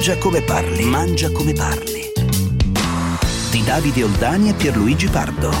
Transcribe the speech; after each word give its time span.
Mangia 0.00 0.16
come 0.16 0.40
parli, 0.40 0.84
mangia 0.84 1.30
come 1.30 1.52
parli. 1.52 2.10
Di 3.50 3.62
Davide 3.62 4.02
Oldani 4.02 4.48
e 4.48 4.54
Pierluigi 4.54 5.08
Pardo. 5.08 5.52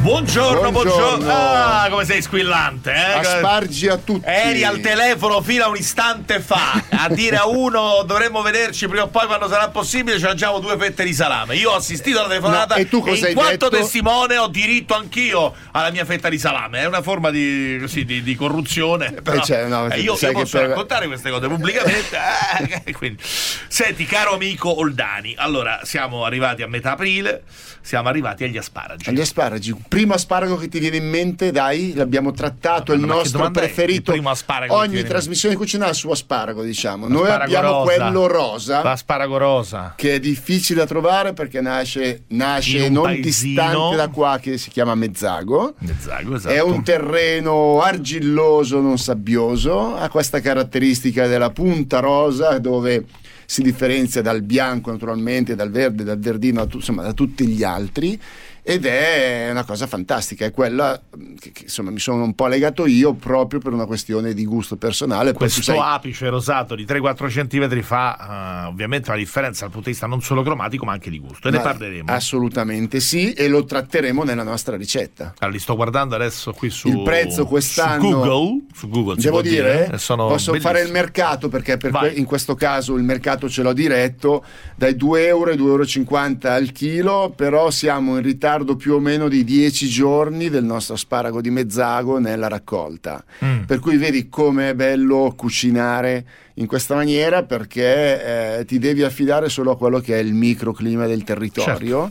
Buongiorno, 0.00 0.72
buongiorno, 0.72 1.18
Buongiorno. 1.18 1.32
Ah, 1.32 1.86
come 1.88 2.04
sei 2.04 2.20
squillante, 2.20 2.92
eh? 2.92 3.12
Aspargi 3.12 3.86
a 3.86 3.96
tutti. 3.96 4.26
Eri 4.26 4.64
al 4.64 4.80
telefono 4.80 5.40
fino 5.40 5.66
a 5.66 5.68
un 5.68 5.76
istante 5.76 6.40
fa 6.40 6.82
a 7.02 7.08
dire 7.08 7.36
a 7.36 7.46
uno 7.46 8.02
dovremmo 8.04 8.42
vederci 8.42 8.86
prima 8.86 9.04
o 9.04 9.08
poi 9.08 9.26
quando 9.26 9.48
sarà 9.48 9.68
possibile 9.68 10.18
ci 10.18 10.24
mangiamo 10.24 10.58
due 10.58 10.76
fette 10.76 11.04
di 11.04 11.14
salame. 11.14 11.56
Io 11.56 11.70
ho 11.70 11.76
assistito 11.76 12.18
alla 12.18 12.28
telefonata 12.28 12.74
No, 12.74 12.80
e 12.80 12.88
tu 12.88 13.00
cosa 13.00 13.28
in 13.28 13.34
quanto 13.34 13.68
detto? 13.68 13.82
testimone 13.82 14.36
ho 14.36 14.48
diritto 14.48 14.94
anchio 14.94 15.54
alla 15.72 15.90
mia 15.90 16.04
fetta 16.04 16.28
di 16.28 16.38
salame. 16.38 16.80
È 16.80 16.84
una 16.86 17.02
forma 17.02 17.30
di, 17.30 17.78
così, 17.80 18.04
di, 18.04 18.22
di 18.22 18.34
corruzione. 18.34 19.12
Però, 19.12 19.42
cioè, 19.42 19.66
no, 19.66 19.88
eh, 19.88 20.00
io, 20.00 20.16
io 20.20 20.32
posso 20.32 20.58
per- 20.58 20.68
raccontare 20.68 21.06
queste 21.06 21.30
cose 21.30 21.48
pubblicamente. 21.48 22.18
eh, 22.84 22.92
quindi. 22.92 23.22
Senti, 23.22 24.04
caro 24.04 24.34
amico 24.34 24.78
Oldani, 24.78 25.34
allora 25.38 25.80
siamo 25.84 26.24
arrivati 26.24 26.62
a 26.62 26.66
metà 26.66 26.92
aprile, 26.92 27.44
siamo 27.80 28.08
arrivati 28.08 28.44
agli 28.44 28.58
asparagi. 28.58 29.08
Agli 29.08 29.20
asparagi. 29.20 29.74
Primo 29.88 30.14
asparago 30.14 30.56
che 30.56 30.68
ti 30.68 30.78
viene 30.78 30.96
in 30.96 31.08
mente, 31.08 31.50
dai, 31.50 31.94
l'abbiamo 31.94 32.32
trattato, 32.32 32.92
è 32.92 32.94
il 32.96 33.00
nostro 33.02 33.50
preferito. 33.50 34.10
Il 34.10 34.18
primo 34.18 34.30
asparago 34.30 34.74
Ogni 34.74 35.02
trasmissione 35.02 35.54
cucinale 35.54 35.94
su 35.94 36.10
asparago, 36.10 36.62
diciamo. 36.62 36.89
Noi 36.96 37.22
L'asparago 37.26 37.42
abbiamo 37.56 37.68
rosa. 37.68 37.84
quello 37.96 38.26
rosa. 38.26 38.82
L'asparago 38.82 39.36
rosa. 39.36 39.92
Che 39.96 40.14
è 40.14 40.20
difficile 40.20 40.80
da 40.80 40.86
trovare 40.86 41.32
perché 41.32 41.60
nasce, 41.60 42.24
nasce 42.28 42.88
non 42.88 43.04
paesino. 43.04 43.22
distante 43.24 43.96
da 43.96 44.08
qua, 44.08 44.38
che 44.40 44.58
si 44.58 44.70
chiama 44.70 44.94
Mezzago. 44.94 45.74
Mezzago, 45.78 46.36
esatto. 46.36 46.54
È 46.54 46.60
un 46.62 46.82
terreno 46.82 47.80
argilloso, 47.82 48.80
non 48.80 48.98
sabbioso, 48.98 49.94
ha 49.96 50.08
questa 50.08 50.40
caratteristica 50.40 51.26
della 51.26 51.50
punta 51.50 52.00
rosa 52.00 52.58
dove 52.58 53.04
si 53.46 53.62
differenzia 53.62 54.22
dal 54.22 54.42
bianco 54.42 54.92
naturalmente, 54.92 55.56
dal 55.56 55.70
verde, 55.70 56.04
dal 56.04 56.18
verdino, 56.18 56.66
insomma 56.72 57.02
da 57.02 57.12
tutti 57.12 57.46
gli 57.46 57.64
altri 57.64 58.20
ed 58.62 58.84
è 58.84 59.48
una 59.50 59.64
cosa 59.64 59.86
fantastica, 59.86 60.44
è 60.44 60.50
quella 60.50 61.00
mm, 61.16 61.34
che, 61.36 61.52
che, 61.52 61.62
insomma 61.64 61.90
mi 61.90 61.98
sono 61.98 62.22
un 62.22 62.34
po' 62.34 62.46
legato 62.46 62.86
io 62.86 63.14
proprio 63.14 63.58
per 63.60 63.72
una 63.72 63.86
questione 63.86 64.34
di 64.34 64.44
gusto 64.44 64.76
personale. 64.76 65.32
Questo 65.32 65.62
sai- 65.62 65.78
apice 65.80 66.28
rosato 66.28 66.74
di 66.74 66.84
3-4 66.84 67.28
cm 67.48 67.80
fa 67.80 68.64
eh, 68.64 68.66
ovviamente 68.66 69.08
una 69.10 69.18
differenza 69.18 69.62
dal 69.62 69.70
punto 69.70 69.86
di 69.86 69.92
vista 69.92 70.06
non 70.06 70.20
solo 70.22 70.42
cromatico 70.42 70.84
ma 70.84 70.92
anche 70.92 71.10
di 71.10 71.18
gusto 71.18 71.48
e 71.48 71.50
ne 71.50 71.56
Ma- 71.56 71.62
parleremo. 71.62 72.12
Assolutamente 72.12 73.00
sì, 73.00 73.32
e 73.32 73.48
lo 73.48 73.64
tratteremo 73.64 74.22
nella 74.24 74.42
nostra 74.42 74.76
ricetta. 74.76 75.34
Allora, 75.38 75.56
li 75.56 75.58
sto 75.62 75.74
guardando 75.76 76.14
adesso 76.14 76.52
qui 76.52 76.68
su 76.70 76.88
Il 76.88 77.02
prezzo 77.02 77.46
quest'anno- 77.46 78.02
su 78.02 78.08
Google, 78.10 78.60
su 78.74 78.88
Google 78.88 79.16
Devo 79.16 79.42
dire, 79.42 79.88
e 79.92 79.98
sono 79.98 80.26
posso 80.26 80.50
bellissimi. 80.52 80.74
fare 80.74 80.84
il 80.86 80.92
mercato 80.92 81.48
perché 81.48 81.76
per 81.76 81.90
que- 81.92 82.10
in 82.10 82.24
questo 82.24 82.54
caso 82.54 82.94
il 82.96 83.02
mercato 83.02 83.48
ce 83.48 83.62
l'ho 83.62 83.72
diretto 83.72 84.44
dai 84.76 84.94
2 84.96 85.26
euro 85.26 85.50
ai 85.50 85.56
2,50 85.56 86.48
euro 86.48 86.56
al 86.56 86.72
chilo, 86.72 87.32
però 87.34 87.70
siamo 87.70 88.16
in 88.16 88.22
ritardo 88.22 88.48
più 88.76 88.94
o 88.94 89.00
meno 89.00 89.28
di 89.28 89.44
10 89.44 89.88
giorni 89.88 90.48
del 90.48 90.64
nostro 90.64 90.94
asparago 90.94 91.40
di 91.40 91.50
mezzago 91.50 92.18
nella 92.18 92.48
raccolta. 92.48 93.22
Mm. 93.44 93.62
Per 93.64 93.78
cui 93.78 93.96
vedi 93.96 94.28
come 94.28 94.70
è 94.70 94.74
bello 94.74 95.32
cucinare 95.36 96.26
in 96.54 96.66
questa 96.66 96.94
maniera 96.94 97.42
perché 97.44 98.58
eh, 98.58 98.64
ti 98.64 98.78
devi 98.78 99.02
affidare 99.02 99.48
solo 99.48 99.72
a 99.72 99.76
quello 99.76 100.00
che 100.00 100.16
è 100.16 100.18
il 100.18 100.34
microclima 100.34 101.06
del 101.06 101.24
territorio. 101.24 102.10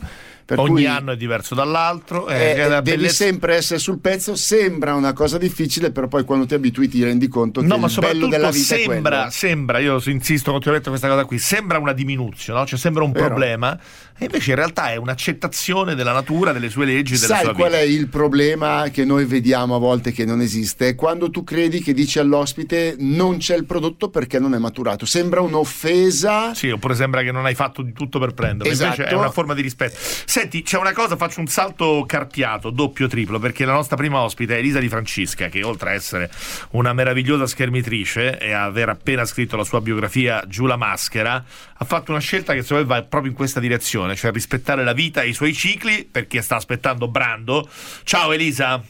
Per 0.50 0.58
Ogni 0.58 0.84
anno 0.84 1.12
è 1.12 1.16
diverso 1.16 1.54
dall'altro 1.54 2.26
eh, 2.26 2.56
la 2.66 2.80
devi 2.80 2.96
bellezza- 2.96 3.22
sempre 3.22 3.54
essere 3.54 3.78
sul 3.78 4.00
pezzo, 4.00 4.34
sembra 4.34 4.94
una 4.94 5.12
cosa 5.12 5.38
difficile, 5.38 5.92
però 5.92 6.08
poi 6.08 6.24
quando 6.24 6.44
ti 6.44 6.54
abitui 6.54 6.88
ti 6.88 7.04
rendi 7.04 7.28
conto 7.28 7.62
No, 7.62 7.74
che 7.74 7.80
ma 7.80 7.86
il 7.86 7.96
bello 8.00 8.26
della 8.26 8.50
vita 8.50 8.74
sembra, 8.74 9.30
sembra, 9.30 9.78
io 9.78 10.02
insisto 10.06 10.50
continuamente 10.50 10.88
questa 10.88 11.06
cosa 11.06 11.24
qui, 11.24 11.38
sembra 11.38 11.78
una 11.78 11.92
diminuzione, 11.92 12.58
no? 12.58 12.66
cioè 12.66 12.80
sembra 12.80 13.04
un 13.04 13.12
Vero. 13.12 13.26
problema, 13.26 13.78
e 14.20 14.26
invece 14.26 14.50
in 14.50 14.56
realtà 14.56 14.92
è 14.92 14.96
un'accettazione 14.96 15.94
della 15.94 16.12
natura, 16.12 16.52
delle 16.52 16.68
sue 16.68 16.84
leggi, 16.84 17.14
della 17.14 17.34
Sai 17.36 17.44
sua 17.44 17.54
qual 17.54 17.70
vita. 17.70 17.80
è 17.80 17.84
il 17.84 18.08
problema 18.08 18.88
che 18.92 19.06
noi 19.06 19.24
vediamo 19.24 19.74
a 19.76 19.78
volte 19.78 20.12
che 20.12 20.26
non 20.26 20.42
esiste? 20.42 20.88
È 20.88 20.94
quando 20.94 21.30
tu 21.30 21.42
credi 21.42 21.80
che 21.80 21.94
dici 21.94 22.18
all'ospite 22.18 22.96
non 22.98 23.38
c'è 23.38 23.56
il 23.56 23.64
prodotto 23.64 24.10
perché 24.10 24.38
non 24.38 24.54
è 24.54 24.58
maturato. 24.58 25.06
Sembra 25.06 25.40
un'offesa. 25.40 26.52
Sì, 26.54 26.68
oppure 26.68 26.94
sembra 26.94 27.22
che 27.22 27.32
non 27.32 27.46
hai 27.46 27.54
fatto 27.54 27.80
di 27.80 27.92
tutto 27.92 28.18
per 28.18 28.34
prenderlo. 28.34 28.70
Invece 28.72 28.92
Esatto. 28.92 29.08
è 29.08 29.14
una 29.16 29.30
forma 29.30 29.54
di 29.54 29.62
rispetto. 29.62 29.96
Senti, 29.98 30.62
c'è 30.62 30.76
una 30.78 30.92
cosa, 30.92 31.16
faccio 31.16 31.40
un 31.40 31.46
salto 31.46 32.04
carpiato, 32.06 32.68
doppio, 32.70 33.08
triplo, 33.08 33.38
perché 33.38 33.64
la 33.64 33.72
nostra 33.72 33.96
prima 33.96 34.20
ospite 34.20 34.54
è 34.54 34.58
Elisa 34.58 34.80
Di 34.80 34.88
Francisca, 34.88 35.48
che 35.48 35.62
oltre 35.62 35.90
a 35.90 35.92
essere 35.94 36.30
una 36.72 36.92
meravigliosa 36.92 37.46
schermitrice 37.46 38.38
e 38.38 38.52
aver 38.52 38.90
appena 38.90 39.24
scritto 39.24 39.56
la 39.56 39.64
sua 39.64 39.80
biografia 39.80 40.44
Giù 40.46 40.66
la 40.66 40.76
maschera, 40.76 41.42
ha 41.82 41.84
fatto 41.86 42.10
una 42.10 42.20
scelta 42.20 42.52
che 42.52 42.60
secondo 42.62 42.82
me 42.86 43.00
va 43.00 43.02
proprio 43.06 43.30
in 43.30 43.36
questa 43.36 43.58
direzione, 43.60 44.09
cioè 44.14 44.32
rispettare 44.32 44.84
la 44.84 44.92
vita 44.92 45.22
e 45.22 45.28
i 45.28 45.32
suoi 45.32 45.52
cicli, 45.52 46.04
perché 46.04 46.42
sta 46.42 46.56
aspettando 46.56 47.08
Brando. 47.08 47.68
Ciao 48.04 48.32
Elisa! 48.32 48.82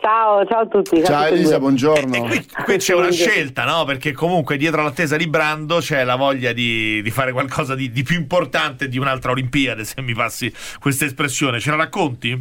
Ciao, 0.00 0.46
ciao 0.46 0.60
a 0.60 0.66
tutti. 0.66 1.02
Ciao 1.04 1.26
e 1.26 1.32
Elisa, 1.32 1.58
buongiorno. 1.58 2.14
E 2.14 2.20
qui, 2.20 2.46
qui 2.64 2.76
c'è 2.76 2.94
una 2.94 3.10
scelta, 3.10 3.64
no? 3.64 3.84
Perché 3.84 4.12
comunque 4.12 4.56
dietro 4.56 4.82
l'attesa 4.84 5.16
di 5.16 5.26
Brando 5.26 5.78
c'è 5.78 6.04
la 6.04 6.14
voglia 6.14 6.52
di, 6.52 7.02
di 7.02 7.10
fare 7.10 7.32
qualcosa 7.32 7.74
di, 7.74 7.90
di 7.90 8.04
più 8.04 8.16
importante 8.16 8.86
di 8.86 8.96
un'altra 8.96 9.32
Olimpiade, 9.32 9.84
se 9.84 10.00
mi 10.00 10.14
passi 10.14 10.52
questa 10.78 11.04
espressione. 11.04 11.58
Ce 11.58 11.70
la 11.70 11.76
racconti? 11.76 12.38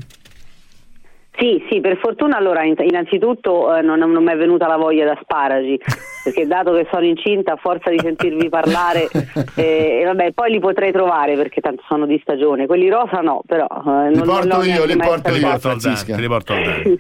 Sì, 1.37 1.63
sì, 1.69 1.81
per 1.81 1.97
fortuna 1.97 2.35
allora 2.37 2.63
in- 2.63 2.73
innanzitutto 2.79 3.75
eh, 3.75 3.81
non, 3.81 3.99
non 3.99 4.23
mi 4.23 4.31
è 4.31 4.35
venuta 4.35 4.65
la 4.67 4.75
voglia 4.77 5.05
da 5.05 5.11
asparagi, 5.11 5.79
perché 6.23 6.47
dato 6.47 6.73
che 6.73 6.87
sono 6.91 7.05
incinta 7.05 7.53
a 7.53 7.55
forza 7.57 7.91
di 7.91 7.99
sentirvi 7.99 8.49
parlare, 8.49 9.07
eh, 9.55 9.99
e 10.01 10.03
vabbè, 10.05 10.31
poi 10.31 10.49
li 10.51 10.59
potrei 10.59 10.91
trovare 10.91 11.35
perché 11.35 11.61
tanto 11.61 11.83
sono 11.87 12.07
di 12.07 12.17
stagione. 12.23 12.65
Quelli 12.65 12.89
rosa 12.89 13.19
no, 13.21 13.41
però... 13.45 13.67
eh, 13.67 14.09
Li 14.09 14.15
non- 14.17 14.25
porto 14.25 14.57
non 14.57 14.65
io, 14.65 14.85
li 14.85 14.95
porto 14.97 15.29
io. 15.35 15.47
porto 15.47 15.69
al 15.69 15.77
Dan, 15.77 15.79
Francisca. 15.79 16.15
te 16.15 16.21
li 16.21 16.27
porto 16.27 16.53
al. 16.53 16.97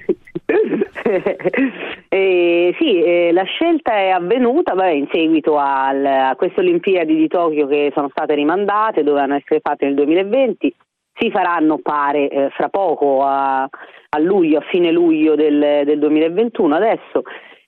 Eh, 2.09 2.75
sì, 2.79 3.01
eh, 3.03 3.31
la 3.33 3.43
scelta 3.43 3.93
è 3.93 4.09
avvenuta 4.09 4.73
beh, 4.75 4.93
in 4.93 5.07
seguito 5.11 5.57
al- 5.57 6.05
a 6.05 6.35
queste 6.35 6.59
Olimpiadi 6.61 7.15
di 7.15 7.27
Tokyo 7.27 7.65
che 7.67 7.91
sono 7.95 8.09
state 8.09 8.35
rimandate, 8.35 9.03
dovevano 9.03 9.35
essere 9.35 9.59
fatte 9.61 9.85
nel 9.85 9.95
2020. 9.95 10.75
Si 11.19 11.31
faranno, 11.31 11.79
pare, 11.81 12.29
eh, 12.29 12.49
fra 12.51 12.69
poco, 12.69 13.23
a, 13.23 13.67
a 14.09 14.19
luglio, 14.19 14.59
a 14.59 14.65
fine 14.69 14.91
luglio 14.91 15.35
del, 15.35 15.83
del 15.85 15.99
2021. 15.99 16.75
Adesso 16.75 17.23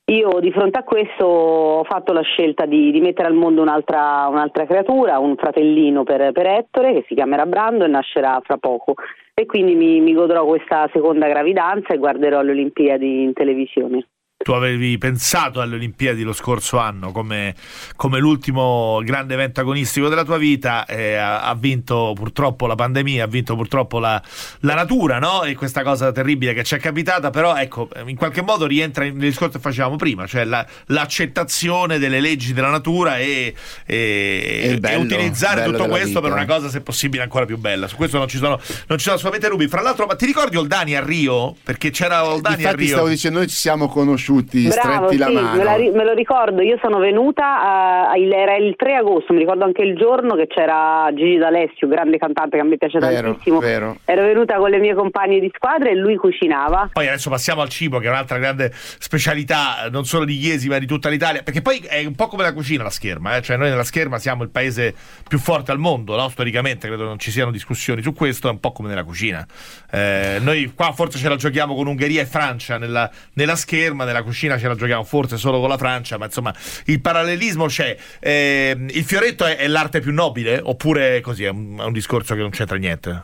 io 0.06 0.40
di 0.40 0.52
fronte 0.52 0.80
a 0.80 0.84
questo 0.84 1.26
ho 1.26 1.84
fatto 1.84 2.14
la 2.14 2.22
scelta 2.22 2.66
di, 2.66 2.92
di 2.92 3.00
mettere 3.00 3.28
al 3.28 3.36
mondo 3.36 3.62
un'altra, 3.62 4.28
un'altra 4.28 4.66
creatura, 4.66 5.20
un 5.20 5.36
fratellino 5.36 6.04
per, 6.04 6.32
per 6.32 6.48
Ettore 6.48 6.94
che 6.94 7.06
si 7.08 7.14
chiamerà 7.14 7.46
Brando 7.46 7.86
e 7.86 7.90
nascerà 7.90 8.42
fra 8.44 8.58
poco. 8.58 8.96
E 9.36 9.46
quindi 9.46 9.76
mi, 9.76 10.02
mi 10.02 10.14
godrò 10.14 10.46
questa 10.46 10.90
seconda 10.92 11.28
gravidanza 11.28 11.94
e 11.94 11.98
guarderò 11.98 12.42
le 12.42 12.52
Olimpiadi 12.52 13.22
in 13.22 13.34
televisione. 13.34 14.08
Tu 14.42 14.54
avevi 14.54 14.98
pensato 14.98 15.60
alle 15.60 15.76
Olimpiadi 15.76 16.24
lo 16.24 16.32
scorso 16.32 16.78
anno 16.78 17.12
come, 17.12 17.54
come 17.98 18.20
l'ultimo 18.20 19.02
grande 19.04 19.34
evento 19.34 19.60
agonistico 19.60 20.08
della 20.08 20.24
tua 20.24 20.38
vita, 20.38 20.86
eh, 20.86 21.16
ha, 21.16 21.42
ha 21.42 21.54
vinto 21.56 22.14
purtroppo 22.16 22.66
la 22.66 22.76
pandemia, 22.76 23.26
ha 23.26 23.28
vinto 23.28 23.58
purtroppo 23.58 24.00
la, 24.00 24.20
la 24.62 24.76
natura, 24.76 25.20
no? 25.20 25.44
E 25.44 25.56
questa 25.56 25.84
cosa 25.84 26.14
terribile 26.14 26.54
che 26.54 26.64
ci 26.64 26.74
è 26.74 26.80
capitata, 26.80 27.32
però 27.32 27.58
ecco, 27.58 27.90
in 28.06 28.16
qualche 28.16 28.42
modo 28.42 28.66
rientra 28.66 29.04
nel 29.04 29.14
discorso 29.18 29.58
che 29.58 29.60
facevamo 29.60 29.98
prima, 29.98 30.26
cioè 30.26 30.46
la- 30.46 30.66
l'accettazione 30.86 32.00
delle 32.00 32.22
leggi 32.22 32.54
della 32.54 32.70
natura 32.70 33.18
e, 33.20 33.54
e- 33.86 34.78
bello, 34.80 35.02
e 35.02 35.04
utilizzare 35.04 35.66
tutto 35.66 35.88
questo 35.88 36.22
per 36.22 36.32
una 36.32 36.46
cosa 36.46 36.70
se 36.70 36.80
possibile 36.80 37.24
ancora 37.24 37.44
più 37.46 37.58
bella. 37.58 37.90
Su 37.90 37.98
questo 37.98 38.18
non 38.18 38.30
ci 38.30 38.38
sono, 38.38 38.58
non 38.88 38.98
ci 38.98 39.04
sono 39.04 39.18
assolutamente 39.18 39.50
dubbi. 39.50 39.68
Fra 39.68 39.82
l'altro, 39.82 40.06
ma 40.06 40.16
ti 40.16 40.26
ricordi 40.26 40.56
Oldani 40.56 40.96
a 40.96 41.04
Rio? 41.04 41.58
Perché 41.62 41.90
c'era 41.90 42.24
Oldani 42.24 42.56
a 42.56 42.60
Infatti 42.60 42.78
Rio. 42.78 42.88
stavo 42.94 43.10
dicendo, 43.10 43.40
noi 43.40 43.50
ci 43.50 43.56
siamo 43.58 43.90
conosciuti, 43.90 44.28
Bravo, 44.34 45.08
stretti 45.10 45.12
sì, 45.14 45.18
la 45.18 45.30
mano. 45.42 45.58
me, 45.58 45.64
la 45.64 45.76
ri- 45.76 45.92
me 45.92 46.04
lo 46.04 46.14
ricordo, 46.14 46.62
io 46.62 46.78
sono 46.82 47.00
venuta, 47.00 48.10
a- 48.12 48.16
il- 48.18 48.32
era 48.32 48.56
il 48.56 48.76
3 48.76 48.96
agosto, 48.96 49.34
mi 49.34 49.40
ricordo 49.40 49.64
anche 49.66 49.82
il 49.82 49.96
giorno 49.96 50.36
che 50.36 50.48
c'era 50.48 51.10
Gigi 51.14 51.38
D'Alessio, 51.38 51.88
grande 51.88 52.18
cantante 52.18 52.58
che 52.58 52.64
a 52.64 52.66
me 52.66 52.78
piace 52.78 53.00
Vero, 53.00 53.30
tantissimo. 53.32 53.60
vero. 53.60 53.98
Ero 54.06 54.24
venuta 54.24 54.56
con 54.58 54.70
le 54.70 54.78
mie 54.80 54.94
compagne 54.94 55.40
di 55.40 55.52
squadra 55.56 55.90
e 55.90 55.96
lui 55.96 56.16
cucinava. 56.16 56.90
Poi 56.94 57.08
adesso 57.08 57.30
passiamo 57.30 57.62
al 57.62 57.70
cibo, 57.70 58.00
che 58.00 58.08
è 58.08 58.10
un'altra 58.10 58.38
grande 58.38 58.72
specialità, 58.74 59.86
eh, 59.86 59.90
non 59.90 60.06
solo 60.06 60.26
di 60.26 60.38
Iesi, 60.38 60.68
ma 60.70 60.78
di 60.78 60.86
tutta 60.86 61.10
l'Italia. 61.10 61.42
Perché 61.44 61.62
poi 61.62 61.80
è 61.80 62.06
un 62.06 62.16
po' 62.16 62.28
come 62.28 62.44
la 62.44 62.54
cucina, 62.54 62.84
la 62.84 62.90
scherma. 62.90 63.36
eh. 63.36 63.42
Cioè, 63.42 63.58
noi 63.58 63.70
nella 63.70 63.84
scherma 63.84 64.18
siamo 64.20 64.44
il 64.44 64.50
paese 64.50 64.94
più 65.28 65.40
forte 65.40 65.72
al 65.72 65.80
mondo, 65.80 66.16
no? 66.16 66.30
storicamente, 66.30 66.88
credo 66.88 67.04
non 67.06 67.18
ci 67.20 67.32
siano 67.32 67.52
discussioni 67.52 68.02
su 68.02 68.14
questo. 68.14 68.48
È 68.48 68.52
un 68.52 68.60
po' 68.60 68.72
come 68.72 68.90
nella 68.90 69.04
cucina. 69.04 69.46
Eh, 69.92 70.38
noi 70.42 70.72
qua 70.76 70.92
forse 70.92 71.18
ce 71.18 71.28
la 71.30 71.36
giochiamo 71.36 71.74
con 71.76 71.88
Ungheria 71.88 72.22
e 72.22 72.26
Francia 72.26 72.78
nella, 72.78 73.10
nella 73.34 73.56
scherma, 73.56 74.06
nella 74.06 74.19
cucina 74.24 74.58
ce 74.58 74.68
la 74.68 74.76
giochiamo 74.76 75.04
forse 75.04 75.38
solo 75.38 75.60
con 75.60 75.70
la 75.70 75.78
Francia, 75.78 76.18
ma 76.18 76.26
insomma 76.26 76.54
il 76.86 77.02
parallelismo 77.02 77.66
c'è. 77.66 77.96
Eh, 78.20 78.76
il 78.78 79.04
fioretto 79.04 79.46
è, 79.46 79.58
è 79.58 79.68
l'arte 79.68 80.00
più 80.00 80.14
nobile? 80.14 80.60
Oppure 80.64 81.22
così 81.22 81.44
è 81.44 81.50
un, 81.50 81.78
è 81.80 81.84
un 81.84 81.94
discorso 81.94 82.36
che 82.36 82.42
non 82.42 82.50
c'entra 82.50 82.78
niente? 82.78 83.24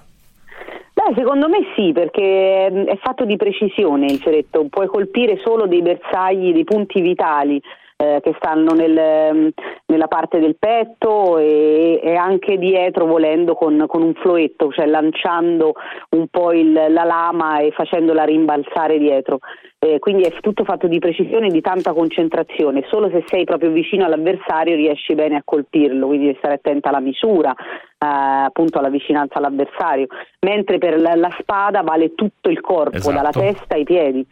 Beh, 0.94 1.14
secondo 1.16 1.48
me 1.48 1.58
sì, 1.76 1.92
perché 1.94 2.70
mm, 2.72 2.84
è 2.86 2.98
fatto 3.02 3.26
di 3.26 3.36
precisione 3.36 4.06
il 4.06 4.20
fioretto, 4.20 4.66
puoi 4.70 4.88
colpire 4.88 5.40
solo 5.44 5.68
dei 5.68 5.82
bersagli, 5.82 6.54
dei 6.54 6.64
punti 6.64 7.02
vitali 7.02 7.62
eh, 7.98 8.20
che 8.22 8.34
stanno 8.38 8.74
nel, 8.74 9.54
nella 9.86 10.08
parte 10.08 10.40
del 10.40 10.58
petto 10.58 11.38
e, 11.38 12.00
e 12.04 12.16
anche 12.16 12.58
dietro 12.58 13.06
volendo 13.06 13.56
con, 13.56 13.86
con, 13.88 14.02
un 14.02 14.14
floetto, 14.16 14.72
cioè 14.72 14.86
lanciando 14.86 15.74
un 16.10 16.28
po' 16.28 16.52
il, 16.52 16.74
la 16.74 17.04
lama 17.04 17.60
e 17.60 17.72
facendola 17.72 18.24
rimbalzare 18.24 18.98
dietro. 18.98 19.40
Eh, 19.80 20.00
quindi 20.00 20.24
è 20.24 20.32
tutto 20.42 20.64
fatto 20.64 20.88
di 20.88 21.00
precisione 21.00 21.48
e 21.48 21.52
di 21.52 21.62
tanta 21.62 21.94
concentrazione, 21.94 22.86
solo 22.90 23.10
se 23.10 23.24
sei 23.28 23.44
proprio 23.44 23.72
vicino 23.72 24.04
all'avversario 24.04 24.76
riesci 24.76 25.14
bene 25.14 25.36
a 25.38 25.42
colpirlo, 25.46 26.08
quindi 26.08 26.26
devi 26.26 26.38
stare 26.40 26.56
attenta 26.56 26.90
alla 26.90 27.00
misura, 27.00 27.52
eh, 27.52 27.56
appunto 27.98 28.80
alla 28.80 28.90
vicinanza 28.90 29.38
all'avversario, 29.38 30.08
mentre 30.42 30.80
per 30.80 31.00
la, 31.00 31.16
la 31.16 31.34
spada 31.40 31.82
vale 31.82 32.16
tutto 32.16 32.50
il 32.50 32.60
corpo, 32.62 32.98
Esatto. 32.98 33.16
dalla 33.16 33.32
testa 33.32 33.76
ai 33.76 33.84
piedi. 33.84 34.26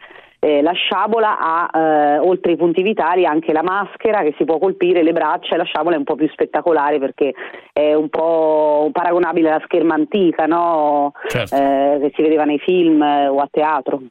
Eh, 0.44 0.60
la 0.60 0.72
sciabola 0.72 1.38
ha 1.38 1.70
eh, 1.72 2.18
oltre 2.18 2.52
i 2.52 2.56
punti 2.56 2.82
vitali 2.82 3.24
anche 3.24 3.50
la 3.50 3.62
maschera 3.62 4.20
che 4.20 4.34
si 4.36 4.44
può 4.44 4.58
colpire, 4.58 5.02
le 5.02 5.14
braccia 5.14 5.54
e 5.54 5.56
la 5.56 5.64
sciabola 5.64 5.94
è 5.94 5.98
un 5.98 6.04
po' 6.04 6.16
più 6.16 6.28
spettacolare 6.28 6.98
perché 6.98 7.32
è 7.72 7.94
un 7.94 8.10
po' 8.10 8.90
paragonabile 8.92 9.48
alla 9.48 9.62
scherma 9.64 9.94
antica 9.94 10.44
no? 10.44 11.12
Certo. 11.28 11.54
Eh, 11.56 11.98
che 12.02 12.12
si 12.14 12.20
vedeva 12.20 12.44
nei 12.44 12.58
film 12.58 13.02
eh, 13.02 13.26
o 13.26 13.38
a 13.38 13.48
teatro. 13.50 14.02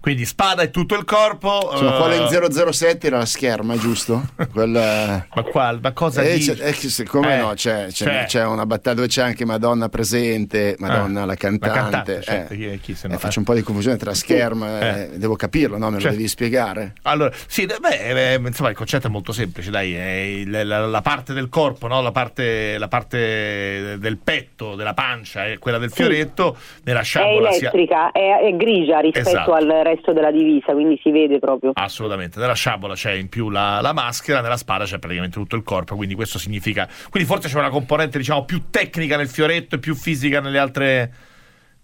Quindi 0.00 0.24
spada 0.26 0.62
e 0.62 0.70
tutto 0.70 0.94
il 0.94 1.04
corpo. 1.04 1.70
Insomma, 1.72 1.96
eh, 1.96 2.00
quello 2.00 2.14
in 2.46 2.72
007 2.72 3.06
era 3.06 3.18
la 3.18 3.24
scherma, 3.26 3.76
giusto? 3.76 4.28
Quel, 4.52 4.74
eh, 4.76 5.26
Ma, 5.34 5.42
qua, 5.44 5.78
ma 5.80 5.92
cosa 5.92 6.22
eh, 6.22 6.34
dici? 6.34 6.50
eh, 6.52 6.72
siccome 6.72 7.34
Eh, 7.36 7.40
no, 7.40 7.52
c'è, 7.54 7.86
c'è- 7.86 7.92
cioè- 7.92 8.24
c'è 8.26 8.44
una 8.44 8.66
battaglia 8.66 8.96
dove 8.96 9.08
c'è 9.08 9.22
anche 9.22 9.44
Madonna 9.44 9.88
presente, 9.88 10.76
Madonna 10.78 11.22
Ah, 11.22 11.24
la 11.26 11.34
cantante. 11.34 11.66
la 11.74 11.82
cantante, 11.82 12.22
certo, 12.22 12.52
eh. 12.52 12.56
chi- 12.56 12.80
chi 12.80 12.94
se 12.94 13.06
Eh, 13.06 13.10
no- 13.10 13.18
faccio 13.18 13.38
un 13.38 13.44
po' 13.44 13.54
di 13.54 13.62
confusione 13.62 13.96
tra 13.96 14.12
scherma, 14.14 14.80
Eh. 14.80 15.00
eh, 15.14 15.18
devo 15.18 15.34
capirlo, 15.36 15.78
no? 15.78 15.86
Me 15.86 15.94
lo 15.96 16.00
Certo. 16.00 16.16
devi 16.16 16.28
spiegare. 16.28 16.92
Allora, 17.02 17.32
sì, 17.46 17.66
beh, 17.66 18.34
eh, 18.34 18.40
insomma, 18.44 18.70
il 18.70 18.76
concetto 18.76 19.06
è 19.06 19.10
molto 19.10 19.32
semplice, 19.32 19.70
dai, 19.70 19.94
è 19.94 20.10
il- 20.20 20.50
la, 20.66 20.86
la 20.86 21.00
parte 21.02 21.32
del 21.32 21.48
corpo, 21.48 21.86
no? 21.86 22.00
la, 22.02 22.12
parte, 22.12 22.76
la 22.78 22.88
parte 22.88 23.96
del 23.98 24.18
petto, 24.22 24.74
della 24.74 24.94
pancia, 24.94 25.46
è 25.46 25.58
quella 25.58 25.78
del 25.78 25.90
fioretto, 25.90 26.56
nella 26.84 27.00
È 27.00 27.04
sciabola 27.04 27.50
sia... 27.52 27.70
elettrica, 27.70 28.12
è, 28.12 28.40
è 28.46 28.56
grigia 28.56 29.00
rispetto 29.00 29.28
Esatto. 29.28 29.52
al 29.54 29.68
resto 29.82 30.12
della 30.12 30.30
divisa, 30.30 30.72
quindi 30.72 30.98
si 31.02 31.10
vede 31.10 31.38
proprio. 31.38 31.72
Assolutamente, 31.74 32.38
nella 32.38 32.54
sciabola 32.54 32.94
c'è 32.94 33.12
in 33.12 33.28
più 33.28 33.48
la, 33.50 33.80
la 33.80 33.92
maschera, 33.92 34.40
nella 34.40 34.56
spada 34.56 34.84
c'è 34.84 34.98
praticamente 34.98 35.38
tutto 35.38 35.56
il 35.56 35.62
corpo, 35.62 35.96
quindi 35.96 36.14
questo 36.14 36.38
significa... 36.38 36.88
Quindi 37.10 37.28
forse 37.28 37.48
c'è 37.48 37.58
una 37.58 37.70
componente, 37.70 38.18
diciamo, 38.18 38.44
più 38.44 38.70
tecnica 38.70 39.16
nel 39.16 39.28
fioretto 39.28 39.76
e 39.76 39.78
più 39.78 39.94
fisica 39.94 40.40
nelle 40.40 40.58
altre, 40.58 41.12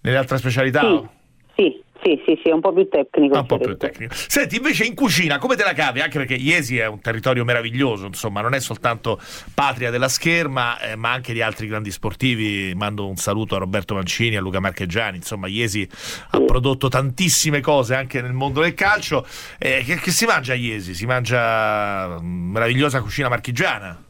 nelle 0.00 0.16
altre 0.16 0.38
specialità? 0.38 0.80
Sì, 0.80 1.08
sì, 1.54 1.82
sì, 2.02 2.20
sì, 2.24 2.38
sì, 2.42 2.48
è 2.48 2.52
un 2.52 2.60
po' 2.60 2.72
più 2.72 2.88
tecnico. 2.88 3.36
Ah, 3.36 3.40
un 3.40 3.46
po' 3.46 3.58
più 3.58 3.76
tecnico. 3.76 4.14
Senti, 4.14 4.56
invece 4.56 4.84
in 4.84 4.94
cucina 4.94 5.38
come 5.38 5.56
te 5.56 5.64
la 5.64 5.72
cavi? 5.72 6.00
Anche 6.00 6.18
perché 6.18 6.34
Iesi 6.34 6.78
è 6.78 6.86
un 6.86 7.00
territorio 7.00 7.44
meraviglioso, 7.44 8.06
insomma, 8.06 8.40
non 8.40 8.54
è 8.54 8.60
soltanto 8.60 9.18
patria 9.54 9.90
della 9.90 10.08
scherma, 10.08 10.78
eh, 10.80 10.96
ma 10.96 11.12
anche 11.12 11.32
di 11.32 11.42
altri 11.42 11.66
grandi 11.66 11.90
sportivi. 11.90 12.74
Mando 12.74 13.06
un 13.08 13.16
saluto 13.16 13.56
a 13.56 13.58
Roberto 13.58 13.94
Mancini, 13.94 14.36
a 14.36 14.40
Luca 14.40 14.60
Marcheggiani. 14.60 15.16
Insomma, 15.16 15.46
Iesi 15.46 15.88
ha 16.30 16.40
prodotto 16.40 16.88
tantissime 16.88 17.60
cose 17.60 17.94
anche 17.94 18.20
nel 18.20 18.32
mondo 18.32 18.60
del 18.60 18.74
calcio. 18.74 19.26
Eh, 19.58 19.82
che, 19.84 19.96
che 19.96 20.10
si 20.10 20.24
mangia 20.26 20.52
a 20.52 20.56
Iesi? 20.56 20.94
Si 20.94 21.06
mangia 21.06 22.20
mm, 22.20 22.50
meravigliosa 22.52 23.00
cucina 23.00 23.28
marchigiana. 23.28 24.02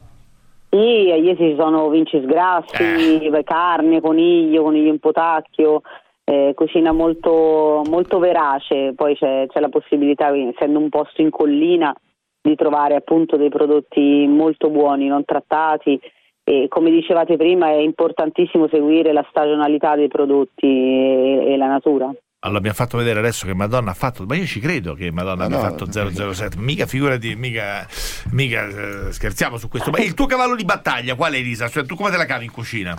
Sì, 0.69 1.09
a 1.11 1.15
Iesi 1.15 1.51
ci 1.51 1.55
sono 1.57 1.89
vinci 1.89 2.21
sgrassi, 2.21 3.23
Eh. 3.23 3.43
carne, 3.43 4.01
coniglio, 4.01 4.63
coniglio 4.63 4.89
in 4.89 4.99
potacchio, 4.99 5.81
eh, 6.29 6.51
cucina 6.53 6.91
molto, 6.91 7.83
molto 7.87 8.19
verace, 8.19 8.91
poi 8.93 9.15
c'è, 9.15 9.45
c'è 9.47 9.61
la 9.61 9.69
possibilità, 9.69 10.35
essendo 10.35 10.77
un 10.77 10.89
posto 10.89 11.21
in 11.21 11.29
collina, 11.29 11.95
di 12.41 12.55
trovare 12.55 12.95
appunto 12.95 13.37
dei 13.37 13.49
prodotti 13.49 14.25
molto 14.27 14.69
buoni, 14.69 15.07
non 15.07 15.23
trattati 15.23 15.99
e 16.43 16.67
come 16.69 16.91
dicevate 16.91 17.35
prima 17.35 17.67
è 17.67 17.77
importantissimo 17.77 18.67
seguire 18.69 19.11
la 19.11 19.25
stagionalità 19.29 19.95
dei 19.95 20.07
prodotti 20.07 20.65
e, 20.65 21.53
e 21.53 21.57
la 21.57 21.67
natura. 21.67 22.05
Allora, 22.39 22.59
abbiamo 22.59 22.75
fatto 22.75 22.97
vedere 22.97 23.19
adesso 23.19 23.45
che 23.45 23.53
Madonna 23.53 23.91
ha 23.91 23.93
fatto, 23.93 24.25
ma 24.25 24.35
io 24.35 24.45
ci 24.45 24.59
credo 24.59 24.93
che 24.93 25.11
Madonna 25.11 25.47
Ma 25.47 25.55
abbia 25.57 25.57
no, 25.57 25.63
fatto 25.63 26.33
007, 26.33 26.57
mica 26.59 26.85
figurati, 26.85 27.35
mica, 27.35 27.85
mica 28.31 28.67
eh, 28.67 29.11
scherziamo 29.11 29.57
su 29.57 29.67
questo. 29.69 29.91
Ma 29.91 29.99
il 29.99 30.13
tuo 30.13 30.25
cavallo 30.25 30.55
di 30.55 30.63
battaglia 30.63 31.15
qual 31.15 31.33
è 31.33 31.37
Elisa? 31.37 31.67
Cioè, 31.67 31.85
tu 31.85 31.95
come 31.95 32.11
te 32.11 32.17
la 32.17 32.25
cavi 32.25 32.45
in 32.45 32.51
cucina? 32.51 32.97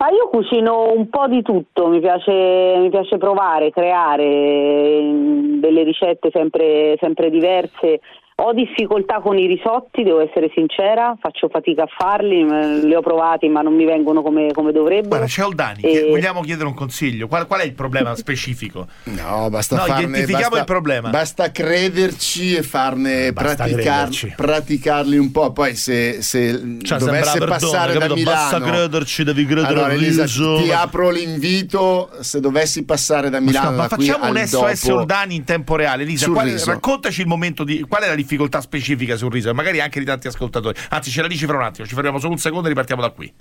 Ma 0.00 0.10
io 0.10 0.28
cucino 0.28 0.92
un 0.92 1.08
po' 1.08 1.26
di 1.26 1.42
tutto, 1.42 1.88
mi 1.88 1.98
piace, 1.98 2.76
mi 2.78 2.88
piace 2.88 3.18
provare, 3.18 3.72
creare 3.72 4.22
eh, 4.22 5.56
delle 5.58 5.82
ricette 5.82 6.30
sempre, 6.32 6.96
sempre 7.00 7.30
diverse. 7.30 7.98
Ho 8.40 8.52
difficoltà 8.52 9.18
con 9.20 9.36
i 9.36 9.48
risotti, 9.48 10.04
devo 10.04 10.20
essere 10.20 10.48
sincera, 10.54 11.16
faccio 11.20 11.48
fatica 11.48 11.82
a 11.82 11.86
farli, 11.88 12.44
li 12.86 12.94
ho 12.94 13.00
provati 13.00 13.48
ma 13.48 13.62
non 13.62 13.74
mi 13.74 13.84
vengono 13.84 14.22
come, 14.22 14.52
come 14.52 14.70
dovrebbero. 14.70 15.08
Guarda, 15.08 15.26
c'è 15.26 15.42
Oldani, 15.42 15.80
E- 15.82 15.90
che- 15.90 16.06
vogliamo 16.08 16.40
chiedere 16.42 16.68
un 16.68 16.74
consiglio. 16.74 17.26
Qual, 17.26 17.48
qual 17.48 17.62
è 17.62 17.64
il 17.64 17.72
problema 17.74 18.14
specifico? 18.14 18.86
No, 19.18 19.50
basta 19.50 19.74
No, 19.74 19.82
farne. 19.82 20.02
identifichiamo 20.02 20.42
basta, 20.50 20.58
il 20.60 20.64
problema. 20.66 21.08
Basta 21.10 21.50
crederci 21.50 22.54
e 22.54 22.62
farne 22.62 23.32
praticar- 23.32 23.72
crederci. 23.74 24.32
praticarli 24.36 25.18
un 25.18 25.32
po'. 25.32 25.50
Poi, 25.52 25.74
se, 25.74 26.22
se 26.22 26.78
Cioè, 26.82 26.98
dovesse 27.00 27.30
sembra 27.30 27.48
passare 27.48 27.92
Verdone, 27.98 27.98
da 27.98 28.06
capito? 28.08 28.30
Basta 28.30 28.58
Milano, 28.60 28.76
crederci, 28.76 29.24
devi 29.24 29.44
credere 29.46 29.66
allora, 29.66 29.86
al 29.86 29.92
Elisa, 29.94 30.24
ti 30.26 30.70
apro 30.70 31.10
l'invito. 31.10 32.10
Se 32.20 32.38
dovessi 32.38 32.84
passare 32.84 33.30
da 33.30 33.40
Ma, 33.40 33.46
Milano, 33.46 33.66
scusa, 33.70 33.76
ma 33.82 33.86
da 33.88 33.96
qui 33.96 34.06
facciamo 34.06 34.30
un 34.30 34.36
SOS 34.46 34.86
dopo- 34.86 34.98
Oldani 35.00 35.34
in 35.34 35.42
tempo 35.44 35.74
reale. 35.74 36.02
Elisa, 36.04 36.30
qual- 36.30 36.50
raccontaci 36.50 37.20
il 37.22 37.26
momento 37.26 37.64
di. 37.64 37.84
Qual 37.88 38.02
è 38.02 38.06
la 38.06 38.14
difficoltà 38.28 38.60
specifica 38.60 39.16
sul 39.16 39.32
riso? 39.32 39.52
Magari 39.54 39.80
anche 39.80 39.98
di 39.98 40.04
tanti 40.04 40.26
ascoltatori. 40.26 40.78
Anzi, 40.90 41.10
ce 41.10 41.22
la 41.22 41.28
dici 41.28 41.46
fra 41.46 41.56
un 41.56 41.62
attimo, 41.62 41.86
ci 41.86 41.94
fermiamo 41.94 42.18
solo 42.18 42.32
un 42.32 42.38
secondo 42.38 42.66
e 42.66 42.68
ripartiamo 42.68 43.00
da 43.00 43.10
qui. 43.10 43.32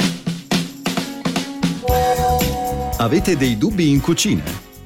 Avete 2.99 3.35
dei 3.35 3.57
dubbi 3.57 3.89
in 3.89 3.99
cucina? 3.99 4.43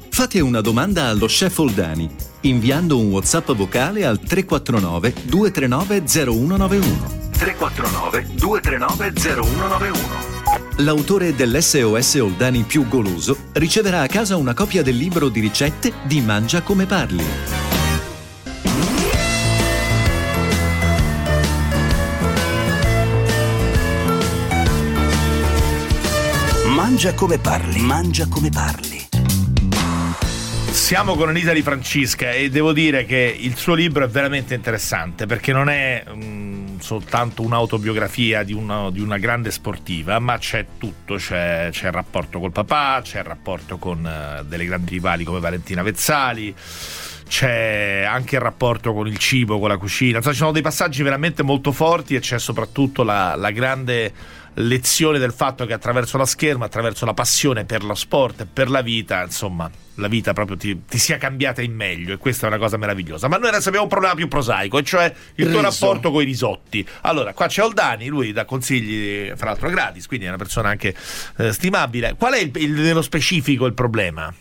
Fate 0.10 0.42
una 0.42 0.60
domanda 0.60 1.06
allo 1.06 1.28
chef 1.28 1.58
Oldani 1.60 2.10
inviando 2.42 2.98
un 2.98 3.12
WhatsApp 3.12 3.52
vocale 3.52 4.06
al 4.06 4.20
349 4.20 5.14
239 5.24 6.04
0191. 6.06 7.20
349 7.38 8.28
239 8.34 9.14
0191. 9.16 10.40
L'autore 10.78 11.36
dell'SOS 11.36 12.16
Oldani 12.16 12.64
più 12.64 12.88
goloso 12.88 13.38
riceverà 13.54 14.02
a 14.02 14.08
casa 14.08 14.36
una 14.36 14.54
copia 14.54 14.82
del 14.82 14.98
libro 14.98 15.30
di 15.30 15.40
ricette 15.40 15.94
di 16.04 16.22
Mangia 16.22 16.62
come 16.62 16.86
parli. 16.86 17.81
Mangia 26.92 27.14
come 27.14 27.38
parli. 27.38 27.80
Mangia 27.80 28.28
come 28.28 28.50
parli. 28.50 29.08
Siamo 30.72 31.16
con 31.16 31.30
Elisa 31.30 31.54
Di 31.54 31.62
Francesca 31.62 32.32
e 32.32 32.50
devo 32.50 32.74
dire 32.74 33.06
che 33.06 33.34
il 33.40 33.56
suo 33.56 33.76
libro 33.76 34.04
è 34.04 34.10
veramente 34.10 34.56
interessante 34.56 35.26
perché 35.26 35.54
non 35.54 35.70
è 35.70 36.04
mm, 36.14 36.80
soltanto 36.80 37.44
un'autobiografia 37.44 38.44
di 38.44 38.52
una, 38.52 38.92
di 38.92 39.00
una 39.00 39.18
grande 39.20 39.52
sportiva, 39.52 40.20
ma 40.20 40.38
c'è 40.38 40.66
tutto, 40.78 41.16
c'è, 41.16 41.70
c'è 41.72 41.86
il 41.86 41.94
rapporto 41.94 42.42
col 42.42 42.52
papà, 42.52 43.00
c'è 43.02 43.20
il 43.20 43.26
rapporto 43.26 43.78
con 43.78 44.06
eh, 44.06 44.44
delle 44.44 44.66
grandi 44.66 44.90
rivali 44.92 45.24
come 45.24 45.40
Valentina 45.40 45.84
Vezzali, 45.84 46.54
c'è 47.26 48.06
anche 48.06 48.36
il 48.36 48.42
rapporto 48.42 48.92
con 48.92 49.08
il 49.08 49.18
cibo, 49.18 49.60
con 49.60 49.70
la 49.70 49.78
cucina, 49.78 50.18
Insomma, 50.18 50.34
ci 50.34 50.42
sono 50.42 50.52
dei 50.52 50.62
passaggi 50.62 51.04
veramente 51.04 51.42
molto 51.42 51.72
forti 51.72 52.16
e 52.16 52.20
c'è 52.20 52.38
soprattutto 52.38 53.04
la, 53.04 53.36
la 53.36 53.52
grande 53.52 54.40
lezione 54.56 55.18
del 55.20 55.32
fatto 55.32 55.66
che 55.66 55.74
attraverso 55.74 56.18
la 56.18 56.26
scherma, 56.26 56.66
attraverso 56.66 57.06
la 57.06 57.14
passione 57.14 57.66
per 57.66 57.84
lo 57.84 57.96
sport 57.96 58.42
e 58.42 58.46
per 58.52 58.70
la 58.70 58.82
vita, 58.82 59.22
insomma, 59.24 59.70
la 59.96 60.08
vita 60.08 60.34
proprio 60.34 60.58
ti, 60.58 60.84
ti 60.86 60.98
sia 60.98 61.18
cambiata 61.18 61.62
in 61.62 61.74
meglio 61.74 62.14
e 62.14 62.18
questa 62.18 62.46
è 62.46 62.50
una 62.50 62.58
cosa 62.58 62.78
meravigliosa. 62.78 63.28
Ma 63.28 63.38
noi 63.38 63.50
adesso 63.50 63.68
abbiamo 63.68 63.86
un 63.86 63.92
problema 63.92 64.16
più 64.16 64.28
prosaico, 64.28 64.78
e 64.78 64.84
cioè 64.84 65.06
il 65.36 65.50
tuo 65.52 65.62
Riso. 65.62 65.86
rapporto 65.86 66.12
con 66.12 66.22
i 66.22 66.26
risotti. 66.26 66.86
Allora, 67.02 67.34
qua 67.34 67.48
c'è 67.48 67.64
Oldani, 67.64 68.08
lui 68.08 68.32
dà 68.34 68.46
consigli, 68.46 69.32
fra 69.36 69.48
l'altro 69.48 69.70
gratis, 69.70 70.08
quindi 70.08 70.26
è 70.26 70.30
una 70.30 70.38
persona 70.38 70.70
anche 70.70 70.94
eh, 71.38 71.52
stimabile. 71.54 72.16
Qual 72.18 72.34
è 72.34 72.40
il, 72.40 72.52
il- 72.56 72.72
nello 72.72 73.02
specifico 73.02 73.66
il 73.66 73.74
problema? 73.74 74.34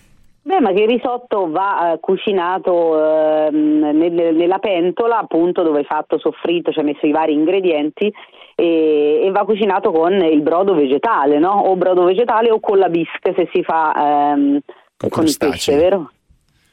Beh, 0.42 0.58
ma 0.60 0.72
che 0.72 0.80
il 0.82 0.88
risotto 0.88 1.50
va 1.50 1.92
eh, 1.92 2.00
cucinato 2.00 3.46
ehm, 3.46 3.90
nel- 3.96 4.34
nella 4.34 4.58
pentola, 4.58 5.18
appunto, 5.18 5.62
dove 5.62 5.78
hai 5.80 5.84
fatto 5.84 6.18
soffritto, 6.18 6.72
ci 6.72 6.78
hai 6.80 6.86
messo 6.86 7.06
i 7.06 7.12
vari 7.12 7.34
ingredienti 7.34 8.12
e, 8.60 9.22
e 9.24 9.30
va 9.30 9.44
cucinato 9.44 9.90
con 9.90 10.12
il 10.12 10.42
brodo 10.42 10.74
vegetale, 10.74 11.38
no? 11.38 11.52
O 11.66 11.76
brodo 11.76 12.04
vegetale 12.04 12.50
o 12.50 12.60
con 12.60 12.78
la 12.78 12.88
bisque 12.88 13.32
se 13.34 13.48
si 13.52 13.62
fa 13.62 13.92
ehm, 14.32 14.58
Con 14.96 15.08
con 15.08 15.24
il 15.24 15.36
pesce, 15.38 15.76
vero? 15.76 16.10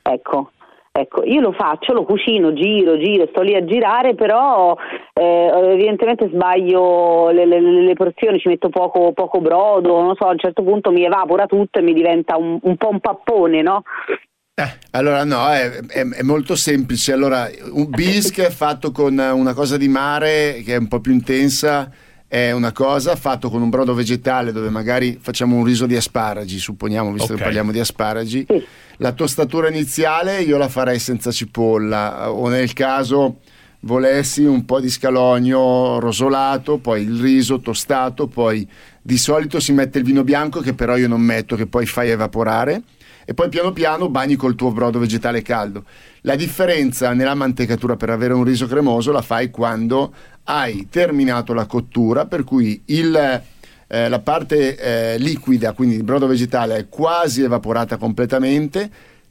Ecco. 0.02 0.52
Ecco, 0.92 1.24
io 1.24 1.42
lo 1.42 1.52
faccio, 1.52 1.94
lo 1.94 2.06
cucino, 2.06 2.54
giro, 2.54 2.98
giro, 2.98 3.28
sto 3.28 3.42
lì 3.42 3.54
a 3.54 3.64
girare, 3.64 4.16
però 4.16 4.76
eh, 5.14 5.52
evidentemente 5.54 6.28
sbaglio 6.28 7.30
le, 7.30 7.46
le- 7.46 7.62
le 7.62 7.94
porzioni, 7.94 8.40
ci 8.40 8.48
metto 8.48 8.70
poco, 8.70 9.12
poco 9.12 9.40
brodo, 9.40 10.02
non 10.02 10.16
so, 10.16 10.26
a 10.26 10.32
un 10.32 10.40
certo 10.40 10.64
punto 10.64 10.90
mi 10.90 11.04
evapora 11.04 11.46
tutto 11.46 11.78
e 11.78 11.84
mi 11.84 11.94
diventa 11.94 12.36
un, 12.36 12.58
un 12.60 12.78
po' 12.78 12.90
un 12.90 13.00
pappone, 13.00 13.62
no? 13.62 13.84
Eh. 14.60 14.74
Allora 14.90 15.24
no, 15.24 15.48
è, 15.52 15.70
è, 15.86 16.04
è, 16.04 16.24
molto 16.24 16.56
semplice. 16.56 17.12
Allora, 17.12 17.48
un 17.70 17.92
bisque 17.92 18.50
fatto 18.50 18.90
con 18.90 19.16
una 19.16 19.54
cosa 19.54 19.78
di 19.78 19.88
mare 19.88 20.64
che 20.66 20.74
è 20.74 20.78
un 20.78 20.88
po' 20.88 21.00
più 21.00 21.14
intensa 21.14 21.92
è 22.28 22.50
una 22.54 22.72
cosa, 22.72 23.16
fatto 23.16 23.52
con 23.52 23.62
un 23.62 23.70
brodo 23.70 23.94
vegetale 23.94 24.52
dove 24.52 24.72
magari 24.72 25.20
facciamo 25.22 25.58
un 25.58 25.64
riso 25.64 25.86
di 25.86 25.96
asparagi, 25.96 26.58
supponiamo, 26.58 27.12
visto 27.12 27.26
okay. 27.26 27.38
che 27.38 27.44
parliamo 27.44 27.72
di 27.72 27.80
asparagi. 27.80 28.48
La 28.98 29.12
tostatura 29.12 29.70
iniziale 29.70 30.42
io 30.42 30.58
la 30.58 30.70
farei 30.70 30.98
senza 30.98 31.30
cipolla 31.30 32.32
o 32.32 32.48
nel 32.48 32.74
caso 32.74 33.42
volessi 33.82 34.44
un 34.44 34.66
po' 34.66 34.80
di 34.80 34.90
scalogno 34.90 36.00
rosolato, 36.00 36.80
poi 36.80 37.04
il 37.04 37.20
riso 37.20 37.60
tostato, 37.60 38.26
poi 38.26 38.68
di 39.04 39.20
solito 39.20 39.60
si 39.60 39.72
mette 39.72 40.00
il 40.00 40.04
vino 40.04 40.24
bianco 40.24 40.62
che 40.62 40.74
però 40.74 40.98
io 40.98 41.08
non 41.08 41.22
metto, 41.22 41.56
che 41.56 41.68
poi 41.68 41.86
fai 41.86 42.10
evaporare 42.10 42.82
e 43.30 43.34
poi 43.34 43.50
piano 43.50 43.74
piano 43.74 44.08
bagni 44.08 44.38
col 44.38 44.56
tuo 44.56 44.72
brodo 44.72 45.00
vegetale 45.00 45.42
caldo. 45.42 45.84
La 46.22 46.38
differenza 46.38 47.12
nella 47.12 47.36
mantecatura 47.36 47.98
per 47.98 48.10
avere 48.10 48.34
un 48.34 48.46
riso 48.46 48.68
cremoso 48.68 49.12
la 49.12 49.22
fai 49.22 49.50
quando 49.50 50.14
hai 50.46 50.88
terminato 50.90 51.54
la 51.54 51.66
cottura, 51.66 52.26
per 52.26 52.46
cui 52.46 52.82
il, 52.86 53.44
eh, 53.88 54.08
la 54.08 54.20
parte 54.20 54.78
eh, 54.78 55.18
liquida, 55.18 55.74
quindi 55.74 55.96
il 55.96 56.04
brodo 56.04 56.26
vegetale, 56.26 56.78
è 56.78 56.88
quasi 56.88 57.42
evaporata 57.42 57.98
completamente, 57.98 58.90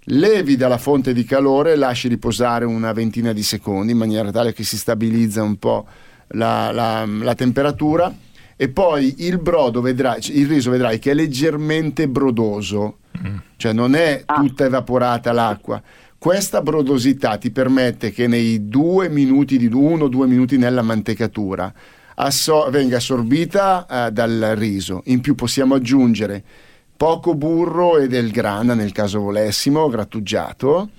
levi 0.09 0.57
dalla 0.57 0.77
fonte 0.77 1.15
di 1.15 1.25
calore 1.25 1.73
e 1.73 1.77
lasci 1.77 2.09
riposare 2.09 2.67
una 2.67 2.93
ventina 2.93 3.33
di 3.33 3.43
secondi 3.43 3.93
in 3.93 3.99
maniera 3.99 4.31
tale 4.31 4.53
che 4.53 4.63
si 4.63 4.77
stabilizza 4.77 5.43
un 5.43 5.57
po' 5.57 5.87
la, 6.29 6.71
la, 6.71 7.07
la 7.07 7.35
temperatura 7.35 8.15
e 8.57 8.69
poi 8.69 9.15
il 9.27 9.39
brodo 9.39 9.81
vedrai, 9.81 10.21
il 10.39 10.47
riso 10.47 10.71
vedrai 10.71 10.99
che 10.99 11.13
è 11.13 11.15
leggermente 11.15 12.07
brodoso. 12.09 12.99
Cioè 13.57 13.73
non 13.73 13.95
è 13.95 14.23
ah. 14.25 14.35
tutta 14.35 14.65
evaporata 14.65 15.33
l'acqua. 15.33 15.83
Questa 16.19 16.63
brodosità 16.63 17.37
ti 17.37 17.51
permette 17.51 18.11
che 18.11 18.27
nei 18.27 18.69
due 18.69 19.09
minuti 19.09 19.59
di 19.59 19.67
uno 19.67 20.05
o 20.05 20.09
due 20.09 20.27
minuti 20.27 20.57
nella 20.57 20.83
mantecatura 20.83 21.73
asso- 22.17 22.69
venga 22.71 22.97
assorbita 22.97 23.87
eh, 24.07 24.11
dal 24.13 24.55
riso. 24.57 25.03
In 25.07 25.21
più 25.21 25.35
possiamo 25.35 25.75
aggiungere 25.75 26.43
poco 26.97 27.35
burro 27.35 27.99
e 27.99 28.09
del 28.09 28.31
grana, 28.31 28.75
nel 28.75 28.93
caso 28.93 29.21
volessimo, 29.21 29.89
grattugiato, 29.89 30.91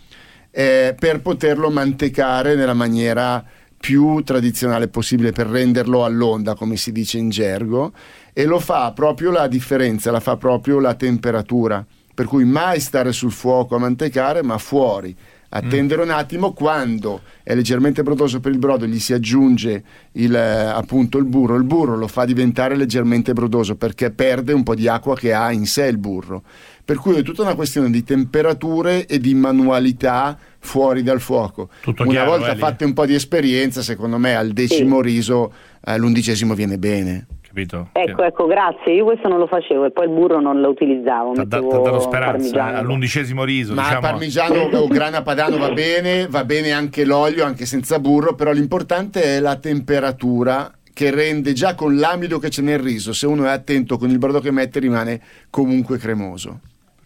eh, 0.51 0.95
per 0.97 1.21
poterlo 1.21 1.69
mantecare 1.69 2.55
nella 2.55 2.74
maniera 2.74 3.43
più 3.79 4.21
tradizionale 4.24 4.88
possibile 4.88 5.31
per 5.31 5.47
renderlo 5.47 6.03
all'onda, 6.03 6.55
come 6.55 6.77
si 6.77 6.91
dice 6.91 7.17
in 7.17 7.29
gergo, 7.29 7.93
e 8.33 8.45
lo 8.45 8.59
fa 8.59 8.91
proprio 8.91 9.31
la 9.31 9.47
differenza, 9.47 10.12
la 10.12 10.19
fa 10.19 10.36
proprio 10.38 10.79
la 10.79 10.95
temperatura. 10.95 11.86
Per 12.17 12.25
cui 12.25 12.45
mai 12.45 12.79
stare 12.79 13.12
sul 13.12 13.31
fuoco 13.31 13.75
a 13.75 13.77
mantecare, 13.77 14.41
ma 14.41 14.57
fuori. 14.57 15.15
Attendere 15.50 16.01
un 16.01 16.09
attimo 16.09 16.51
quando 16.51 17.21
è 17.43 17.53
leggermente 17.53 18.01
brodoso 18.01 18.39
per 18.39 18.51
il 18.51 18.57
brodo 18.57 18.88
gli 18.88 18.97
si 18.97 19.13
aggiunge 19.13 19.83
il, 20.13 20.33
eh, 20.36 20.39
appunto 20.39 21.19
il 21.19 21.25
burro. 21.25 21.55
Il 21.57 21.63
burro 21.63 21.95
lo 21.95 22.07
fa 22.07 22.25
diventare 22.25 22.75
leggermente 22.75 23.33
brodoso 23.33 23.75
perché 23.75 24.09
perde 24.09 24.51
un 24.51 24.63
po' 24.63 24.74
di 24.74 24.88
acqua 24.88 25.15
che 25.15 25.31
ha 25.31 25.51
in 25.51 25.67
sé 25.67 25.86
il 25.86 26.00
burro. 26.00 26.41
Per 26.83 26.97
cui 26.97 27.17
è 27.17 27.21
tutta 27.21 27.43
una 27.43 27.53
questione 27.53 27.91
di 27.91 28.03
temperature 28.03 29.05
e 29.05 29.19
di 29.19 29.36
manualità 29.36 30.36
fuori 30.57 31.03
dal 31.03 31.21
fuoco. 31.21 31.69
Tutto 31.81 32.01
una 32.01 32.12
chiaro, 32.12 32.31
volta 32.31 32.55
fatte 32.55 32.83
un 32.83 32.93
po' 32.93 33.05
di 33.05 33.13
esperienza 33.13 33.83
secondo 33.83 34.17
me 34.17 34.36
al 34.36 34.53
decimo 34.53 35.03
sì. 35.03 35.07
riso 35.07 35.53
eh, 35.86 36.00
l'undicesimo 36.00 36.55
viene 36.55 36.79
bene 36.79 37.27
capito? 37.57 37.89
Ecco, 37.93 38.23
ecco, 38.23 38.45
grazie. 38.45 38.93
Io 38.93 39.03
questo 39.03 39.27
non 39.27 39.39
lo 39.39 39.47
facevo 39.47 39.85
e 39.85 39.91
poi 39.91 40.05
il 40.05 40.11
burro 40.11 40.39
non 40.39 40.61
lo 40.61 40.69
utilizzavo. 40.69 41.33
Ti 41.33 41.39
ha 41.39 41.45
dato 41.45 41.99
speranza 41.99 42.73
eh, 42.73 42.75
all'undicesimo 42.75 43.43
riso. 43.43 43.73
Ma 43.73 43.83
diciamo. 43.83 44.01
parmigiano 44.01 44.59
o 44.77 44.87
grana 44.87 45.23
padano 45.23 45.57
va 45.57 45.71
bene, 45.71 46.27
va 46.27 46.45
bene 46.45 46.71
anche 46.71 47.03
l'olio, 47.03 47.43
anche 47.43 47.65
senza 47.65 47.99
burro, 47.99 48.35
però 48.35 48.51
l'importante 48.51 49.23
è 49.23 49.39
la 49.39 49.55
temperatura 49.55 50.71
che 50.93 51.11
rende 51.11 51.53
già 51.53 51.73
con 51.75 51.97
l'amido 51.97 52.39
che 52.39 52.49
c'è 52.49 52.61
nel 52.61 52.79
riso, 52.79 53.13
se 53.13 53.27
uno 53.27 53.45
è 53.45 53.49
attento 53.49 53.97
con 53.97 54.09
il 54.09 54.17
brodo 54.17 54.39
che 54.39 54.51
mette 54.51 54.79
rimane 54.79 55.21
comunque 55.49 55.97
cremoso. 55.97 56.59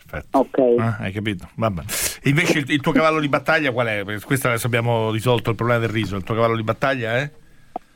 Perfetto. 0.10 0.38
Ok. 0.38 0.60
Ah, 0.78 0.98
hai 1.00 1.12
capito? 1.14 1.48
Vabbè. 1.56 1.84
Invece 2.24 2.60
il, 2.60 2.66
il, 2.70 2.82
tuo 2.82 2.92
cavallo 2.92 3.20
di 3.20 3.30
battaglia 3.30 3.72
qual 3.72 3.88
è? 3.88 4.04
Questo 4.24 4.48
adesso 4.48 4.68
abbiamo 4.68 5.12
risolto 5.12 5.50
il 5.50 5.56
problema 5.56 5.80
del 5.80 5.90
riso. 5.90 6.18
Il 6.18 6.24
tuo 6.24 6.36
cavallo 6.36 6.56
di 6.58 6.64
battaglia 6.64 7.18
è? 7.18 7.32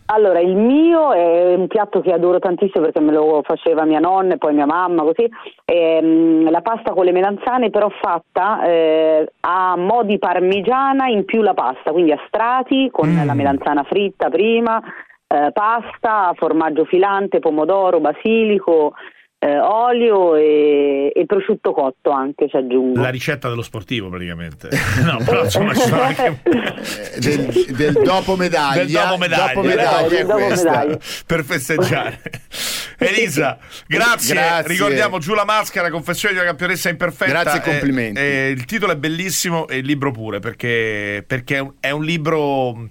Allora, 0.08 0.40
il 0.40 0.56
mio 0.56 1.14
è 1.14 1.56
un 1.56 1.68
piatto 1.68 2.00
che 2.02 2.12
adoro 2.12 2.38
tantissimo 2.38 2.84
perché 2.84 3.00
me 3.00 3.12
lo 3.12 3.42
faceva 3.44 3.86
mia 3.86 4.00
nonna 4.00 4.36
e 4.36 4.38
poi 4.38 4.54
mia 4.54 4.68
mamma, 4.68 5.02
così. 5.02 5.28
È, 5.64 6.00
um, 6.00 6.50
la 6.52 6.62
pasta 6.62 6.92
con 6.92 7.06
le 7.06 7.12
melanzane, 7.12 7.72
però 7.72 7.90
fatta 7.90 8.64
eh, 8.64 9.32
a 9.40 9.76
mo' 9.76 10.04
di 10.04 10.20
parmigiana 10.20 11.08
in 11.08 11.26
più 11.26 11.42
la 11.42 11.56
pasta, 11.56 11.92
quindi 11.92 12.12
a 12.12 12.22
strati 12.28 12.90
con 12.92 13.10
mm. 13.10 13.26
la 13.26 13.34
melanzana 13.34 13.84
fritta 13.84 14.30
prima, 14.30 14.80
eh, 15.28 15.50
pasta, 15.52 16.34
formaggio 16.36 16.86
filante, 16.86 17.40
pomodoro, 17.40 18.00
basilico, 18.00 18.94
eh, 19.38 19.60
olio 19.60 20.36
e, 20.36 21.12
e, 21.14 21.26
prosciutto 21.26 21.72
cotto 21.72 22.10
anche 22.10 22.50
ci 22.50 22.56
aggiungo. 22.56 23.00
La 23.00 23.10
ricetta 23.10 23.48
dello 23.50 23.62
sportivo 23.62 24.10
praticamente. 24.10 24.70
no, 25.04 25.18
però 25.24 25.44
insomma 25.44 25.74
ci 25.74 25.82
sono 25.82 26.02
anche... 26.02 26.42
Eh, 26.86 27.20
del, 27.20 27.66
del 27.76 28.02
dopo 28.04 28.36
medaglia. 28.36 28.84
Del 28.84 28.92
dopo 28.92 29.18
medaglia. 29.18 29.54
Dopo 29.54 29.68
medaglia, 29.68 30.24
dopo 30.24 30.48
medaglia. 30.48 30.98
Per 31.26 31.44
festeggiare. 31.44 32.22
Elisa, 32.98 33.58
grazie. 33.88 34.36
grazie. 34.36 34.68
Ricordiamo 34.68 35.18
giù 35.18 35.34
la 35.34 35.46
maschera, 35.46 35.90
confessione 35.90 36.34
di 36.34 36.40
una 36.40 36.50
campionessa 36.50 36.90
imperfetta. 36.90 37.42
Grazie 37.42 37.60
e 37.60 37.64
complimenti. 37.64 38.20
E, 38.20 38.24
e 38.24 38.50
il 38.50 38.66
titolo 38.66 38.92
è 38.92 38.98
bellissimo 38.98 39.68
e 39.68 39.78
il 39.78 39.86
libro 39.86 40.12
pure 40.12 40.40
perché, 40.40 41.24
perché 41.26 41.74
è 41.80 41.92
un 41.92 42.04
libro 42.04 42.90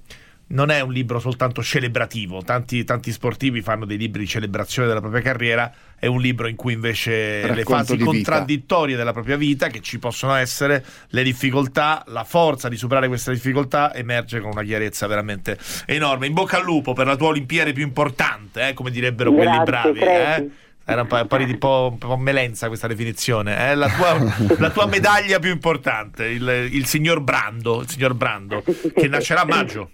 non 0.49 0.71
è 0.71 0.81
un 0.81 0.93
libro 0.93 1.19
soltanto 1.19 1.63
celebrativo, 1.63 2.43
tanti, 2.43 2.85
tanti, 2.85 3.13
sportivi 3.13 3.63
fanno 3.63 3.87
dei 3.87 3.97
libri 3.97 4.21
di 4.21 4.29
celebrazione 4.29 4.87
della 4.87 5.01
propria 5.01 5.23
carriera, 5.23 5.73
è 5.99 6.07
un 6.07 6.21
libro 6.21 6.49
in 6.49 6.57
cui 6.57 6.75
invece 6.75 7.47
Racconto 7.47 7.55
le 7.55 7.65
fasi 7.65 7.99
contraddittorie 7.99 8.87
vita. 8.89 8.99
della 8.99 9.13
propria 9.13 9.37
vita, 9.37 9.69
che 9.69 9.81
ci 9.81 9.99
possono 9.99 10.35
essere, 10.35 10.85
le 11.09 11.23
difficoltà, 11.23 12.05
la 12.09 12.25
forza 12.25 12.69
di 12.69 12.77
superare 12.77 13.09
queste 13.09 13.33
difficoltà 13.33 13.95
emerge 13.95 14.41
con 14.41 14.51
una 14.51 14.63
chiarezza 14.63 15.07
veramente 15.07 15.59
enorme. 15.87 16.27
In 16.27 16.35
bocca 16.35 16.59
al 16.59 16.65
lupo 16.65 16.93
per 16.93 17.07
la 17.07 17.17
tua 17.17 17.29
Olimpiade 17.29 17.73
più 17.73 17.85
importante, 17.85 18.69
eh, 18.69 18.73
come 18.75 18.91
direbbero 18.91 19.33
Grazie, 19.33 19.49
quelli 19.49 19.65
bravi. 19.65 20.01
Eh? 20.01 20.51
Era 20.87 21.01
un 21.01 21.07
po', 21.07 21.17
un 21.17 21.59
po', 21.59 21.89
un 21.93 21.99
po' 21.99 22.17
melenza 22.19 22.69
questa 22.69 22.87
definizione. 22.87 23.71
Eh? 23.71 23.75
la, 23.75 23.89
tua, 23.89 24.19
la 24.59 24.71
tua, 24.71 24.87
medaglia 24.87 25.39
più 25.39 25.51
importante, 25.51 26.27
il, 26.27 26.69
il 26.71 26.85
signor 26.85 27.21
Brando, 27.23 27.81
il 27.81 27.89
signor 27.89 28.13
Brando, 28.13 28.63
che 28.95 29.09
nascerà 29.09 29.41
a 29.41 29.47
maggio. 29.47 29.91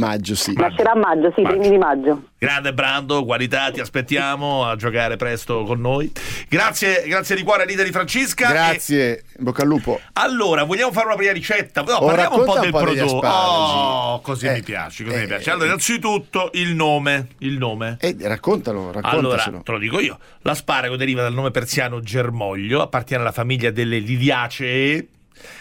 Maggio, 0.00 0.34
sì. 0.34 0.54
Nascerà 0.54 0.92
a 0.92 0.96
maggio, 0.96 1.30
sì, 1.34 1.42
maggio. 1.42 1.58
primi 1.58 1.68
di 1.68 1.78
maggio. 1.78 2.22
Grande 2.38 2.72
Brando, 2.72 3.22
qualità, 3.26 3.70
ti 3.70 3.80
aspettiamo 3.80 4.64
a 4.64 4.74
giocare 4.74 5.16
presto 5.16 5.64
con 5.64 5.78
noi. 5.78 6.10
Grazie, 6.48 7.04
grazie 7.06 7.36
di 7.36 7.42
cuore 7.42 7.64
Anita 7.64 7.82
di 7.82 7.92
Francesca. 7.92 8.48
Grazie, 8.48 9.18
e... 9.18 9.24
bocca 9.36 9.60
al 9.60 9.68
lupo. 9.68 10.00
Allora, 10.14 10.64
vogliamo 10.64 10.90
fare 10.90 11.04
una 11.06 11.16
prima 11.16 11.32
ricetta? 11.32 11.82
No, 11.82 11.96
oh, 11.96 12.06
parliamo 12.06 12.38
un 12.38 12.44
po' 12.46 12.54
del 12.54 12.64
un 12.64 12.70
po 12.70 12.78
prodotto. 12.78 13.26
Oh, 13.26 14.20
così 14.22 14.46
eh, 14.46 14.52
mi 14.54 14.62
piace, 14.62 15.04
così 15.04 15.16
eh, 15.16 15.20
mi 15.20 15.26
piace. 15.26 15.50
Allora, 15.50 15.66
innanzitutto 15.66 16.48
il 16.54 16.74
nome, 16.74 17.28
il 17.38 17.58
nome. 17.58 17.98
Eh, 18.00 18.16
raccontalo, 18.18 18.92
Allora, 19.02 19.42
te 19.62 19.70
lo 19.70 19.78
dico 19.78 20.00
io. 20.00 20.18
L'asparago 20.40 20.96
deriva 20.96 21.20
dal 21.20 21.34
nome 21.34 21.50
persiano 21.50 22.00
germoglio, 22.00 22.80
appartiene 22.80 23.22
alla 23.22 23.32
famiglia 23.32 23.70
delle 23.70 23.98
Liliacee 23.98 25.08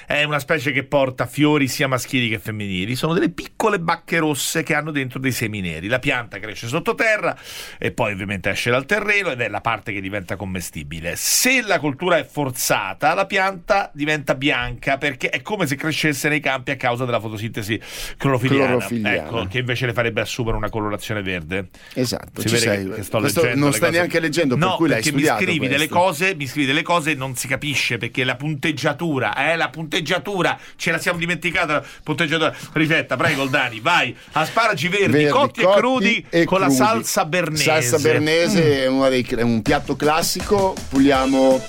è 0.05 0.23
una 0.23 0.39
specie 0.39 0.71
che 0.71 0.83
porta 0.83 1.25
fiori 1.25 1.67
sia 1.67 1.87
maschili 1.87 2.29
che 2.29 2.39
femminili. 2.39 2.95
Sono 2.95 3.13
delle 3.13 3.29
piccole 3.29 3.79
bacche 3.79 4.19
rosse 4.19 4.63
che 4.63 4.73
hanno 4.73 4.91
dentro 4.91 5.19
dei 5.19 5.31
semi 5.31 5.61
neri. 5.61 5.87
La 5.87 5.99
pianta 5.99 6.39
cresce 6.39 6.67
sottoterra 6.67 7.37
e 7.77 7.91
poi 7.91 8.13
ovviamente 8.13 8.49
esce 8.49 8.69
dal 8.69 8.85
terreno 8.85 9.31
ed 9.31 9.41
è 9.41 9.47
la 9.47 9.61
parte 9.61 9.91
che 9.91 10.01
diventa 10.01 10.35
commestibile. 10.35 11.15
Se 11.15 11.61
la 11.61 11.79
coltura 11.79 12.17
è 12.17 12.25
forzata, 12.25 13.13
la 13.13 13.25
pianta 13.25 13.91
diventa 13.93 14.35
bianca 14.35 14.97
perché 14.97 15.29
è 15.29 15.41
come 15.41 15.67
se 15.67 15.75
crescesse 15.75 16.29
nei 16.29 16.39
campi 16.39 16.71
a 16.71 16.75
causa 16.75 17.05
della 17.05 17.19
fotosintesi 17.19 17.79
clorofiliana, 18.17 18.65
clorofiliana. 18.65 19.27
Ecco, 19.27 19.47
che 19.47 19.59
invece 19.59 19.85
le 19.85 19.93
farebbe 19.93 20.21
assumere 20.21 20.57
una 20.57 20.69
colorazione 20.69 21.21
verde. 21.21 21.69
Esatto, 21.93 22.41
si 22.41 22.47
vede 22.47 22.57
sei. 22.57 22.87
Che, 22.87 22.95
che 22.95 23.03
sto 23.03 23.19
leggendo 23.19 23.59
non 23.59 23.73
stai 23.73 23.91
neanche 23.91 24.19
leggendo, 24.19 24.55
no, 24.55 24.67
per 24.67 24.75
cui 24.75 24.87
l'hai 24.87 25.11
mi 25.11 25.23
scrivi 25.23 25.67
delle 25.67 25.87
cose, 25.87 26.35
mi 26.35 26.47
scrivi 26.47 26.67
delle 26.67 26.81
cose 26.81 27.13
non 27.13 27.35
si 27.35 27.47
capisce 27.47 27.97
perché 27.97 28.23
la 28.23 28.35
punteggiatura, 28.35 29.51
eh, 29.51 29.55
la 29.55 29.68
punteggiatura, 29.69 30.57
ce 30.75 30.91
la 30.91 30.97
siamo 30.97 31.19
dimenticata 31.19 31.73
la 31.73 31.83
punteggiatura. 32.03 32.53
Ricetta, 32.73 33.15
prego 33.15 33.45
Dani, 33.45 33.79
vai. 33.79 34.15
Asparagi 34.33 34.87
verdi, 34.87 35.11
verdi 35.11 35.29
cotti, 35.29 35.61
cotti, 35.61 35.77
e 35.77 35.79
crudi 35.79 36.25
e 36.29 36.45
con 36.45 36.59
crudi. 36.59 36.77
la 36.77 36.85
salsa 36.85 37.25
bernese. 37.25 37.63
Salsa 37.63 37.99
bernese 37.99 38.89
mm. 38.89 39.01
è, 39.03 39.09
dei, 39.09 39.27
è 39.37 39.41
un 39.41 39.61
piatto 39.61 39.95
classico, 39.95 40.75
puliamo 40.89 41.61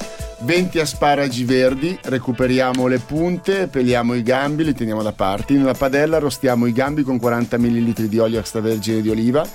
20 0.42 0.78
asparagi 0.78 1.45
verdi, 1.45 1.99
recuperiamo 2.02 2.87
le 2.87 2.99
punte, 2.99 3.66
peliamo 3.66 4.14
i 4.14 4.23
gambi, 4.23 4.64
li 4.64 4.75
teniamo 4.75 5.02
da 5.02 5.12
parte. 5.12 5.52
In 5.52 5.62
una 5.62 5.75
padella 5.75 6.19
rostiamo 6.19 6.66
i 6.66 6.73
gambi 6.73 7.02
con 7.02 7.19
40 7.19 7.59
ml 7.59 7.92
di 8.09 8.19
olio 8.19 8.38
extravergine 8.38 9.02
di 9.02 9.11
oliva, 9.11 9.47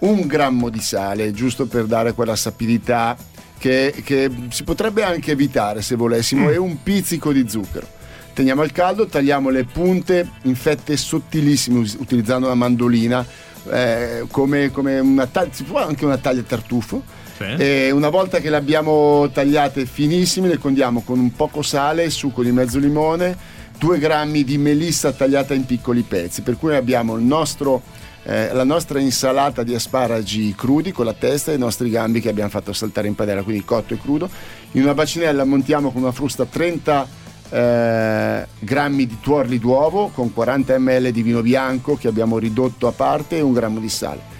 un 0.00 0.26
grammo 0.26 0.68
di 0.68 0.80
sale, 0.80 1.32
giusto 1.32 1.66
per 1.66 1.86
dare 1.86 2.12
quella 2.12 2.36
sapidità 2.36 3.16
che, 3.58 3.94
che 4.04 4.30
si 4.50 4.64
potrebbe 4.64 5.02
anche 5.02 5.30
evitare 5.30 5.80
se 5.80 5.96
volessimo, 5.96 6.50
e 6.50 6.58
un 6.58 6.82
pizzico 6.82 7.32
di 7.32 7.48
zucchero. 7.48 7.93
Teniamo 8.34 8.60
al 8.60 8.72
caldo, 8.72 9.06
tagliamo 9.06 9.48
le 9.48 9.64
punte 9.64 10.28
in 10.42 10.56
fette 10.56 10.96
sottilissime 10.96 11.78
utilizzando 11.98 12.46
una 12.46 12.56
mandolina, 12.56 13.24
eh, 13.70 14.26
come, 14.30 14.70
come 14.70 14.98
una 14.98 15.26
taglia, 15.26 15.52
si 15.52 15.62
può 15.62 15.82
anche 15.82 16.04
una 16.04 16.18
taglia 16.18 16.42
tartufo. 16.42 17.02
Sì. 17.36 17.44
E 17.44 17.90
una 17.90 18.10
volta 18.10 18.38
che 18.38 18.50
le 18.50 18.56
abbiamo 18.56 19.30
tagliate 19.32 19.86
finissime, 19.86 20.48
le 20.48 20.58
condiamo 20.58 21.02
con 21.02 21.18
un 21.18 21.34
poco 21.34 21.62
sale, 21.62 22.10
succo 22.10 22.42
di 22.42 22.52
mezzo 22.52 22.78
limone, 22.78 23.36
2 23.78 23.98
grammi 23.98 24.44
di 24.44 24.58
melissa 24.58 25.12
tagliata 25.12 25.54
in 25.54 25.64
piccoli 25.64 26.02
pezzi. 26.02 26.42
Per 26.42 26.56
cui 26.58 26.74
abbiamo 26.74 27.16
il 27.16 27.24
nostro, 27.24 27.82
eh, 28.24 28.52
la 28.52 28.64
nostra 28.64 29.00
insalata 29.00 29.62
di 29.62 29.74
asparagi 29.74 30.54
crudi 30.56 30.92
con 30.92 31.06
la 31.06 31.14
testa 31.14 31.50
e 31.50 31.54
i 31.54 31.58
nostri 31.58 31.88
gambi 31.90 32.20
che 32.20 32.28
abbiamo 32.28 32.50
fatto 32.50 32.72
saltare 32.72 33.08
in 33.08 33.14
padella, 33.14 33.42
quindi 33.42 33.64
cotto 33.64 33.94
e 33.94 33.98
crudo. 33.98 34.28
In 34.72 34.82
una 34.82 34.94
bacinella 34.94 35.44
montiamo 35.44 35.90
con 35.90 36.02
una 36.02 36.12
frusta 36.12 36.44
30 36.44 37.22
eh, 37.54 38.46
grammi 38.58 39.06
di 39.06 39.18
tuorli 39.20 39.60
d'uovo 39.60 40.08
con 40.08 40.32
40 40.32 40.76
ml 40.76 41.10
di 41.12 41.22
vino 41.22 41.40
bianco 41.40 41.94
che 41.94 42.08
abbiamo 42.08 42.38
ridotto 42.38 42.88
a 42.88 42.92
parte 42.92 43.36
e 43.36 43.42
un 43.42 43.52
grammo 43.52 43.78
di 43.78 43.88
sale. 43.88 44.32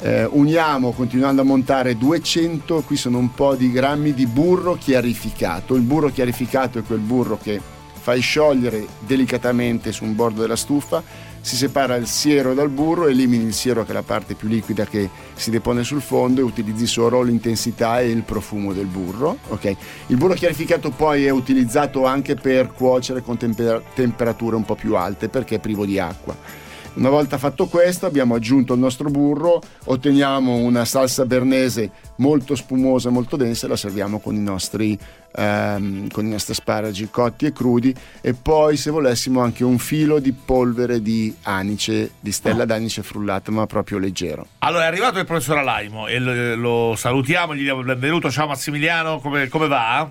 Eh, 0.00 0.24
uniamo 0.24 0.92
continuando 0.92 1.40
a 1.40 1.44
montare 1.44 1.96
200, 1.96 2.82
qui 2.82 2.96
sono 2.96 3.16
un 3.16 3.32
po' 3.32 3.54
di 3.54 3.72
grammi 3.72 4.12
di 4.12 4.26
burro 4.26 4.74
chiarificato. 4.74 5.74
Il 5.76 5.82
burro 5.82 6.10
chiarificato 6.10 6.78
è 6.78 6.82
quel 6.82 7.00
burro 7.00 7.38
che 7.42 7.58
fai 7.94 8.20
sciogliere 8.20 8.86
delicatamente 8.98 9.90
su 9.90 10.04
un 10.04 10.14
bordo 10.14 10.42
della 10.42 10.54
stufa, 10.54 11.02
si 11.40 11.56
separa 11.56 11.96
il 11.96 12.06
siero 12.06 12.54
dal 12.54 12.68
burro, 12.68 13.06
elimini 13.06 13.44
il 13.44 13.54
siero 13.54 13.84
che 13.84 13.90
è 13.90 13.94
la 13.94 14.02
parte 14.02 14.34
più 14.34 14.48
liquida 14.48 14.84
che 14.84 15.08
si 15.34 15.50
depone 15.50 15.84
sul 15.84 16.00
fondo 16.00 16.40
e 16.40 16.44
utilizzi 16.44 16.86
solo 16.86 17.22
l'intensità 17.22 18.00
e 18.00 18.08
il 18.10 18.22
profumo 18.22 18.72
del 18.72 18.86
burro. 18.86 19.38
ok? 19.48 19.76
Il 20.08 20.16
burro 20.16 20.34
chiarificato 20.34 20.90
poi 20.90 21.24
è 21.26 21.30
utilizzato 21.30 22.04
anche 22.04 22.34
per 22.34 22.72
cuocere 22.72 23.22
con 23.22 23.36
temper- 23.36 23.82
temperature 23.94 24.56
un 24.56 24.64
po' 24.64 24.74
più 24.74 24.94
alte 24.96 25.28
perché 25.28 25.56
è 25.56 25.60
privo 25.60 25.86
di 25.86 25.98
acqua. 25.98 26.66
Una 26.98 27.10
volta 27.10 27.38
fatto 27.38 27.66
questo 27.66 28.06
abbiamo 28.06 28.34
aggiunto 28.34 28.74
il 28.74 28.80
nostro 28.80 29.08
burro, 29.08 29.62
otteniamo 29.84 30.56
una 30.56 30.84
salsa 30.84 31.24
bernese 31.24 31.92
molto 32.16 32.56
spumosa, 32.56 33.08
molto 33.08 33.36
densa 33.36 33.66
e 33.66 33.68
la 33.68 33.76
serviamo 33.76 34.18
con 34.18 34.34
i 34.34 34.40
nostri, 34.40 34.98
ehm, 35.34 36.10
con 36.10 36.26
i 36.26 36.30
nostri 36.30 36.52
asparagi 36.52 37.08
cotti 37.10 37.46
e 37.46 37.52
crudi 37.52 37.94
e 38.20 38.34
poi 38.34 38.76
se 38.76 38.90
volessimo 38.90 39.40
anche 39.40 39.64
un 39.64 39.78
filo 39.78 40.18
di 40.18 40.32
polvere 40.32 41.00
di 41.00 41.34
anice, 41.42 42.12
di 42.20 42.32
stella 42.32 42.64
d'anice 42.64 43.02
frullata 43.02 43.50
ma 43.50 43.66
proprio 43.66 43.98
leggero. 43.98 44.46
Allora 44.58 44.84
è 44.84 44.86
arrivato 44.86 45.18
il 45.18 45.26
professor 45.26 45.58
Alaimo 45.58 46.06
e 46.06 46.18
lo, 46.18 46.54
lo 46.54 46.96
salutiamo, 46.96 47.54
gli 47.54 47.62
diamo 47.62 47.80
il 47.80 47.86
benvenuto. 47.86 48.30
Ciao 48.30 48.46
Massimiliano, 48.46 49.20
come, 49.20 49.48
come 49.48 49.68
va? 49.68 50.10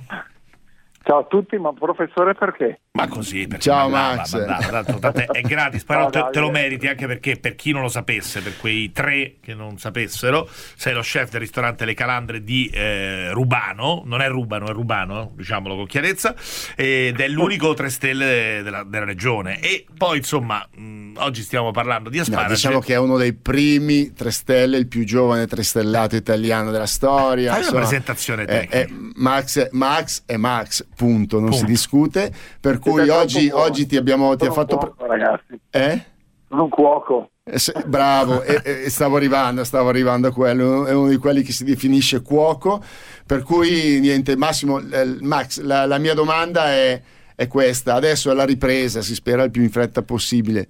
Ciao 1.07 1.19
a 1.19 1.23
tutti, 1.23 1.57
ma 1.57 1.71
professore 1.71 2.35
perché? 2.35 2.81
Ma 2.91 3.07
così, 3.07 3.47
perché 3.47 3.63
Ciao, 3.63 3.87
mandava, 3.87 4.15
Max. 4.17 4.33
mandava, 4.33 5.25
è 5.31 5.39
gratis, 5.39 5.85
però 5.85 6.09
Ciao, 6.09 6.25
te, 6.25 6.31
te 6.31 6.39
lo 6.41 6.47
Davide. 6.47 6.63
meriti 6.63 6.87
anche 6.87 7.07
perché 7.07 7.37
per 7.39 7.55
chi 7.55 7.71
non 7.71 7.83
lo 7.83 7.87
sapesse, 7.87 8.41
per 8.41 8.57
quei 8.57 8.91
tre 8.91 9.35
che 9.41 9.53
non 9.53 9.77
sapessero, 9.77 10.49
sei 10.49 10.93
lo 10.93 10.99
chef 10.99 11.29
del 11.29 11.39
ristorante 11.39 11.85
Le 11.85 11.93
Calandre 11.93 12.43
di 12.43 12.69
eh, 12.73 13.31
Rubano, 13.31 14.01
non 14.03 14.19
è 14.19 14.27
Rubano, 14.27 14.67
è 14.67 14.73
Rubano, 14.73 15.31
diciamolo 15.33 15.77
con 15.77 15.85
chiarezza, 15.85 16.35
ed 16.75 17.17
è 17.21 17.27
l'unico 17.29 17.73
tre 17.73 17.87
stelle 17.87 18.59
della, 18.61 18.83
della 18.83 19.05
regione. 19.05 19.61
E 19.61 19.85
poi 19.97 20.17
insomma, 20.17 20.67
mh, 20.75 20.81
oggi 21.19 21.41
stiamo 21.41 21.71
parlando 21.71 22.09
di 22.09 22.17
No, 22.17 22.24
asparagi. 22.24 22.53
diciamo 22.53 22.79
che 22.79 22.93
è 22.93 22.97
uno 22.97 23.17
dei 23.17 23.33
primi 23.33 24.13
tre 24.13 24.31
stelle, 24.31 24.77
il 24.77 24.88
più 24.88 25.03
giovane 25.05 25.47
tre 25.47 25.63
stellato 25.63 26.15
italiano 26.15 26.71
della 26.71 26.86
storia. 26.86 27.53
Fai 27.53 27.62
una 27.63 27.71
presentazione 27.71 28.43
è- 28.43 28.45
tecnica. 28.45 28.75
è 28.77 28.88
Max, 29.15 29.67
Max 29.71 30.23
è 30.25 30.38
Max, 30.38 30.86
punto, 30.95 31.39
non 31.39 31.51
si 31.51 31.60
Punto. 31.60 31.71
discute. 31.71 32.34
Per 32.60 32.80
cui 32.80 33.08
oggi, 33.10 33.49
oggi 33.51 33.86
ti, 33.86 33.95
abbiamo, 33.97 34.36
ti 34.36 34.45
fatto. 34.51 34.75
un 34.75 34.80
cuoco, 34.80 35.06
ragazzi, 35.06 35.60
Eh? 35.71 36.03
sono 36.49 36.63
un 36.63 36.69
cuoco. 36.69 37.30
Eh, 37.49 37.60
se- 37.60 37.73
Bravo, 37.86 38.41
e, 38.43 38.62
e 38.86 38.89
stavo 38.89 39.15
arrivando, 39.15 39.63
stavo 39.63 39.88
arrivando 39.88 40.27
a 40.27 40.34
quello, 40.34 40.86
è 40.86 40.93
uno 40.93 41.08
di 41.08 41.15
quelli 41.15 41.43
che 41.43 41.53
si 41.53 41.63
definisce 41.63 42.21
cuoco, 42.21 42.84
per 43.25 43.41
cui 43.43 43.99
niente, 44.01 44.36
Massimo, 44.36 44.80
eh, 44.80 45.17
Max, 45.21 45.62
la, 45.62 45.86
la 45.86 45.97
mia 45.97 46.13
domanda 46.13 46.65
è, 46.73 47.01
è 47.36 47.47
questa, 47.47 47.93
adesso 47.93 48.30
è 48.32 48.34
la 48.34 48.43
ripresa, 48.43 49.01
si 49.01 49.15
spera 49.15 49.43
il 49.43 49.51
più 49.51 49.62
in 49.62 49.69
fretta 49.69 50.01
possibile, 50.01 50.67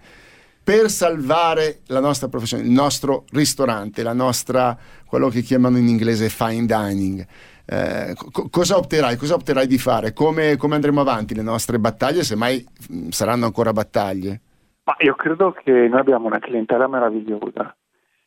per 0.68 0.90
salvare 0.90 1.80
la 1.88 2.02
nostra 2.02 2.28
professione, 2.28 2.64
il 2.64 2.72
nostro 2.72 3.24
ristorante, 3.32 4.04
la 4.04 4.12
nostra, 4.12 4.76
quello 5.06 5.30
che 5.30 5.40
chiamano 5.40 5.78
in 5.78 5.88
inglese 5.88 6.28
fine 6.28 6.66
dining, 6.66 7.26
eh, 7.66 8.14
co- 8.34 8.50
cosa 8.52 8.76
opterai? 8.76 9.16
Cosa 9.16 9.36
opterai 9.36 9.66
di 9.66 9.78
fare? 9.78 10.12
Come, 10.12 10.58
come 10.58 10.76
andremo 10.76 11.00
avanti 11.00 11.34
le 11.34 11.42
nostre 11.42 11.80
battaglie, 11.80 12.24
se 12.24 12.36
mai 12.36 12.62
mh, 12.90 13.08
saranno 13.12 13.46
ancora 13.46 13.72
battaglie? 13.72 14.42
Ma 14.84 14.96
io 15.00 15.16
credo 15.16 15.54
che 15.54 15.72
noi 15.72 16.02
abbiamo 16.02 16.26
una 16.26 16.40
clientela 16.40 16.90
meravigliosa 16.90 17.74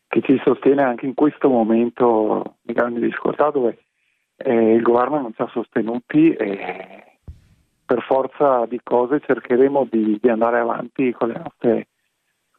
che 0.09 0.22
ci 0.22 0.40
sostiene 0.42 0.83
anche 0.83 1.05
in 1.05 1.12
questo 1.12 1.50
momento 1.50 2.57
di 2.62 2.72
grande 2.72 3.00
difficoltà 3.00 3.50
dove 3.50 3.85
eh, 4.37 4.76
il 4.76 4.83
governo 4.83 5.20
non 5.20 5.35
ci 5.35 5.42
ha 5.42 5.48
sostenuti 5.53 6.33
e 6.33 7.18
per 7.85 8.03
forza 8.09 8.64
di 8.64 8.81
cose 8.83 9.20
cercheremo 9.20 9.87
di, 9.90 10.18
di 10.18 10.29
andare 10.31 10.59
avanti 10.59 11.12
con 11.12 11.29
le 11.29 11.42
nostre 11.44 11.88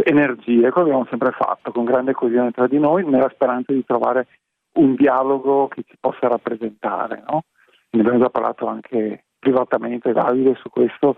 energie, 0.04 0.70
come 0.70 0.86
abbiamo 0.86 1.08
sempre 1.10 1.32
fatto, 1.32 1.72
con 1.72 1.86
grande 1.86 2.14
coesione 2.14 2.52
tra 2.52 2.68
di 2.68 2.80
noi, 2.80 3.06
nella 3.06 3.30
speranza 3.34 3.72
di 3.74 3.86
trovare 3.86 4.28
un 4.74 4.96
dialogo 4.96 5.68
che 5.68 5.84
ci 5.88 5.98
possa 6.00 6.28
rappresentare. 6.28 7.24
No? 7.28 7.44
Ne 7.92 8.02
abbiamo 8.02 8.20
già 8.20 8.30
parlato 8.30 8.68
anche 8.68 9.26
privatamente, 9.38 10.14
Davide, 10.14 10.56
su 10.56 10.70
questo. 10.70 11.16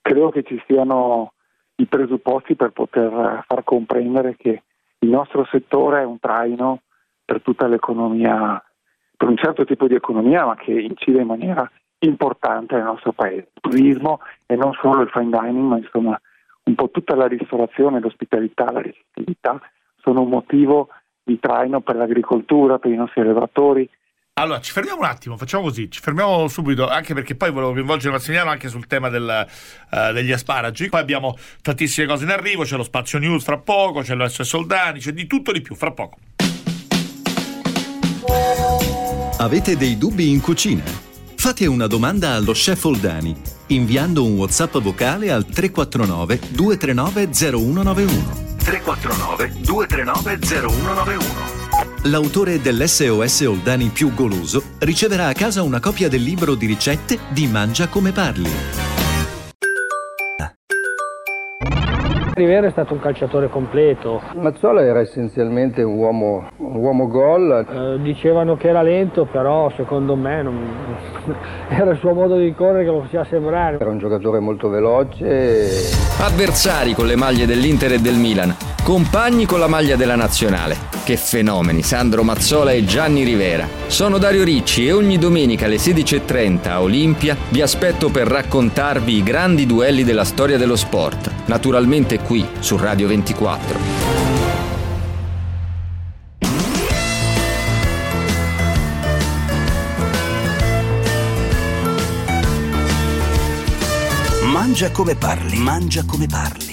Credo 0.00 0.30
che 0.30 0.42
ci 0.42 0.60
siano 0.66 1.32
i 1.76 1.86
presupposti 1.86 2.56
per 2.56 2.70
poter 2.70 3.44
far 3.46 3.64
comprendere 3.64 4.36
che 4.36 4.62
il 5.00 5.08
nostro 5.10 5.44
settore 5.50 6.00
è 6.00 6.04
un 6.04 6.18
traino 6.18 6.80
per 7.24 7.42
tutta 7.42 7.66
l'economia, 7.66 8.62
per 9.16 9.28
un 9.28 9.36
certo 9.36 9.64
tipo 9.64 9.86
di 9.86 9.94
economia, 9.94 10.46
ma 10.46 10.54
che 10.56 10.72
incide 10.72 11.20
in 11.20 11.26
maniera 11.26 11.70
importante 11.98 12.74
nel 12.74 12.84
nostro 12.84 13.12
paese. 13.12 13.50
Il 13.54 13.60
turismo 13.60 14.20
e 14.46 14.56
non 14.56 14.72
solo 14.80 15.02
il 15.02 15.10
fine 15.10 15.30
dining, 15.30 15.68
ma 15.68 15.76
insomma 15.76 16.20
un 16.66 16.74
po' 16.74 16.90
tutta 16.90 17.14
la 17.14 17.26
ristorazione, 17.26 18.00
l'ospitalità, 18.00 18.70
la 18.70 18.80
ricettività 18.80 19.60
sono 19.96 20.22
un 20.22 20.28
motivo 20.28 20.88
di 21.22 21.38
traino 21.40 21.80
per 21.80 21.96
l'agricoltura, 21.96 22.78
per 22.78 22.92
i 22.92 22.96
nostri 22.96 23.20
allevatori, 23.20 23.88
Allora, 24.38 24.60
ci 24.60 24.70
fermiamo 24.70 25.00
un 25.00 25.06
attimo, 25.06 25.38
facciamo 25.38 25.62
così, 25.62 25.90
ci 25.90 25.98
fermiamo 25.98 26.46
subito, 26.48 26.86
anche 26.86 27.14
perché 27.14 27.34
poi 27.36 27.50
volevo 27.50 27.72
coinvolgere 27.72 28.12
Massimiliano 28.12 28.50
anche 28.50 28.68
sul 28.68 28.86
tema 28.86 29.08
del, 29.08 29.46
eh, 29.90 30.12
degli 30.12 30.30
asparagi. 30.30 30.90
Poi 30.90 31.00
abbiamo 31.00 31.38
tantissime 31.62 32.06
cose 32.06 32.24
in 32.24 32.30
arrivo, 32.30 32.62
c'è 32.62 32.76
lo 32.76 32.82
Spazio 32.82 33.18
News 33.18 33.42
fra 33.42 33.56
poco, 33.56 34.02
c'è 34.02 34.14
l'OS 34.14 34.42
Soldani, 34.42 34.98
c'è 34.98 35.12
di 35.12 35.26
tutto 35.26 35.52
di 35.52 35.62
più 35.62 35.74
fra 35.74 35.90
poco. 35.92 36.18
Avete 39.38 39.74
dei 39.74 39.96
dubbi 39.96 40.30
in 40.30 40.42
cucina? 40.42 40.84
Fate 40.84 41.66
una 41.66 41.86
domanda 41.86 42.34
allo 42.34 42.52
chef 42.52 42.84
Oldani 42.84 43.55
inviando 43.68 44.24
un 44.24 44.36
WhatsApp 44.36 44.78
vocale 44.78 45.30
al 45.30 45.44
349 45.46 46.40
239 46.50 47.28
0191. 47.32 48.44
349 48.58 49.52
239 49.60 50.38
0191. 50.40 51.64
L'autore 52.02 52.60
dell'SOS 52.60 53.40
Oldani 53.40 53.88
più 53.88 54.14
goloso 54.14 54.62
riceverà 54.78 55.26
a 55.26 55.32
casa 55.32 55.62
una 55.62 55.80
copia 55.80 56.08
del 56.08 56.22
libro 56.22 56.54
di 56.54 56.66
ricette 56.66 57.18
di 57.30 57.46
Mangia 57.48 57.88
come 57.88 58.12
parli. 58.12 59.05
Rivera 62.36 62.66
è 62.66 62.70
stato 62.70 62.92
un 62.92 63.00
calciatore 63.00 63.48
completo, 63.48 64.20
Mazzola 64.34 64.82
era 64.82 65.00
essenzialmente 65.00 65.82
un 65.82 65.96
uomo, 65.96 66.50
un 66.58 66.76
uomo 66.76 67.08
gol. 67.08 67.64
Eh, 67.66 68.02
dicevano 68.02 68.58
che 68.58 68.68
era 68.68 68.82
lento, 68.82 69.24
però 69.24 69.72
secondo 69.74 70.16
me 70.16 70.42
non- 70.42 70.68
era 71.70 71.92
il 71.92 71.98
suo 71.98 72.12
modo 72.12 72.36
di 72.36 72.52
correre 72.52 72.84
che 72.84 72.90
lo 72.90 73.00
faceva 73.00 73.24
sembrare. 73.24 73.78
Era 73.80 73.88
un 73.88 73.96
giocatore 73.96 74.38
molto 74.40 74.68
veloce. 74.68 75.70
Avversari 76.20 76.92
con 76.92 77.06
le 77.06 77.16
maglie 77.16 77.46
dell'Inter 77.46 77.92
e 77.92 78.00
del 78.00 78.16
Milan, 78.16 78.54
compagni 78.84 79.46
con 79.46 79.58
la 79.58 79.66
maglia 79.66 79.96
della 79.96 80.14
nazionale. 80.14 80.76
Che 81.06 81.16
fenomeni, 81.16 81.80
Sandro 81.80 82.22
Mazzola 82.22 82.72
e 82.72 82.84
Gianni 82.84 83.24
Rivera. 83.24 83.66
Sono 83.86 84.18
Dario 84.18 84.44
Ricci 84.44 84.86
e 84.86 84.92
ogni 84.92 85.16
domenica 85.16 85.64
alle 85.64 85.76
16.30 85.76 86.68
a 86.68 86.82
Olimpia 86.82 87.34
vi 87.48 87.62
aspetto 87.62 88.10
per 88.10 88.26
raccontarvi 88.26 89.16
i 89.16 89.22
grandi 89.22 89.64
duelli 89.64 90.04
della 90.04 90.24
storia 90.24 90.58
dello 90.58 90.76
sport. 90.76 91.35
Naturalmente 91.46 92.18
qui 92.18 92.44
su 92.58 92.76
Radio 92.76 93.06
24. 93.06 93.78
Mangia 104.46 104.90
come 104.90 105.14
parli. 105.14 105.58
Mangia 105.58 106.04
come 106.04 106.26
parli. 106.26 106.65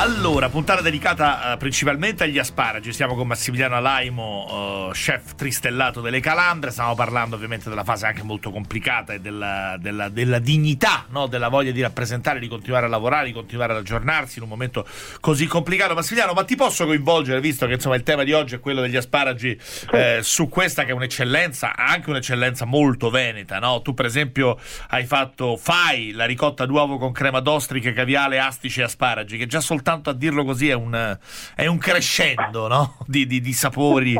Allora, 0.00 0.48
puntata 0.48 0.80
dedicata 0.80 1.54
uh, 1.54 1.58
principalmente 1.58 2.22
agli 2.22 2.38
asparagi. 2.38 2.92
Siamo 2.92 3.16
con 3.16 3.26
Massimiliano 3.26 3.74
Alaimo, 3.74 4.86
uh, 4.86 4.90
chef 4.92 5.34
tristellato 5.34 6.00
delle 6.00 6.20
calandre. 6.20 6.70
Stiamo 6.70 6.94
parlando 6.94 7.34
ovviamente 7.34 7.68
della 7.68 7.82
fase 7.82 8.06
anche 8.06 8.22
molto 8.22 8.52
complicata 8.52 9.14
e 9.14 9.18
della, 9.18 9.76
della, 9.76 10.08
della 10.08 10.38
dignità, 10.38 11.06
no? 11.08 11.26
della 11.26 11.48
voglia 11.48 11.72
di 11.72 11.82
rappresentare, 11.82 12.38
di 12.38 12.46
continuare 12.46 12.86
a 12.86 12.88
lavorare, 12.88 13.26
di 13.26 13.32
continuare 13.32 13.72
ad 13.72 13.80
aggiornarsi 13.80 14.38
in 14.38 14.44
un 14.44 14.50
momento 14.50 14.86
così 15.18 15.46
complicato. 15.48 15.94
Massimiliano, 15.94 16.32
ma 16.32 16.44
ti 16.44 16.54
posso 16.54 16.86
coinvolgere, 16.86 17.40
visto 17.40 17.66
che 17.66 17.72
insomma 17.72 17.96
il 17.96 18.04
tema 18.04 18.22
di 18.22 18.32
oggi 18.32 18.54
è 18.54 18.60
quello 18.60 18.82
degli 18.82 18.96
asparagi, 18.96 19.58
eh, 19.90 20.20
su 20.22 20.48
questa 20.48 20.84
che 20.84 20.90
è 20.90 20.94
un'eccellenza, 20.94 21.74
anche 21.74 22.10
un'eccellenza 22.10 22.64
molto 22.66 23.10
veneta. 23.10 23.58
No? 23.58 23.82
Tu, 23.82 23.94
per 23.94 24.06
esempio, 24.06 24.60
hai 24.90 25.04
fatto, 25.06 25.56
fai 25.56 26.12
la 26.12 26.24
ricotta 26.24 26.66
d'uovo 26.66 26.98
con 26.98 27.10
crema 27.10 27.40
d'ostriche, 27.40 27.92
caviale, 27.92 28.38
astici 28.38 28.78
e 28.78 28.84
asparagi, 28.84 29.36
che 29.36 29.46
già 29.48 29.58
soltanto 29.58 29.86
soltanto 29.88 30.10
a 30.10 30.12
dirlo 30.12 30.44
così 30.44 30.68
è 30.68 30.74
un, 30.74 31.16
è 31.56 31.66
un 31.66 31.78
crescendo 31.78 32.68
no? 32.68 32.98
di, 33.06 33.24
di, 33.26 33.40
di, 33.40 33.52
sapori. 33.52 34.14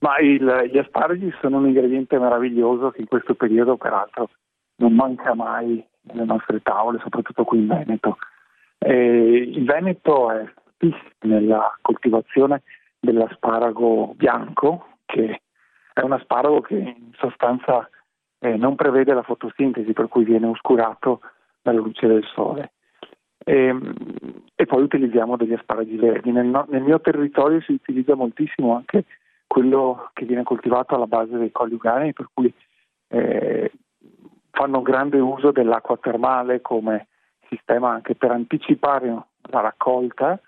Ma 0.00 0.18
il, 0.18 0.68
gli 0.70 0.76
asparagi 0.76 1.32
sono 1.40 1.58
un 1.58 1.68
ingrediente 1.68 2.18
meraviglioso 2.18 2.90
che 2.90 3.00
in 3.00 3.06
questo 3.06 3.34
periodo 3.34 3.78
peraltro 3.78 4.28
non 4.76 4.94
manca 4.94 5.34
mai 5.34 5.82
nelle 6.02 6.24
nostre 6.24 6.60
tavole, 6.60 6.98
soprattutto 7.02 7.44
qui 7.44 7.58
in 7.58 7.68
Veneto. 7.68 8.18
E 8.78 9.50
il 9.54 9.64
Veneto 9.64 10.30
è 10.30 10.44
fortissimo 10.52 11.34
nella 11.34 11.78
coltivazione 11.80 12.62
dell'asparago 12.98 14.14
bianco, 14.14 14.96
che 15.06 15.40
è 15.92 16.00
un 16.00 16.12
asparago 16.12 16.60
che 16.60 16.76
in 16.76 17.12
sostanza 17.16 17.88
eh, 18.40 18.56
non 18.56 18.74
prevede 18.74 19.14
la 19.14 19.22
fotosintesi, 19.22 19.92
per 19.92 20.08
cui 20.08 20.24
viene 20.24 20.46
oscurato 20.46 21.20
dalla 21.62 21.80
luce 21.80 22.06
del 22.06 22.24
sole. 22.34 22.72
E, 23.44 23.54
ehm, 23.54 23.94
e, 24.54 24.66
poi 24.66 24.82
utilizziamo 24.82 25.36
degli 25.36 25.52
asparagi 25.52 25.96
verdi. 25.96 26.30
Nel, 26.30 26.64
nel, 26.68 26.82
mio 26.82 27.00
territorio 27.00 27.60
si 27.62 27.72
utilizza 27.72 28.14
moltissimo 28.14 28.76
anche 28.76 29.04
quello 29.46 30.10
che 30.12 30.26
viene 30.26 30.42
coltivato 30.42 30.94
alla 30.94 31.06
base 31.06 31.36
dei 31.38 31.50
coniugani, 31.50 32.12
per 32.12 32.28
cui 32.32 32.52
eh, 33.08 33.72
fanno 34.50 34.82
grande 34.82 35.18
uso 35.18 35.50
dell'acqua 35.50 35.96
termale 35.96 36.60
come 36.60 37.08
sistema 37.48 37.90
anche 37.90 38.14
per 38.14 38.30
anticipare 38.30 39.08
la 39.08 39.60
raccolta, 39.60 40.38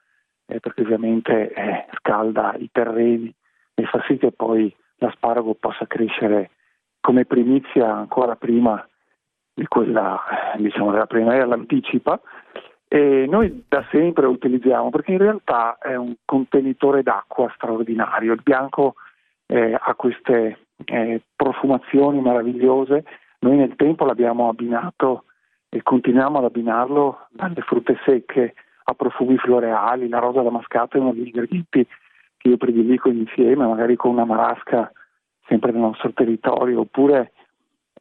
eh, 0.47 0.61
perché 0.61 0.83
ovviamente 0.83 1.53
eh, 1.53 1.87
scalda 1.99 2.55
i 2.59 2.69
terreni 2.71 3.35
e 3.75 3.85
fa 3.85 4.03
sì 4.07 4.19
che 4.19 4.33
poi 4.33 4.75
l'asparago 4.97 5.55
possa 5.55 5.87
crescere 5.87 6.51
come 7.01 7.25
primizia 7.25 7.93
ancora 7.93 8.37
prima 8.37 8.87
di 9.55 9.67
quella 9.67 10.21
diciamo, 10.57 10.93
della 10.93 11.07
primavera, 11.07 11.47
l'anticipa 11.47 12.21
e 12.95 13.25
noi 13.27 13.65
da 13.69 13.83
sempre 13.91 14.25
lo 14.25 14.33
utilizziamo 14.33 14.91
perché 14.91 15.13
in 15.13 15.19
realtà 15.19 15.79
è 15.79 15.95
un 15.95 16.15
contenitore 16.27 17.03
d'acqua 17.03 17.51
straordinario. 17.55 18.35
Il 18.35 18.43
bianco 18.43 18.97
eh, 19.47 19.75
ha 19.81 19.95
queste 19.95 20.59
eh, 20.85 21.23
profumazioni 21.35 22.21
meravigliose. 22.21 23.03
Noi 23.39 23.57
nel 23.57 23.77
tempo 23.77 24.05
l'abbiamo 24.05 24.51
abbinato 24.51 25.25
e 25.71 25.83
continuiamo 25.83 26.37
ad 26.37 26.45
abbinarlo 26.45 27.29
dalle 27.31 27.63
frutte 27.63 27.99
secche 28.05 28.53
a 28.85 28.93
profumi 28.93 29.39
floreali. 29.39 30.11
La 30.11 30.19
rosa 30.19 30.43
damascata 30.43 30.99
è 30.99 31.01
uno 31.01 31.15
degli 31.15 31.29
ingredienti 31.29 31.87
che 32.37 32.49
io 32.49 32.59
predilico 32.59 33.09
insieme, 33.09 33.67
magari 33.67 33.97
con 33.97 34.11
una 34.11 34.27
marasca 34.27 34.93
sempre 35.47 35.73
nel 35.73 35.81
nostro 35.81 36.13
territorio, 36.13 36.81
oppure 36.81 37.33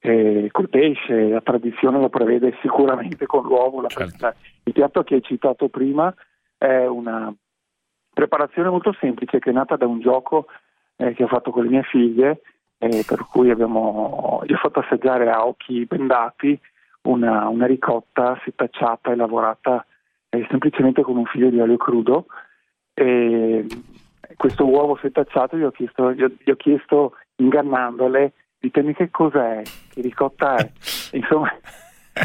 eh, 0.04 0.50
col 0.52 0.70
pesce, 0.70 1.30
la 1.30 1.42
tradizione 1.42 2.00
lo 2.00 2.10
prevede 2.10 2.58
sicuramente 2.62 3.28
con 3.28 3.44
l'uovo. 3.44 3.86
Certo. 3.88 4.34
Il 4.64 4.74
piatto 4.74 5.04
che 5.04 5.16
hai 5.16 5.22
citato 5.22 5.70
prima 5.70 6.14
è 6.58 6.86
una 6.86 7.34
preparazione 8.12 8.70
molto 8.70 8.94
semplice 9.00 9.40
che 9.40 9.52
è 9.52 9.54
nata 9.54 9.76
da 9.76 9.86
un 9.86 10.00
gioco 10.00 10.48
eh, 10.98 11.14
che 11.14 11.24
ho 11.24 11.28
fatto 11.28 11.52
con 11.52 11.64
le 11.64 11.70
mie 11.70 11.84
figlie, 11.84 12.42
eh, 12.80 13.04
per 13.08 13.26
cui 13.30 13.52
abbiamo, 13.52 14.42
io 14.46 14.56
ho 14.56 14.60
fatto 14.60 14.80
assaggiare 14.80 15.30
a 15.30 15.46
occhi 15.46 15.86
bendati 15.86 16.60
una, 17.04 17.48
una 17.48 17.68
ricotta 17.68 18.40
setacciata 18.44 19.12
e 19.12 19.16
lavorata 19.16 19.86
eh, 20.30 20.46
semplicemente 20.50 21.04
con 21.04 21.18
un 21.18 21.26
figlio 21.26 21.50
di 21.50 21.60
olio 21.60 21.78
crudo. 21.78 22.26
E 22.94 23.66
questo 24.36 24.66
uovo 24.66 24.98
setacciato 25.00 25.58
gli 25.58 25.64
ho 25.64 25.72
chiesto, 25.72 26.12
gli 26.12 26.24
ho, 26.24 26.32
gli 26.44 26.50
ho 26.50 26.56
chiesto 26.56 27.16
ingannandole 27.36 28.34
ditemi 28.62 28.94
che 28.94 29.10
cos'è, 29.10 29.64
che 29.92 30.02
ricotta 30.02 30.56
è, 30.58 30.72
insomma, 31.14 31.52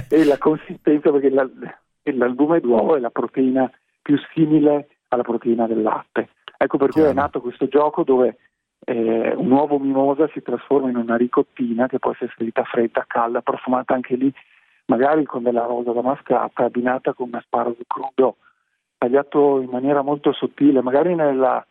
e 0.09 0.25
la 0.25 0.39
consistenza, 0.39 1.11
perché 1.11 1.31
l'albume 1.31 2.61
d'uovo 2.61 2.97
è 2.97 3.01
la 3.01 3.11
proteina 3.11 3.71
più 4.03 4.17
simile 4.35 4.89
alla 5.09 5.23
proteina 5.23 5.67
del 5.67 5.83
latte. 5.83 6.31
Ecco 6.57 6.79
per 6.79 6.91
cui 6.91 7.03
è 7.03 7.13
nato 7.13 7.41
questo 7.41 7.69
gioco 7.69 8.03
dove 8.03 8.39
eh, 8.85 9.35
un 9.35 9.51
uovo 9.51 9.79
mimosa 9.79 10.29
si 10.33 10.43
trasforma 10.43 10.89
in 10.89 10.97
una 10.97 11.17
ricottina 11.17 11.87
che 11.87 11.99
può 11.99 12.13
essere 12.13 12.33
servita 12.37 12.63
fredda, 12.65 13.05
calda, 13.07 13.43
profumata 13.43 13.95
anche 13.95 14.17
lì, 14.17 14.33
magari 14.87 15.25
con 15.25 15.43
della 15.43 15.65
rosa 15.65 15.93
damascata, 15.93 16.65
abbinata 16.65 17.13
con 17.13 17.29
un 17.29 17.35
asparago 17.35 17.77
crudo, 17.87 18.37
tagliato 18.97 19.61
in 19.61 19.69
maniera 19.71 20.03
molto 20.03 20.33
sottile, 20.33 20.81
magari 20.83 21.15
nella 21.15 21.65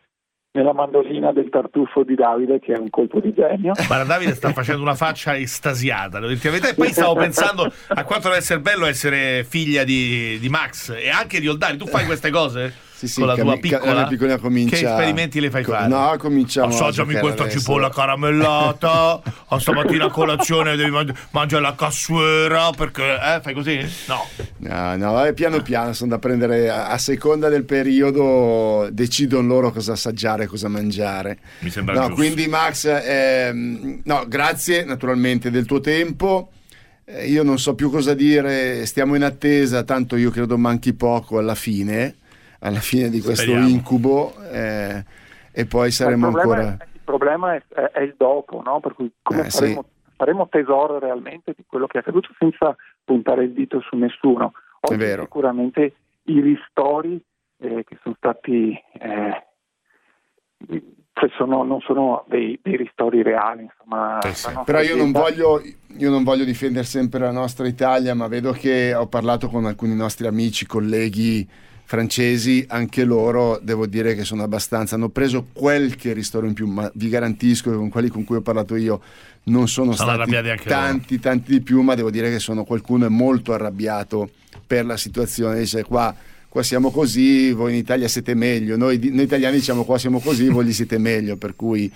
nella 0.56 0.72
mandolina 0.72 1.32
del 1.32 1.50
tartufo 1.50 2.02
di 2.02 2.14
Davide 2.14 2.58
che 2.58 2.72
è 2.72 2.78
un 2.78 2.88
colpo 2.88 3.20
di 3.20 3.32
genio. 3.34 3.74
Guarda, 3.86 4.04
Davide 4.04 4.34
sta 4.34 4.52
facendo 4.52 4.80
una 4.80 4.94
faccia 4.94 5.36
estasiata. 5.36 6.18
E 6.18 6.74
poi 6.74 6.88
stavo 6.88 7.14
pensando 7.14 7.70
a 7.88 8.04
quanto 8.04 8.28
deve 8.28 8.40
essere 8.40 8.60
bello 8.60 8.86
essere 8.86 9.44
figlia 9.44 9.84
di, 9.84 10.38
di 10.40 10.48
Max 10.48 10.94
e 10.96 11.10
anche 11.10 11.40
di 11.40 11.48
Oldani. 11.48 11.76
Tu 11.76 11.86
fai 11.86 12.06
queste 12.06 12.30
cose? 12.30 12.72
Sì, 12.96 13.08
sì, 13.08 13.18
con 13.18 13.28
la 13.28 13.34
cami- 13.34 13.50
tua 13.50 13.58
piccola, 13.58 13.92
la 13.92 14.06
piccola 14.06 14.38
comincia... 14.38 14.74
Che 14.74 14.86
esperimenti 14.88 15.38
le 15.38 15.50
fai 15.50 15.64
fare? 15.64 15.86
No, 15.86 16.14
cominciamo 16.16 16.68
Assaggiami 16.68 17.16
questa 17.16 17.46
cipolla 17.46 17.90
caramellata. 17.90 19.20
a 19.48 19.58
stamattina 19.58 20.06
a 20.06 20.10
colazione 20.10 20.76
devi 20.76 20.88
mangi- 20.88 21.12
mangiare 21.32 21.62
la 21.62 21.74
cassuera 21.74 22.70
perché 22.70 23.02
eh, 23.02 23.40
fai 23.42 23.52
così? 23.52 23.86
No. 24.06 24.26
No, 24.60 24.96
no, 24.96 25.26
eh, 25.26 25.34
piano 25.34 25.60
piano 25.60 25.92
sono 25.92 26.12
da 26.12 26.18
prendere 26.18 26.70
a, 26.70 26.88
a 26.88 26.96
seconda 26.96 27.50
del 27.50 27.64
periodo 27.64 28.88
decidono 28.90 29.46
loro 29.46 29.72
cosa 29.72 29.92
assaggiare, 29.92 30.46
cosa 30.46 30.68
mangiare. 30.68 31.36
Mi 31.58 31.68
sembra 31.68 31.92
no, 31.96 32.00
giusto. 32.06 32.14
quindi 32.14 32.46
Max, 32.46 32.86
ehm, 32.86 34.00
no, 34.04 34.24
grazie 34.26 34.84
naturalmente 34.84 35.50
del 35.50 35.66
tuo 35.66 35.80
tempo. 35.80 36.48
Eh, 37.04 37.28
io 37.28 37.42
non 37.42 37.58
so 37.58 37.74
più 37.74 37.90
cosa 37.90 38.14
dire, 38.14 38.86
stiamo 38.86 39.16
in 39.16 39.22
attesa, 39.22 39.82
tanto 39.82 40.16
io 40.16 40.30
credo 40.30 40.56
manchi 40.56 40.94
poco 40.94 41.36
alla 41.38 41.54
fine 41.54 42.16
alla 42.66 42.80
fine 42.80 43.08
di 43.08 43.20
questo 43.20 43.42
Speriamo. 43.44 43.68
incubo 43.68 44.34
eh, 44.50 45.04
e 45.52 45.66
poi 45.66 45.90
saremo 45.90 46.26
il 46.26 46.32
problema 46.32 46.60
ancora... 46.60 46.76
È, 46.84 46.88
il 46.92 47.00
problema 47.04 47.54
è, 47.54 47.62
è, 47.68 47.80
è 47.92 48.00
il 48.02 48.14
dopo, 48.16 48.62
no? 48.62 48.80
per 48.80 48.94
cui 48.94 49.10
come 49.22 49.46
Eh, 49.46 49.50
faremo, 49.50 49.84
faremo 50.16 50.48
tesoro 50.48 50.98
realmente 50.98 51.54
di 51.56 51.64
quello 51.66 51.86
che 51.86 51.98
è 51.98 52.00
accaduto 52.00 52.30
senza 52.38 52.74
puntare 53.04 53.44
il 53.44 53.52
dito 53.52 53.80
su 53.80 53.96
nessuno. 53.96 54.52
Oggi 54.80 54.96
vero. 54.96 55.22
sicuramente 55.22 55.94
i 56.24 56.40
ristori 56.40 57.22
eh, 57.58 57.84
che 57.84 57.98
sono 58.02 58.14
stati... 58.18 58.72
eh, 58.98 59.44
cioè 61.18 61.30
sono- 61.36 61.62
non 61.62 61.80
sono 61.80 62.24
dei, 62.28 62.58
dei 62.62 62.76
ristori 62.76 63.22
reali, 63.22 63.62
insomma. 63.62 64.18
Eh 64.20 64.34
sì. 64.34 64.50
Però 64.66 64.80
io 64.80 64.96
non, 64.96 65.12
voglio, 65.12 65.62
io 65.96 66.10
non 66.10 66.24
voglio 66.24 66.44
difendere 66.44 66.84
sempre 66.84 67.20
la 67.20 67.30
nostra 67.30 67.66
Italia, 67.66 68.14
ma 68.14 68.26
vedo 68.28 68.52
che 68.52 68.94
ho 68.94 69.06
parlato 69.06 69.48
con 69.48 69.64
alcuni 69.64 69.94
nostri 69.94 70.26
amici, 70.26 70.66
colleghi 70.66 71.48
francesi, 71.88 72.64
anche 72.68 73.04
loro 73.04 73.60
devo 73.62 73.86
dire 73.86 74.16
che 74.16 74.24
sono 74.24 74.42
abbastanza, 74.42 74.96
hanno 74.96 75.08
preso 75.08 75.46
qualche 75.52 76.12
ristoro 76.12 76.46
in 76.46 76.52
più, 76.52 76.66
ma 76.66 76.90
vi 76.94 77.08
garantisco 77.08 77.70
che 77.70 77.76
con 77.76 77.88
quelli 77.88 78.08
con 78.08 78.24
cui 78.24 78.36
ho 78.36 78.40
parlato 78.40 78.74
io 78.74 79.00
non 79.44 79.68
sono, 79.68 79.92
Sono 79.92 80.12
stati 80.14 80.32
tanti, 80.64 81.20
tanti 81.20 81.52
di 81.52 81.60
più, 81.60 81.80
ma 81.82 81.94
devo 81.94 82.10
dire 82.10 82.28
che 82.28 82.40
sono, 82.40 82.64
qualcuno 82.64 83.06
è 83.06 83.08
molto 83.08 83.52
arrabbiato 83.52 84.30
per 84.66 84.84
la 84.84 84.96
situazione, 84.96 85.60
dice 85.60 85.84
qua, 85.84 86.12
qua 86.48 86.64
siamo 86.64 86.90
così, 86.90 87.52
voi 87.52 87.70
in 87.70 87.78
Italia 87.78 88.08
siete 88.08 88.34
meglio, 88.34 88.76
noi, 88.76 88.98
noi 89.12 89.22
italiani 89.22 89.54
diciamo 89.54 89.84
qua 89.84 89.96
siamo 89.96 90.18
così, 90.18 90.48
voi 90.48 90.64
lì 90.64 90.72
siete 90.72 90.98
meglio, 90.98 91.36
per 91.36 91.54
cui 91.54 91.88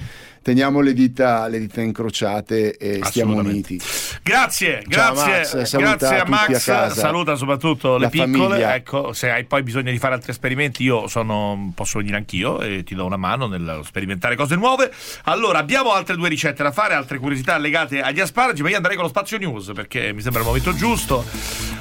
teniamo 0.42 0.80
le 0.80 0.92
dita, 0.92 1.46
le 1.48 1.58
dita 1.58 1.80
incrociate 1.80 2.76
e 2.76 3.00
stiamo 3.04 3.36
uniti. 3.36 3.80
Grazie, 4.22 4.84
Ciao, 4.88 5.14
grazie, 5.14 5.32
Max, 5.32 5.62
saluta 5.62 5.96
grazie 5.96 6.18
a 6.18 6.24
Max, 6.26 6.68
a 6.68 6.90
saluta 6.90 7.34
soprattutto 7.36 7.96
le 7.96 8.04
La 8.04 8.10
piccole. 8.10 8.32
famiglia. 8.32 8.74
Ecco, 8.74 9.12
se 9.12 9.30
hai 9.30 9.44
poi 9.44 9.62
bisogno 9.62 9.90
di 9.90 9.98
fare 9.98 10.14
altri 10.14 10.30
esperimenti, 10.30 10.82
io 10.82 11.06
sono, 11.08 11.72
posso 11.74 11.98
venire 11.98 12.16
anch'io 12.16 12.60
e 12.60 12.82
ti 12.84 12.94
do 12.94 13.04
una 13.04 13.16
mano 13.16 13.46
nel 13.46 13.80
sperimentare 13.84 14.36
cose 14.36 14.56
nuove. 14.56 14.90
Allora, 15.24 15.58
abbiamo 15.58 15.92
altre 15.92 16.16
due 16.16 16.28
ricette 16.28 16.62
da 16.62 16.72
fare, 16.72 16.94
altre 16.94 17.18
curiosità 17.18 17.56
legate 17.58 18.00
agli 18.00 18.20
asparagi, 18.20 18.62
ma 18.62 18.70
io 18.70 18.76
andrei 18.76 18.94
con 18.96 19.04
lo 19.04 19.10
spazio 19.10 19.38
news 19.38 19.72
perché 19.74 20.12
mi 20.12 20.20
sembra 20.20 20.40
il 20.40 20.46
momento 20.46 20.74
giusto. 20.74 21.24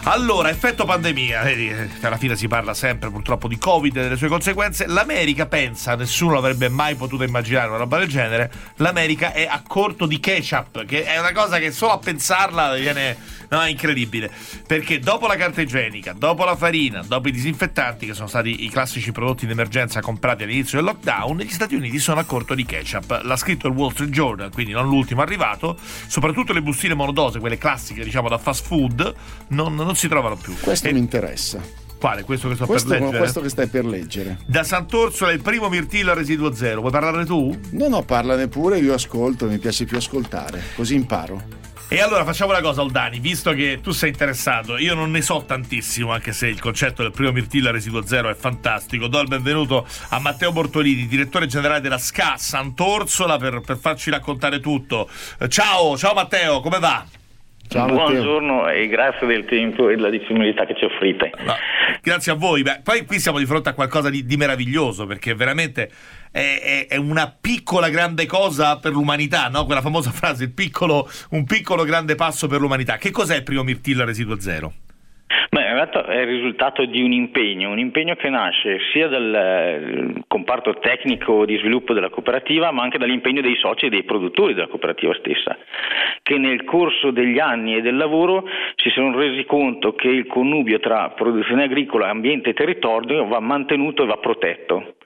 Allora, 0.04 0.50
effetto 0.50 0.86
pandemia, 0.86 1.44
vedi, 1.44 1.70
eh, 1.70 1.90
alla 2.02 2.18
fine 2.18 2.36
si 2.36 2.48
parla 2.48 2.74
sempre 2.74 3.10
purtroppo 3.12 3.48
di 3.48 3.58
Covid 3.58 3.96
e 3.98 4.02
delle 4.04 4.16
sue 4.16 4.28
conseguenze. 4.30 4.88
L'America 4.88 5.46
pensa, 5.46 5.96
nessuno 5.96 6.38
avrebbe 6.38 6.70
mai 6.70 6.96
potuto 6.96 7.24
immaginare 7.24 7.68
una 7.68 7.78
roba 7.78 8.00
del 8.00 8.08
genere, 8.08 8.49
l'America 8.78 9.32
è 9.34 9.48
a 9.50 9.62
corto 9.66 10.06
di 10.06 10.20
ketchup, 10.20 10.86
che 10.86 11.04
è 11.04 11.20
una 11.20 11.32
cosa 11.32 11.60
che 11.60 11.72
solo 11.72 11.94
a 11.94 11.98
pensarla 11.98 12.76
viene 12.76 13.18
no, 13.50 13.66
incredibile. 13.66 14.32
Perché 14.66 15.00
dopo 15.00 15.28
la 15.28 15.36
carta 15.36 15.62
igienica, 15.62 16.14
dopo 16.14 16.44
la 16.46 16.56
farina, 16.56 17.04
dopo 17.06 17.28
i 17.28 17.32
disinfettanti, 17.32 18.06
che 18.06 18.14
sono 18.14 18.28
stati 18.28 18.66
i 18.66 18.70
classici 18.70 19.12
prodotti 19.12 19.46
di 19.46 19.52
emergenza 19.52 20.02
comprati 20.02 20.44
all'inizio 20.44 20.78
del 20.78 20.88
lockdown, 20.88 21.38
gli 21.40 21.50
Stati 21.50 21.76
Uniti 21.76 22.00
sono 22.00 22.20
a 22.20 22.24
corto 22.24 22.54
di 22.54 22.66
ketchup. 22.66 23.22
L'ha 23.24 23.38
scritto 23.38 23.68
il 23.68 23.74
Wall 23.74 23.92
Street 23.92 24.12
Journal, 24.12 24.52
quindi 24.52 24.72
non 24.72 24.88
l'ultimo 24.88 25.22
arrivato. 25.22 25.78
Soprattutto 26.08 26.54
le 26.54 26.62
bustine 26.62 26.94
monodose, 26.94 27.40
quelle 27.40 27.58
classiche, 27.58 28.04
diciamo 28.04 28.30
da 28.30 28.38
fast 28.38 28.66
food, 28.66 29.14
non, 29.50 29.76
non 29.76 29.96
si 29.96 30.08
trovano 30.08 30.36
più. 30.36 30.56
Questo 30.60 30.88
E- 30.88 30.94
mi 30.94 31.00
interessa. 31.00 31.88
Quale? 32.00 32.24
Questo 32.24 32.48
che 32.48 32.56
sto 32.56 32.66
Questo, 32.66 32.90
per 32.90 33.00
leggere? 33.02 33.18
questo 33.18 33.42
che 33.42 33.50
stai 33.50 33.68
per 33.68 33.86
leggere. 33.86 34.38
Da 34.46 34.64
Sant'Orsola 34.64 35.32
il 35.32 35.42
primo 35.42 35.68
mirtillo 35.68 36.12
a 36.12 36.14
residuo 36.14 36.54
zero. 36.54 36.80
Vuoi 36.80 36.92
parlarne 36.92 37.26
tu? 37.26 37.58
No, 37.72 37.88
no, 37.90 38.04
parlane 38.04 38.48
pure, 38.48 38.80
io 38.80 38.94
ascolto, 38.94 39.46
mi 39.48 39.58
piace 39.58 39.84
più 39.84 39.98
ascoltare, 39.98 40.62
così 40.76 40.96
imparo. 40.96 41.58
E 41.92 42.00
allora 42.02 42.24
facciamo 42.24 42.52
una 42.52 42.62
cosa, 42.62 42.82
Oldani, 42.82 43.20
visto 43.20 43.52
che 43.52 43.80
tu 43.82 43.90
sei 43.92 44.10
interessato, 44.10 44.78
io 44.78 44.94
non 44.94 45.10
ne 45.10 45.22
so 45.24 45.44
tantissimo, 45.46 46.12
anche 46.14 46.34
se 46.34 46.46
il 46.48 46.60
concetto 46.60 47.02
del 47.02 47.12
primo 47.12 47.32
mirtillo 47.32 47.68
a 47.70 47.72
residuo 47.72 48.06
zero 48.06 48.30
è 48.30 48.36
fantastico. 48.36 49.08
Do 49.08 49.20
il 49.20 49.28
benvenuto 49.28 49.86
a 50.10 50.20
Matteo 50.20 50.52
Bortolini, 50.52 51.08
direttore 51.08 51.48
generale 51.48 51.82
della 51.82 51.98
SCA 51.98 52.36
Sant'Orsola, 52.38 53.38
per, 53.38 53.62
per 53.62 53.78
farci 53.78 54.12
raccontare 54.12 54.60
tutto. 54.60 55.10
Eh, 55.40 55.50
Ciao, 55.50 55.98
ciao 55.98 56.14
Matteo, 56.14 56.62
come 56.62 56.78
va? 56.80 57.04
Ciao 57.70 57.88
Matteo. 57.88 58.08
Buongiorno 58.10 58.68
e 58.70 58.88
grazie 58.88 59.28
del 59.28 59.46
tempo 59.46 59.90
e 59.90 59.96
della 59.96 60.10
disponibilità 60.10 60.66
che 60.66 60.76
ci 60.76 60.86
offrite. 60.86 61.32
No, 61.46 61.54
Grazie 62.02 62.32
a 62.32 62.36
voi. 62.36 62.64
Beh, 62.64 62.82
poi 62.84 63.06
qui 63.06 63.20
siamo 63.20 63.38
di 63.38 63.46
fronte 63.46 63.70
a 63.70 63.74
qualcosa 63.74 64.10
di, 64.10 64.26
di 64.26 64.38
meraviglioso 64.38 65.06
perché 65.06 65.36
veramente 65.36 65.90
è, 66.32 66.86
è- 66.88 66.94
è 66.94 66.96
una 66.98 67.32
piccola 67.40 67.90
grande 67.90 68.26
cosa 68.26 68.78
per 68.80 68.94
l'umanità, 68.94 69.50
no? 69.50 69.66
Quella 69.66 69.82
famosa 69.82 70.10
frase, 70.12 70.50
piccolo- 70.50 71.08
un 71.32 71.46
piccolo 71.46 71.84
grande 71.84 72.16
passo 72.16 72.48
per 72.48 72.60
l'umanità. 72.60 72.98
Che 72.98 73.12
cos'è 73.12 73.36
il 73.36 73.44
primo 73.44 73.62
mirtillo 73.64 74.02
a 74.02 74.06
residuo 74.06 74.40
zero? 74.40 74.74
Beh, 75.52 75.66
in 75.66 75.74
realtà 75.74 76.06
è 76.06 76.20
il 76.20 76.28
risultato 76.28 76.86
di 76.86 77.02
un 77.02 77.12
impegno, 77.12 77.72
un 77.72 77.80
impegno 77.80 78.16
che 78.16 78.30
nasce 78.30 78.78
sia 78.94 79.08
dal 79.08 79.34
eh, 79.34 80.14
comparto 80.28 80.78
tecnico 80.78 81.44
di 81.46 81.58
sviluppo 81.58 81.94
della 81.94 82.12
cooperativa, 82.12 82.72
ma 82.72 82.84
anche 82.84 83.00
dall'impegno 83.00 83.42
dei 83.42 83.56
soci 83.56 83.88
e 83.88 83.90
dei 83.90 84.04
produttori 84.04 84.54
della 84.54 84.68
cooperativa 84.68 85.12
stessa, 85.16 85.58
che 86.22 86.38
nel 86.38 86.64
corso 86.66 87.10
degli 87.10 87.40
anni 87.40 87.76
e 87.76 87.82
del 87.82 87.98
lavoro 87.98 88.44
si 88.76 88.92
sono 88.92 89.18
resi 89.18 89.44
conto 89.46 89.96
che 89.96 90.08
il 90.08 90.28
connubio 90.28 90.80
tra 90.80 91.10
produzione 91.10 91.64
agricola, 91.64 92.10
ambiente 92.10 92.52
e 92.52 92.54
territorio 92.54 93.26
va 93.26 93.40
mantenuto 93.40 94.04
e 94.04 94.06
va 94.06 94.18
protetto. 94.18 94.98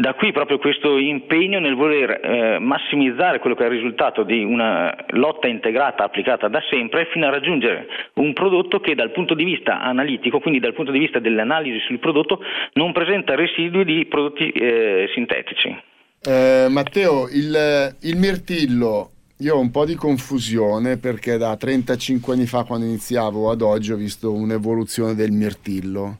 Da 0.00 0.14
qui 0.14 0.30
proprio 0.30 0.58
questo 0.58 0.96
impegno 0.96 1.58
nel 1.58 1.74
voler 1.74 2.20
eh, 2.22 2.58
massimizzare 2.60 3.40
quello 3.40 3.56
che 3.56 3.64
è 3.64 3.66
il 3.66 3.72
risultato 3.72 4.22
di 4.22 4.44
una 4.44 4.94
lotta 5.08 5.48
integrata 5.48 6.04
applicata 6.04 6.46
da 6.46 6.60
sempre 6.70 7.08
fino 7.10 7.26
a 7.26 7.30
raggiungere 7.30 7.88
un 8.14 8.32
prodotto 8.32 8.78
che 8.78 8.94
dal 8.94 9.10
punto 9.10 9.34
di 9.34 9.42
vista 9.42 9.82
analitico, 9.82 10.38
quindi 10.38 10.60
dal 10.60 10.72
punto 10.72 10.92
di 10.92 11.00
vista 11.00 11.18
dell'analisi 11.18 11.80
sul 11.84 11.98
prodotto, 11.98 12.38
non 12.74 12.92
presenta 12.92 13.34
residui 13.34 13.84
di 13.84 14.06
prodotti 14.06 14.48
eh, 14.50 15.10
sintetici. 15.14 15.76
Eh, 16.22 16.66
Matteo, 16.70 17.26
il, 17.32 17.96
il 18.02 18.16
mirtillo, 18.18 19.10
io 19.38 19.56
ho 19.56 19.58
un 19.58 19.72
po' 19.72 19.84
di 19.84 19.96
confusione 19.96 20.98
perché 20.98 21.36
da 21.38 21.56
35 21.56 22.34
anni 22.34 22.46
fa 22.46 22.62
quando 22.62 22.86
iniziavo 22.86 23.50
ad 23.50 23.62
oggi 23.62 23.90
ho 23.90 23.96
visto 23.96 24.32
un'evoluzione 24.32 25.16
del 25.16 25.32
mirtillo. 25.32 26.18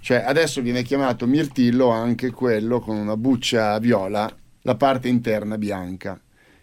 Cioè 0.00 0.22
adesso 0.24 0.60
viene 0.60 0.82
chiamato 0.82 1.26
mirtillo 1.26 1.88
anche 1.88 2.30
quello 2.30 2.80
con 2.80 2.96
una 2.96 3.16
buccia 3.16 3.78
viola, 3.78 4.32
la 4.62 4.74
parte 4.76 5.08
interna 5.08 5.58
bianca. 5.58 6.18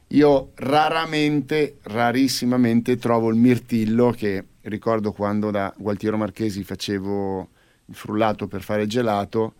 Io 0.08 0.52
raramente, 0.56 1.78
rarissimamente 1.84 2.98
trovo 2.98 3.30
il 3.30 3.38
mirtillo 3.38 4.12
che 4.12 4.46
ricordo 4.64 5.12
quando 5.14 5.52
da 5.52 5.74
Gualtiero 5.78 6.18
Marchesi 6.18 6.64
facevo 6.64 7.50
il 7.86 7.96
frullato 7.96 8.48
per 8.48 8.62
fare 8.62 8.84
il 8.84 8.90
gelato, 8.90 9.54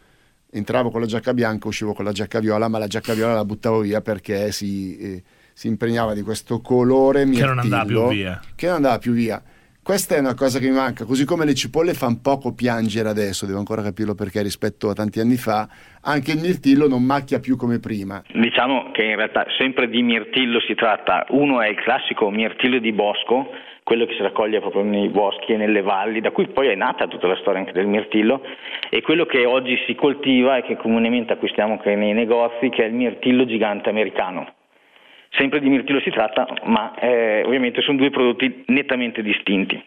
entravo 0.50 0.90
con 0.90 1.02
la 1.02 1.08
giacca 1.08 1.34
bianca, 1.34 1.68
uscivo 1.68 1.94
con 1.94 2.06
la 2.06 2.12
giacca 2.12 2.40
viola, 2.40 2.68
ma 2.68 2.78
la 2.78 2.88
giacca 2.88 3.14
viola 3.14 3.34
la 3.34 3.46
buttavo 3.46 3.80
via 3.80 4.02
perché 4.02 4.52
si, 4.52 4.98
eh, 4.98 5.24
si 5.54 5.68
impregnava 5.68 6.14
di 6.14 6.22
questo 6.22 6.60
colore 6.60 7.26
mirtillo 7.26 7.48
non 7.48 7.60
andava 7.60 7.86
più 7.86 8.08
via. 8.10 8.40
Che 8.54 8.66
non 8.66 8.76
andava 8.76 8.98
più 8.98 9.14
via. 9.14 9.42
Questa 9.84 10.16
è 10.16 10.20
una 10.20 10.36
cosa 10.36 10.60
che 10.60 10.70
mi 10.70 10.76
manca, 10.76 11.06
così 11.06 11.26
come 11.26 11.44
le 11.44 11.56
cipolle 11.56 11.96
fanno 11.96 12.20
poco 12.22 12.54
piangere 12.54 13.10
adesso, 13.10 13.48
devo 13.48 13.58
ancora 13.58 13.82
capirlo 13.82 14.14
perché 14.14 14.44
rispetto 14.44 14.90
a 14.90 14.94
tanti 14.94 15.20
anni 15.20 15.38
fa, 15.38 15.68
anche 16.04 16.34
il 16.34 16.40
mirtillo 16.40 16.88
non 16.88 17.02
macchia 17.02 17.40
più 17.40 17.58
come 17.58 17.80
prima. 17.80 18.22
Diciamo 18.32 18.92
che 18.92 19.04
in 19.06 19.16
realtà 19.16 19.44
sempre 19.58 19.90
di 19.90 20.04
mirtillo 20.04 20.60
si 20.60 20.76
tratta, 20.76 21.26
uno 21.30 21.62
è 21.62 21.70
il 21.70 21.82
classico 21.82 22.30
mirtillo 22.30 22.78
di 22.78 22.92
bosco, 22.92 23.50
quello 23.84 24.06
che 24.06 24.14
si 24.14 24.22
raccoglie 24.22 24.60
proprio 24.60 24.84
nei 24.84 25.10
boschi 25.10 25.54
e 25.54 25.58
nelle 25.58 25.82
valli, 25.82 26.22
da 26.22 26.30
cui 26.30 26.48
poi 26.50 26.68
è 26.68 26.76
nata 26.76 27.08
tutta 27.08 27.26
la 27.26 27.38
storia 27.38 27.62
anche 27.62 27.74
del 27.74 27.88
mirtillo, 27.88 28.44
e 28.88 29.02
quello 29.02 29.26
che 29.26 29.46
oggi 29.46 29.76
si 29.88 29.96
coltiva 29.96 30.58
e 30.58 30.62
che 30.62 30.78
comunemente 30.78 31.34
acquistiamo 31.34 31.74
anche 31.74 31.96
nei 31.96 32.14
negozi, 32.14 32.70
che 32.70 32.84
è 32.84 32.86
il 32.86 32.94
mirtillo 32.94 33.48
gigante 33.48 33.90
americano. 33.90 34.60
Sempre 35.32 35.60
di 35.60 35.70
mirtillo 35.70 36.02
si 36.02 36.10
tratta, 36.10 36.46
ma 36.64 36.94
eh, 37.00 37.44
ovviamente 37.46 37.82
sono 37.82 37.98
due 37.98 38.10
prodotti 38.10 38.64
nettamente 38.68 39.22
distinti. 39.22 39.82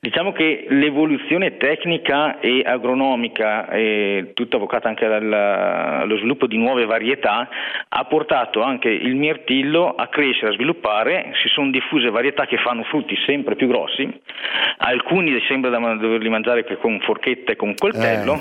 Diciamo 0.00 0.32
che 0.32 0.66
l'evoluzione 0.68 1.56
tecnica 1.58 2.40
e 2.40 2.62
agronomica, 2.64 3.68
eh, 3.68 4.32
tutta 4.34 4.56
avvocata 4.56 4.88
anche 4.88 5.04
allo 5.04 6.16
sviluppo 6.16 6.48
di 6.48 6.56
nuove 6.56 6.86
varietà, 6.86 7.48
ha 7.88 8.04
portato 8.06 8.62
anche 8.62 8.88
il 8.88 9.14
mirtillo 9.14 9.94
a 9.94 10.08
crescere, 10.08 10.50
a 10.50 10.54
sviluppare, 10.54 11.32
si 11.40 11.48
sono 11.48 11.70
diffuse 11.70 12.10
varietà 12.10 12.46
che 12.46 12.56
fanno 12.56 12.82
frutti 12.82 13.16
sempre 13.24 13.54
più 13.54 13.68
grossi, 13.68 14.08
alcuni 14.78 15.40
sembra 15.46 15.70
da 15.70 15.78
doverli 15.78 16.28
mangiare 16.28 16.64
che 16.64 16.78
con 16.78 16.98
forchetta 17.00 17.52
e 17.52 17.56
con 17.56 17.74
coltello, 17.74 18.34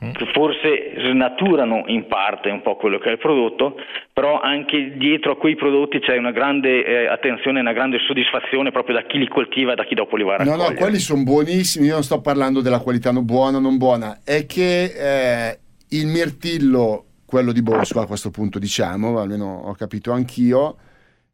Eh, 0.00 0.12
che 0.12 0.26
forse 0.32 0.94
snaturano 0.96 1.84
in 1.88 2.06
parte 2.06 2.50
un 2.50 2.62
po' 2.62 2.76
quello 2.76 2.98
che 2.98 3.10
è 3.10 3.12
il 3.12 3.18
prodotto, 3.18 3.78
però 4.12 4.40
anche 4.40 4.96
dietro 4.96 5.32
a 5.32 5.36
quei 5.36 5.54
prodotti 5.54 6.00
c'è 6.00 6.16
una 6.16 6.32
grande 6.32 6.84
eh, 6.84 7.06
attenzione, 7.06 7.60
una 7.60 7.72
grande 7.72 7.98
soddisfazione 7.98 8.70
proprio 8.70 8.96
da 8.96 9.02
chi 9.02 9.18
li 9.18 9.28
coltiva 9.28 9.72
e 9.72 9.74
da 9.74 9.84
chi 9.84 9.94
dopo 9.94 10.16
li 10.16 10.24
va 10.28 10.36
a 10.36 10.44
No, 10.44 10.50
raccogliere. 10.52 10.74
no, 10.74 10.78
quelli 10.80 10.98
sono 10.98 11.22
buonissimi. 11.22 11.86
Io 11.86 11.94
non 11.94 12.02
sto 12.02 12.20
parlando 12.20 12.60
della 12.60 12.80
qualità 12.80 13.10
no- 13.12 13.22
buona 13.22 13.56
o 13.56 13.60
non 13.60 13.76
buona, 13.78 14.20
è 14.24 14.46
che 14.46 14.84
eh, 14.84 15.58
il 15.90 16.06
mirtillo, 16.06 17.04
quello 17.26 17.52
di 17.52 17.62
bosco 17.62 18.00
a 18.00 18.06
questo 18.06 18.30
punto, 18.30 18.58
diciamo, 18.58 19.18
almeno 19.18 19.62
ho 19.64 19.74
capito 19.74 20.12
anch'io, 20.12 20.76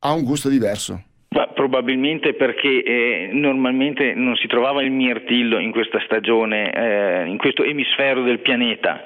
ha 0.00 0.12
un 0.12 0.22
gusto 0.24 0.48
diverso. 0.48 1.02
Ma 1.30 1.48
probabilmente 1.48 2.34
perché 2.34 2.82
eh, 2.84 3.30
normalmente 3.32 4.14
non 4.14 4.36
si 4.36 4.46
trovava 4.46 4.82
il 4.82 4.92
mirtillo 4.92 5.58
in 5.58 5.72
questa 5.72 5.98
stagione, 6.04 6.70
eh, 6.72 7.26
in 7.26 7.38
questo 7.38 7.64
emisfero 7.64 8.22
del 8.22 8.38
pianeta. 8.40 9.02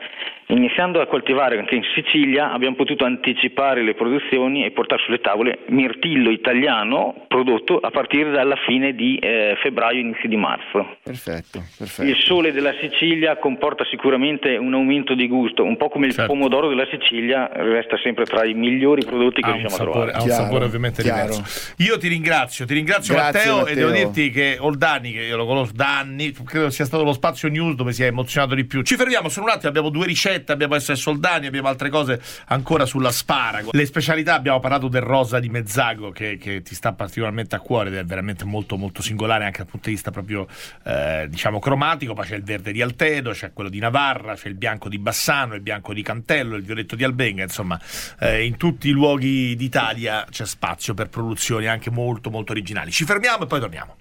Iniziando 0.51 1.03
a 1.03 1.07
coltivare 1.07 1.59
anche 1.59 1.75
in 1.75 1.83
Sicilia 1.95 2.53
abbiamo 2.53 2.75
potuto 2.75 3.05
anticipare 3.05 3.83
le 3.83 3.93
produzioni 3.93 4.65
e 4.65 4.71
portare 4.71 5.03
sulle 5.05 5.21
tavole 5.21 5.59
mirtillo 5.69 6.31
italiano 6.31 7.27
prodotto 7.29 7.77
a 7.77 7.91
partire 7.91 8.31
dalla 8.31 8.57
fine 8.67 8.95
di 8.95 9.17
eh, 9.19 9.57
febbraio, 9.61 10.01
inizio 10.01 10.27
di 10.27 10.37
marzo. 10.37 10.97
Perfetto, 11.03 11.63
perfetto. 11.77 12.09
Il 12.09 12.17
sole 12.17 12.53
della 12.53 12.73
Sicilia 12.81 13.37
comporta 13.37 13.85
sicuramente 13.91 14.57
un 14.57 14.73
aumento 14.73 15.15
di 15.15 15.29
gusto, 15.29 15.65
un 15.65 15.77
po' 15.77 15.91
come 15.91 16.07
il 16.07 16.15
Certo. 16.15 16.33
pomodoro 16.33 16.69
della 16.71 16.87
Sicilia 16.91 17.51
resta 17.53 17.99
sempre 18.03 18.25
tra 18.25 18.43
i 18.47 18.55
migliori 18.55 19.05
prodotti 19.05 19.43
che 19.43 19.51
Ha 19.51 19.53
riusciamo 19.53 19.75
a 19.75 19.77
sapore, 19.77 19.93
trovare. 19.93 20.13
ha 20.13 20.23
un 20.23 20.27
Chiaro, 20.29 20.43
sapore 20.45 20.65
ovviamente 20.65 21.03
chiaro. 21.03 21.31
diverso. 21.31 21.75
Io 21.77 21.99
ti 21.99 22.09
ringrazio, 22.09 22.65
ti 22.65 22.73
ringrazio 22.73 23.13
Grazie, 23.13 23.51
Matteo, 23.51 23.67
e 23.67 23.75
devo 23.75 23.89
Matteo. 23.91 24.05
dirti 24.13 24.31
che 24.31 24.57
Oldani, 24.59 25.13
che 25.13 25.23
io 25.25 25.37
lo 25.37 25.45
conosco 25.45 25.75
da 25.77 25.99
anni, 25.99 26.33
credo 26.47 26.71
sia 26.71 26.87
stato 26.87 27.05
lo 27.05 27.13
spazio 27.13 27.51
news 27.51 27.75
dove 27.75 27.93
si 27.93 28.03
è 28.03 28.07
emozionato 28.07 28.55
di 28.55 28.65
più. 28.65 28.81
Ci 28.81 28.97
fermiamo 28.97 29.29
solo 29.29 29.45
un 29.45 29.53
attimo, 29.53 29.69
abbiamo 29.69 29.91
due 29.91 30.07
ricette, 30.07 30.37
abbiamo 30.47 30.79
SS 30.79 31.07
Oldani, 31.07 31.47
abbiamo 31.47 31.69
altre 31.69 31.91
cose 31.91 32.21
ancora 32.47 32.87
sull'asparago. 32.87 33.71
Le 33.73 33.87
specialità, 33.87 34.35
abbiamo 34.35 34.61
parlato 34.61 34.89
del 34.89 35.03
rosa 35.03 35.39
di 35.39 35.49
Mezzago 35.49 36.11
che, 36.11 36.37
che 36.39 36.63
ti 36.63 36.75
sta 36.75 36.93
particolarmente 36.93 37.57
a 37.57 37.61
cuore 37.61 37.91
ed 37.91 37.97
è 37.97 38.05
veramente 38.05 38.45
molto 38.45 38.77
molto 38.77 39.03
singolare 39.03 39.45
anche 39.45 39.59
dal 39.59 39.67
punto 39.67 39.89
di 39.89 39.95
vista 39.95 40.11
proprio 40.11 40.47
eh, 40.85 41.27
diciamo 41.29 41.59
cromatico, 41.59 42.15
poi 42.15 42.27
c'è 42.27 42.37
il 42.37 42.45
verde 42.45 42.73
di 42.73 42.83
Altedo, 42.83 43.31
c'è 43.31 43.53
quello 43.53 43.71
di 43.71 43.79
Navarra, 43.79 44.35
c'è 44.35 44.49
il 44.49 44.55
bianco 44.55 44.89
di 44.89 44.99
Bassano, 44.99 45.55
il 45.55 45.61
bianco 45.61 45.93
di 45.93 46.03
Cantello, 46.03 46.57
il 46.57 46.63
violetto 46.63 46.97
di 46.97 47.05
Albenga, 47.05 47.43
insomma 47.43 47.79
eh, 48.21 48.45
in 48.45 48.57
tutti 48.57 48.89
i 48.89 48.93
luoghi 48.93 49.55
d'Italia 49.57 50.27
c'è 50.31 50.47
spazio 50.47 50.95
per 50.95 51.09
produzioni 51.09 51.67
anche 51.67 51.91
molto 51.91 52.31
molto 52.31 52.53
originali. 52.53 52.91
Ci 52.91 53.05
fermiamo 53.05 53.45
e 53.45 53.47
poi 53.47 53.61
torniamo. 53.61 53.97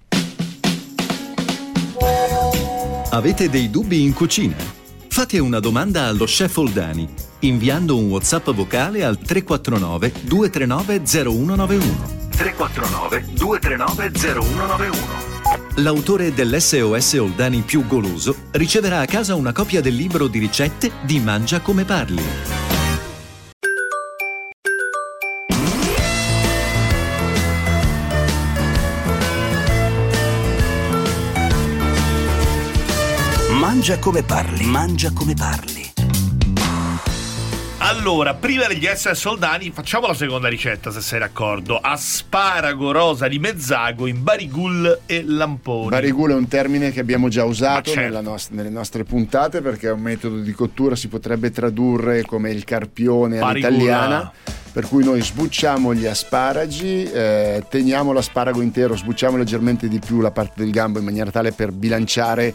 Avete 3.10 3.48
dei 3.48 3.70
dubbi 3.70 4.02
in 4.02 4.12
cucina? 4.12 4.87
Fate 5.08 5.38
una 5.38 5.58
domanda 5.58 6.04
allo 6.06 6.26
chef 6.26 6.56
Oldani 6.56 7.08
inviando 7.40 7.96
un 7.96 8.08
WhatsApp 8.08 8.50
vocale 8.50 9.04
al 9.04 9.18
349 9.18 10.12
239 10.22 11.02
0191. 11.04 12.16
349 12.30 13.26
239 13.32 14.10
0191. 14.12 15.36
l'autore 15.76 16.32
dell'SOS 16.32 17.12
Oldani 17.14 17.62
più 17.62 17.86
goloso 17.86 18.34
riceverà 18.52 19.00
a 19.00 19.06
casa 19.06 19.34
una 19.34 19.52
copia 19.52 19.80
del 19.80 19.94
libro 19.94 20.26
di 20.28 20.38
ricette 20.38 20.92
di 21.02 21.18
Mangia 21.20 21.60
come 21.60 21.84
parli. 21.84 22.77
Mangia 33.68 33.98
come 33.98 34.22
parli, 34.22 34.64
mangia 34.64 35.12
come 35.12 35.34
parli. 35.34 35.92
Allora, 37.80 38.32
prima 38.32 38.66
degli 38.66 38.86
essere 38.86 39.14
soldani, 39.14 39.70
facciamo 39.72 40.06
la 40.06 40.14
seconda 40.14 40.48
ricetta, 40.48 40.90
se 40.90 41.02
sei 41.02 41.18
d'accordo. 41.18 41.76
Asparago 41.76 42.92
rosa 42.92 43.28
di 43.28 43.38
mezzago 43.38 44.06
in 44.06 44.22
barigul 44.22 45.00
e 45.04 45.22
lamponi. 45.22 45.90
Barigul 45.90 46.30
è 46.30 46.34
un 46.34 46.48
termine 46.48 46.90
che 46.90 47.00
abbiamo 47.00 47.28
già 47.28 47.44
usato 47.44 47.90
certo. 47.90 48.00
nella 48.00 48.22
nost- 48.22 48.52
nelle 48.52 48.70
nostre 48.70 49.04
puntate 49.04 49.60
perché 49.60 49.88
è 49.88 49.92
un 49.92 50.00
metodo 50.00 50.38
di 50.38 50.52
cottura, 50.52 50.96
si 50.96 51.08
potrebbe 51.08 51.50
tradurre 51.50 52.22
come 52.22 52.50
il 52.50 52.64
carpione 52.64 53.38
Barigula. 53.38 53.68
all'italiana. 53.68 54.32
Per 54.70 54.86
cui 54.86 55.02
noi 55.02 55.20
sbucciamo 55.22 55.92
gli 55.92 56.06
asparagi, 56.06 57.02
eh, 57.02 57.64
teniamo 57.68 58.12
l'asparago 58.12 58.60
intero, 58.60 58.96
sbucciamo 58.96 59.36
leggermente 59.36 59.88
di 59.88 59.98
più 59.98 60.20
la 60.20 60.30
parte 60.30 60.62
del 60.62 60.70
gambo 60.70 61.00
in 61.00 61.04
maniera 61.04 61.30
tale 61.30 61.52
per 61.52 61.72
bilanciare 61.72 62.54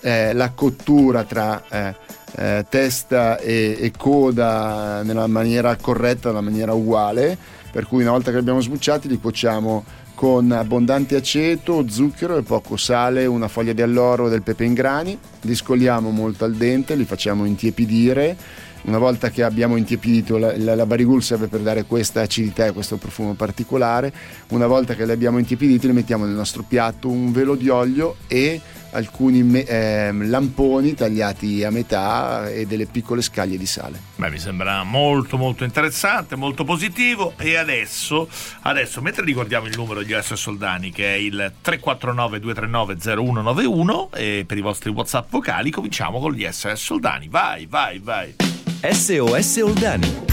eh, 0.00 0.32
la 0.32 0.50
cottura 0.50 1.24
tra 1.24 1.62
eh, 1.68 1.94
eh, 2.36 2.66
testa 2.68 3.38
e, 3.38 3.76
e 3.80 3.92
coda 3.96 5.02
nella 5.02 5.26
maniera 5.26 5.76
corretta, 5.76 6.28
nella 6.28 6.40
maniera 6.40 6.72
uguale. 6.72 7.36
Per 7.70 7.86
cui 7.86 8.02
una 8.02 8.12
volta 8.12 8.30
che 8.30 8.36
li 8.36 8.40
abbiamo 8.40 8.60
sbucciati 8.60 9.08
li 9.08 9.18
cuociamo 9.18 9.84
con 10.14 10.50
abbondante 10.50 11.14
aceto, 11.14 11.86
zucchero 11.88 12.38
e 12.38 12.42
poco 12.42 12.76
sale, 12.78 13.26
una 13.26 13.48
foglia 13.48 13.74
di 13.74 13.82
alloro 13.82 14.30
del 14.30 14.42
pepe 14.42 14.64
in 14.64 14.72
grani, 14.72 15.18
li 15.42 15.54
scoliamo 15.54 16.10
molto 16.10 16.46
al 16.46 16.54
dente, 16.54 16.94
li 16.94 17.04
facciamo 17.04 17.44
intiepidire. 17.44 18.64
Una 18.84 18.98
volta 18.98 19.30
che 19.30 19.42
abbiamo 19.42 19.76
intiepidito 19.76 20.38
la, 20.38 20.56
la, 20.56 20.74
la 20.74 20.86
barigul 20.86 21.22
serve 21.22 21.48
per 21.48 21.60
dare 21.60 21.84
questa 21.84 22.22
acidità 22.22 22.64
e 22.64 22.72
questo 22.72 22.96
profumo 22.96 23.34
particolare. 23.34 24.12
Una 24.50 24.66
volta 24.66 24.94
che 24.94 25.04
li 25.04 25.12
abbiamo 25.12 25.38
intiepiditi 25.38 25.86
li 25.86 25.92
mettiamo 25.92 26.24
nel 26.24 26.34
nostro 26.34 26.64
piatto 26.66 27.08
un 27.08 27.30
velo 27.30 27.54
di 27.54 27.68
olio 27.68 28.16
e 28.26 28.60
alcuni 28.96 29.42
me- 29.42 29.64
ehm, 29.64 30.28
lamponi 30.28 30.94
tagliati 30.94 31.62
a 31.62 31.70
metà 31.70 32.48
e 32.48 32.66
delle 32.66 32.86
piccole 32.86 33.22
scaglie 33.22 33.56
di 33.56 33.66
sale. 33.66 34.00
Beh, 34.16 34.30
mi 34.30 34.38
sembra 34.38 34.82
molto 34.82 35.36
molto 35.36 35.64
interessante, 35.64 36.36
molto 36.36 36.64
positivo. 36.64 37.34
E 37.36 37.56
adesso, 37.56 38.28
adesso 38.62 39.00
mentre 39.00 39.24
ricordiamo 39.24 39.66
il 39.66 39.74
numero 39.76 40.00
degli 40.00 40.12
SS 40.12 40.34
Soldani, 40.34 40.90
che 40.90 41.14
è 41.14 41.16
il 41.16 41.52
349 41.60 42.40
239 42.40 42.96
0191, 42.98 44.10
e 44.12 44.44
per 44.46 44.56
i 44.56 44.62
vostri 44.62 44.90
WhatsApp 44.90 45.30
vocali 45.30 45.70
cominciamo 45.70 46.18
con 46.18 46.32
gli 46.32 46.46
SS 46.48 46.72
Soldani. 46.72 47.28
Vai, 47.28 47.66
vai, 47.66 47.98
vai. 47.98 48.34
SOS 48.82 49.56
Oldani. 49.62 50.25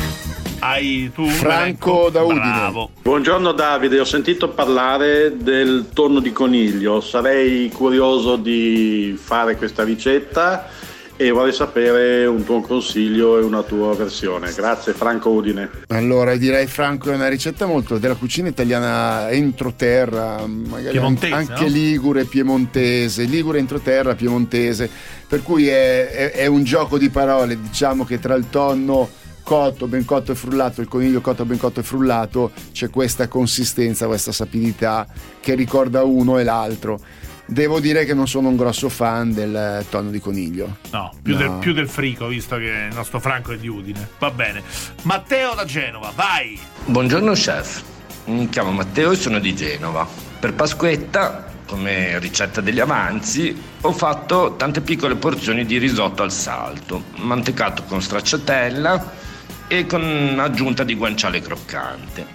Hai 0.65 1.12
tu 1.13 1.28
Franco 1.28 1.91
un 1.91 1.97
elenco? 1.97 2.10
da 2.10 2.21
Udine. 2.21 2.39
Bravo. 2.39 2.89
Buongiorno 3.02 3.52
Davide, 3.52 3.99
ho 3.99 4.06
sentito 4.06 4.47
parlare 4.47 5.36
del 5.36 5.88
tonno 5.91 6.21
di 6.21 6.32
coniglio, 6.32 7.02
sarei 7.02 7.69
curioso 7.69 8.38
di 8.38 9.13
fare 9.21 9.58
questa 9.58 9.84
ricetta 9.84 10.69
e 11.17 11.32
vorrei 11.32 11.52
sapere 11.52 12.26
un 12.28 12.45
tuo 12.45 12.62
consiglio 12.62 13.38
e 13.38 13.43
una 13.43 13.62
tua 13.63 13.93
versione. 13.93 14.54
Grazie 14.56 14.93
Franco 14.93 15.32
Udine. 15.32 15.69
Allora, 15.88 16.34
direi 16.38 16.65
Franco 16.67 17.12
è 17.12 17.15
una 17.15 17.28
ricetta 17.28 17.65
molto 17.65 17.97
della 17.97 18.15
cucina 18.15 18.47
italiana 18.47 19.30
entroterra, 19.32 20.47
magari 20.47 20.91
Piemontese, 20.91 21.34
anche 21.34 21.63
no? 21.63 21.67
ligure, 21.67 22.23
piemontese, 22.23 23.23
ligure 23.26 23.60
entroterra, 23.60 24.15
piemontese, 24.15 24.89
per 25.28 25.43
cui 25.43 25.67
è, 25.67 26.08
è- 26.08 26.32
è 26.32 26.45
un 26.45 26.63
gioco 26.63 26.97
di 26.97 27.10
parole, 27.10 27.60
diciamo 27.60 28.06
che 28.06 28.17
tra 28.19 28.36
il 28.36 28.45
tonno 28.49 29.10
cotto, 29.43 29.88
ben 29.88 30.06
cotto 30.06 30.32
e 30.32 30.36
frullato, 30.36 30.82
il 30.82 30.88
coniglio 30.88 31.21
cotto, 31.21 31.45
ben 31.45 31.58
cotto 31.58 31.82
e 31.82 31.84
frullato, 31.84 32.51
c'è 32.71 32.89
questa 32.89 33.27
consistenza, 33.27 34.08
questa 34.08 34.32
sapidità 34.32 35.06
che 35.39 35.53
ricorda 35.53 36.03
uno 36.03 36.39
e 36.39 36.43
l'altro. 36.43 36.99
Devo 37.45 37.82
dire 37.82 38.06
che 38.06 38.13
non 38.13 38.27
sono 38.27 38.47
un 38.47 38.56
grosso 38.56 38.88
fan 38.88 39.34
del 39.34 39.86
tonno 39.89 40.10
di 40.10 40.19
coniglio. 40.19 40.77
No, 40.91 41.13
più, 41.21 41.34
No. 41.34 41.39
Del, 41.39 41.51
più 41.60 41.73
del 41.73 41.89
frico, 41.89 42.27
visto 42.27 42.56
che 42.56 42.88
il 42.89 42.95
nostro 42.95 43.19
Franco 43.19 43.51
è 43.51 43.58
di 43.58 43.67
Udine. 43.67 44.08
Va 44.17 44.32
bene. 44.32 44.63
Matteo 45.03 45.53
da 45.53 45.65
Genova, 45.65 46.12
vai. 46.15 46.58
Buongiorno 46.86 47.34
chef, 47.34 47.84
mi 48.25 48.47
chiamo 48.47 48.71
Matteo 48.71 49.12
e 49.12 49.15
sono 49.15 49.39
di 49.39 49.53
Genova. 49.53 50.08
Per 50.39 50.53
Pasquetta, 50.53 51.51
come 51.67 52.17
ricetta 52.19 52.62
degli 52.62 52.79
avanzi, 52.79 53.56
ho 53.82 53.91
fatto 53.91 54.56
tante 54.58 54.79
piccole 54.79 55.15
porzioni 55.15 55.65
di 55.65 55.77
risotto 55.77 56.23
al 56.23 56.32
salto, 56.32 57.03
mantecato 57.17 57.84
con 57.84 58.01
stracciatella 58.01 59.22
e 59.67 59.86
con 59.86 60.36
aggiunta 60.39 60.84
di 60.84 60.95
guanciale 60.95 61.41
croccante. 61.41 62.26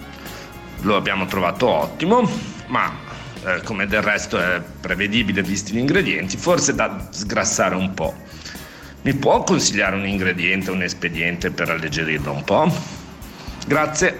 Lo 0.81 0.95
abbiamo 0.95 1.25
trovato 1.25 1.67
ottimo, 1.67 2.29
ma 2.67 2.91
eh, 3.45 3.61
come 3.63 3.87
del 3.87 4.01
resto 4.01 4.39
è 4.39 4.61
prevedibile 4.81 5.41
visti 5.41 5.73
gli 5.73 5.77
ingredienti, 5.77 6.37
forse 6.37 6.75
da 6.75 7.07
sgrassare 7.11 7.75
un 7.75 7.93
po'. 7.93 8.15
Mi 9.01 9.13
può 9.13 9.43
consigliare 9.43 9.95
un 9.95 10.05
ingrediente, 10.05 10.71
un 10.71 10.83
espediente 10.83 11.51
per 11.51 11.69
alleggerirlo 11.69 12.33
un 12.33 12.43
po'? 12.43 12.71
Grazie. 13.65 14.19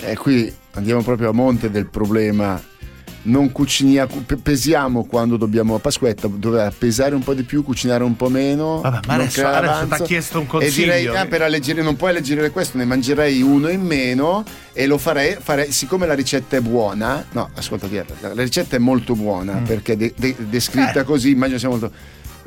E 0.00 0.16
qui 0.16 0.54
andiamo 0.72 1.02
proprio 1.02 1.30
a 1.30 1.32
monte 1.32 1.70
del 1.70 1.86
problema. 1.86 2.69
Non 3.22 3.52
cuciniamo, 3.52 4.22
pe- 4.24 4.36
pesiamo 4.38 5.04
quando 5.04 5.36
dobbiamo 5.36 5.74
a 5.74 5.78
Pasquetta, 5.78 6.26
doveva 6.26 6.72
pesare 6.76 7.14
un 7.14 7.22
po' 7.22 7.34
di 7.34 7.42
più, 7.42 7.62
cucinare 7.62 8.02
un 8.02 8.16
po' 8.16 8.30
meno. 8.30 8.80
Vabbè, 8.80 9.00
ma 9.06 9.14
adesso- 9.14 9.46
adesso 9.46 9.72
avanzo. 9.72 9.96
t'ha 9.96 10.04
chiesto 10.04 10.38
un 10.38 10.44
E 10.44 10.48
consiglio. 10.48 10.84
direi, 10.84 11.06
ah, 11.08 11.26
per 11.26 11.42
alleggerire, 11.42 11.84
non 11.84 11.96
puoi 11.96 12.10
alleggerire 12.10 12.50
questo, 12.50 12.78
ne 12.78 12.86
mangerei 12.86 13.42
uno 13.42 13.68
in 13.68 13.82
meno 13.82 14.42
e 14.72 14.86
lo 14.86 14.96
farei, 14.96 15.36
farei 15.38 15.70
siccome 15.70 16.06
la 16.06 16.14
ricetta 16.14 16.56
è 16.56 16.60
buona, 16.60 17.22
no, 17.32 17.50
ascolta, 17.54 17.86
la 18.20 18.32
ricetta 18.42 18.76
è 18.76 18.78
molto 18.78 19.14
buona 19.14 19.60
Mm. 19.60 19.64
perché 19.64 19.96
de- 19.98 20.14
de- 20.16 20.36
descritta 20.48 21.00
Eh. 21.00 21.04
così, 21.04 21.30
immagino 21.30 21.58
sia 21.58 21.68
molto... 21.68 21.92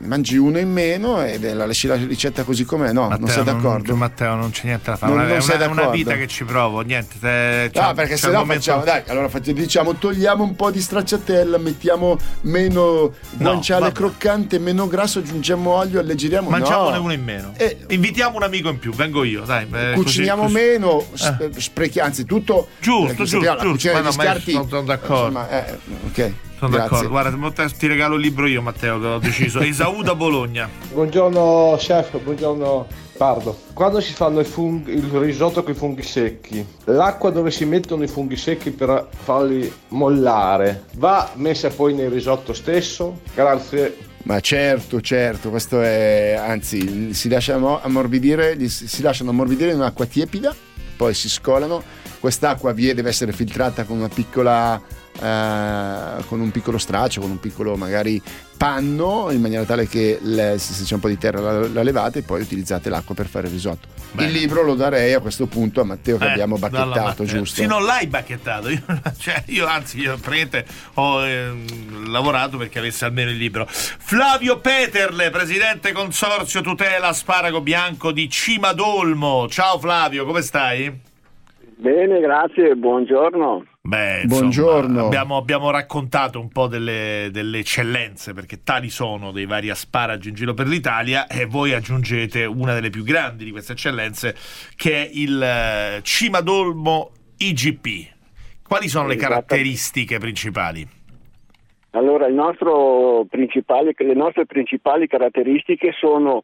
Mangi 0.05 0.37
uno 0.37 0.59
in 0.59 0.71
meno 0.71 1.23
e 1.23 1.39
la 1.53 1.65
lasci 1.65 1.87
la 1.87 1.95
ricetta 1.95 2.43
così 2.43 2.65
com'è, 2.65 2.91
no, 2.91 3.07
non 3.09 3.27
sei 3.27 3.43
d'accordo? 3.43 3.89
Non, 3.91 3.99
Matteo, 3.99 4.35
non 4.35 4.51
c'è 4.51 4.65
niente 4.65 4.91
da 4.91 4.97
fare. 4.97 5.13
Non- 5.13 5.25
non 5.27 5.37
è 5.37 5.41
sei 5.41 5.55
una, 5.55 5.67
una 5.83 5.87
vita 5.89 6.15
che 6.15 6.27
ci 6.27 6.43
provo, 6.43 6.81
niente. 6.81 7.15
te- 7.19 7.71
No, 7.73 7.87
c'è- 7.87 7.93
perché 7.93 8.17
se 8.17 8.27
no 8.27 8.39
momento- 8.39 8.63
facciamo, 8.63 8.83
dai, 8.83 9.03
allora 9.07 9.29
facci- 9.29 9.53
diciamo 9.53 9.95
togliamo 9.95 10.43
un 10.43 10.55
po' 10.55 10.71
di 10.71 10.81
stracciatella, 10.81 11.57
mettiamo 11.57 12.17
meno 12.41 13.13
guanciale 13.31 13.81
vabbè. 13.85 13.93
croccante, 13.93 14.59
meno 14.59 14.87
grasso, 14.87 15.19
aggiungiamo 15.19 15.69
olio, 15.71 15.99
alleggeriamo. 15.99 16.49
Mangiamone 16.49 16.97
no. 16.97 17.03
uno 17.03 17.13
in 17.13 17.23
meno. 17.23 17.53
Eh, 17.57 17.77
Invitiamo 17.89 18.35
un 18.37 18.43
amico 18.43 18.69
in 18.69 18.79
più, 18.79 18.91
vengo 18.93 19.23
io, 19.23 19.43
dai. 19.43 19.67
eh, 19.73 19.91
Cuciniamo 19.93 20.43
così- 20.43 20.53
meno, 20.53 21.05
sp- 21.13 21.57
sprechiamo, 21.57 22.07
anzitutto 22.07 22.67
Giusto, 22.79 23.13
giusto, 23.15 23.25
sappiamo, 23.25 23.55
la 23.55 23.61
giusto. 23.63 23.91
Ma 23.93 23.99
no, 23.99 24.11
ma 24.15 24.39
sono 24.69 24.81
d'accordo. 24.83 25.39
insomma, 25.39 25.49
eh, 25.49 25.77
ok. 26.07 26.33
Sono 26.57 26.71
grazie. 26.71 26.89
d'accordo. 27.07 27.09
Guarda, 27.09 27.65
ti 27.77 27.87
regalo 27.87 28.15
il 28.15 28.21
libro 28.21 28.47
io, 28.47 28.61
Matteo, 28.61 28.99
che 28.99 29.05
ho 29.07 29.19
deciso. 29.19 29.59
Esaù 29.61 30.01
da 30.01 30.15
Bologna. 30.15 30.69
Buongiorno 30.91 31.75
chef, 31.77 32.19
buongiorno 32.19 32.87
Pardo. 33.17 33.57
Quando 33.73 33.99
si 34.01 34.13
fanno 34.13 34.39
i 34.39 34.43
funghi- 34.45 34.93
il 34.93 35.03
risotto 35.03 35.63
con 35.63 35.73
i 35.73 35.75
funghi 35.75 36.03
secchi, 36.03 36.65
l'acqua 36.85 37.29
dove 37.29 37.51
si 37.51 37.65
mettono 37.65 38.03
i 38.03 38.07
funghi 38.07 38.37
secchi 38.37 38.71
per 38.71 39.07
farli 39.15 39.71
mollare 39.89 40.85
va 40.95 41.31
messa 41.35 41.69
poi 41.69 41.93
nel 41.93 42.09
risotto 42.09 42.53
stesso? 42.53 43.19
Grazie. 43.35 43.97
Ma 44.23 44.39
certo, 44.39 45.01
certo, 45.01 45.49
questo 45.49 45.81
è, 45.81 46.33
anzi, 46.39 47.13
si 47.13 47.27
lasciano 47.27 47.81
ammorbidire, 47.81 48.53
li- 48.55 48.69
si 48.69 49.01
lasciano 49.01 49.31
ammorbidire 49.31 49.71
in 49.71 49.77
un'acqua 49.77 50.05
tiepida, 50.05 50.55
poi 50.95 51.13
si 51.13 51.29
scolano. 51.29 51.83
Quest'acqua 52.19 52.71
deve 52.71 53.09
essere 53.09 53.33
filtrata 53.33 53.83
con 53.83 53.97
una 53.97 54.07
piccola, 54.07 54.81
eh, 55.21 56.23
con 56.27 56.39
un 56.39 56.51
piccolo 56.51 56.77
straccio, 56.77 57.21
con 57.21 57.31
un 57.31 57.39
piccolo 57.39 57.75
magari 57.75 58.21
panno, 58.57 59.29
in 59.31 59.41
maniera 59.41 59.65
tale 59.65 59.87
che 59.87 60.19
le- 60.21 60.57
se 60.57 60.83
c'è 60.85 60.93
un 60.93 60.99
po' 61.01 61.09
di 61.09 61.17
terra 61.17 61.39
la, 61.41 61.67
la 61.67 61.83
levate 61.83 62.19
e 62.19 62.21
poi 62.21 62.41
utilizzate 62.41 62.89
l'acqua 62.89 63.13
per 63.13 63.27
fare 63.27 63.47
il 63.47 63.53
risotto. 63.53 63.87
Il 64.17 64.31
libro 64.31 64.61
lo 64.61 64.75
darei 64.75 65.13
a 65.13 65.19
questo 65.19 65.47
punto 65.47 65.81
a 65.81 65.83
Matteo 65.83 66.17
che 66.17 66.25
Eh, 66.25 66.29
abbiamo 66.29 66.57
bacchettato, 66.57 67.25
giusto? 67.25 67.61
Sì, 67.61 67.67
non 67.67 67.83
l'hai 67.83 68.05
bacchettato. 68.07 68.69
Io, 68.71 68.81
cioè, 69.17 69.43
io 69.47 69.65
anzi, 69.65 69.99
io 69.99 70.17
praticamente 70.17 70.65
ho 70.95 71.25
ehm, 71.25 72.09
lavorato 72.11 72.57
perché 72.57 72.79
avesse 72.79 73.05
almeno 73.05 73.31
il 73.31 73.37
libro. 73.37 73.65
Flavio 73.67 74.59
Peterle, 74.59 75.29
presidente 75.31 75.91
consorzio 75.91 76.61
tutela 76.61 77.11
Sparago 77.11 77.59
Bianco 77.61 78.11
di 78.11 78.29
Cimadolmo. 78.29 79.47
Ciao 79.49 79.79
Flavio, 79.79 80.25
come 80.25 80.41
stai? 80.41 80.91
Bene, 81.75 82.19
grazie, 82.19 82.75
buongiorno. 82.75 83.65
Beh, 83.85 84.21
insomma, 84.23 84.39
Buongiorno. 84.39 85.05
Abbiamo, 85.07 85.35
abbiamo 85.35 85.69
raccontato 85.69 86.39
un 86.39 86.47
po' 86.47 86.67
delle, 86.67 87.27
delle 87.33 87.59
eccellenze, 87.59 88.31
perché 88.33 88.63
tali 88.63 88.89
sono 88.89 89.33
dei 89.33 89.45
vari 89.45 89.69
asparagi 89.69 90.29
in 90.29 90.35
giro 90.35 90.53
per 90.53 90.67
l'Italia, 90.67 91.27
e 91.27 91.45
voi 91.45 91.73
aggiungete 91.73 92.45
una 92.45 92.73
delle 92.73 92.89
più 92.89 93.03
grandi 93.03 93.43
di 93.43 93.51
queste 93.51 93.73
eccellenze, 93.73 94.37
che 94.77 95.03
è 95.03 95.09
il 95.11 95.43
eh, 95.43 95.99
Cimadolmo 96.01 97.11
IGP. 97.35 98.11
Quali 98.65 98.87
sono 98.87 99.07
le 99.07 99.15
Esatto. 99.15 99.29
caratteristiche 99.33 100.17
principali? 100.17 100.87
Allora, 101.89 102.25
nostro 102.33 103.25
le 104.05 104.15
nostre 104.15 104.45
principali 104.45 105.07
caratteristiche 105.07 105.91
sono 105.99 106.43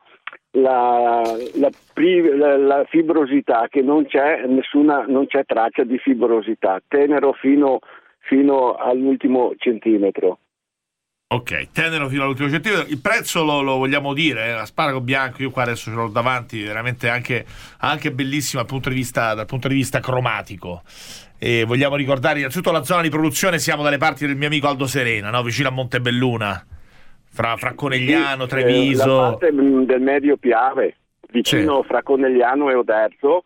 la, 0.52 1.22
la, 1.56 1.70
la, 1.94 2.58
la, 2.58 2.86
fibrosità, 2.88 3.68
che 3.70 3.82
non 3.82 4.06
c'è, 4.06 4.46
nessuna, 4.48 5.06
non 5.08 5.28
c'è 5.28 5.44
traccia 5.46 5.84
di 5.84 5.98
fibrosità, 5.98 6.82
tenero 6.88 7.34
fino, 7.34 7.80
fino 8.20 8.76
all'ultimo 8.76 9.54
centimetro. 9.58 10.40
Ok, 11.32 11.70
tenero 11.72 12.10
fino 12.10 12.24
all'ultimo 12.24 12.50
centimetro. 12.50 12.88
Il 12.88 13.00
prezzo 13.00 13.44
lo, 13.44 13.62
lo 13.62 13.78
vogliamo 13.78 14.14
dire, 14.14 14.48
eh? 14.48 14.54
l'asparago 14.54 15.00
bianco, 15.00 15.44
io 15.44 15.52
qua 15.52 15.62
adesso 15.62 15.92
ce 15.92 15.96
l'ho 15.96 16.08
davanti, 16.08 16.64
veramente 16.64 17.08
anche, 17.08 17.46
anche 17.80 18.12
bellissimo 18.12 18.62
dal 18.62 18.72
punto, 18.72 18.90
vista, 18.90 19.36
dal 19.36 19.46
punto 19.46 19.68
di 19.68 19.76
vista 19.76 20.00
cromatico. 20.00 20.82
E 21.38 21.64
vogliamo 21.66 21.96
ricordare 21.96 22.40
innanzitutto 22.40 22.72
la 22.72 22.84
zona 22.84 23.04
di 23.04 23.10
produzione, 23.10 23.60
siamo 23.60 23.84
dalle 23.84 23.98
parti 23.98 24.26
del 24.26 24.36
mio 24.36 24.48
amico 24.48 24.68
Aldo 24.68 24.88
Serena, 24.88 25.30
no? 25.30 25.44
vicino 25.44 25.68
a 25.68 25.72
Montebelluna, 25.72 26.66
fra, 27.30 27.56
fra 27.58 27.74
Conegliano, 27.74 28.44
sì, 28.44 28.50
Treviso. 28.50 29.04
Eh, 29.04 29.08
la 29.08 29.30
parte 29.30 29.52
del 29.54 30.02
medio 30.02 30.38
Piave, 30.38 30.96
vicino 31.32 31.82
sì. 31.82 31.88
fra 31.88 32.04
Conegliano 32.04 32.70
e 32.70 32.76
Oderzo, 32.76 33.44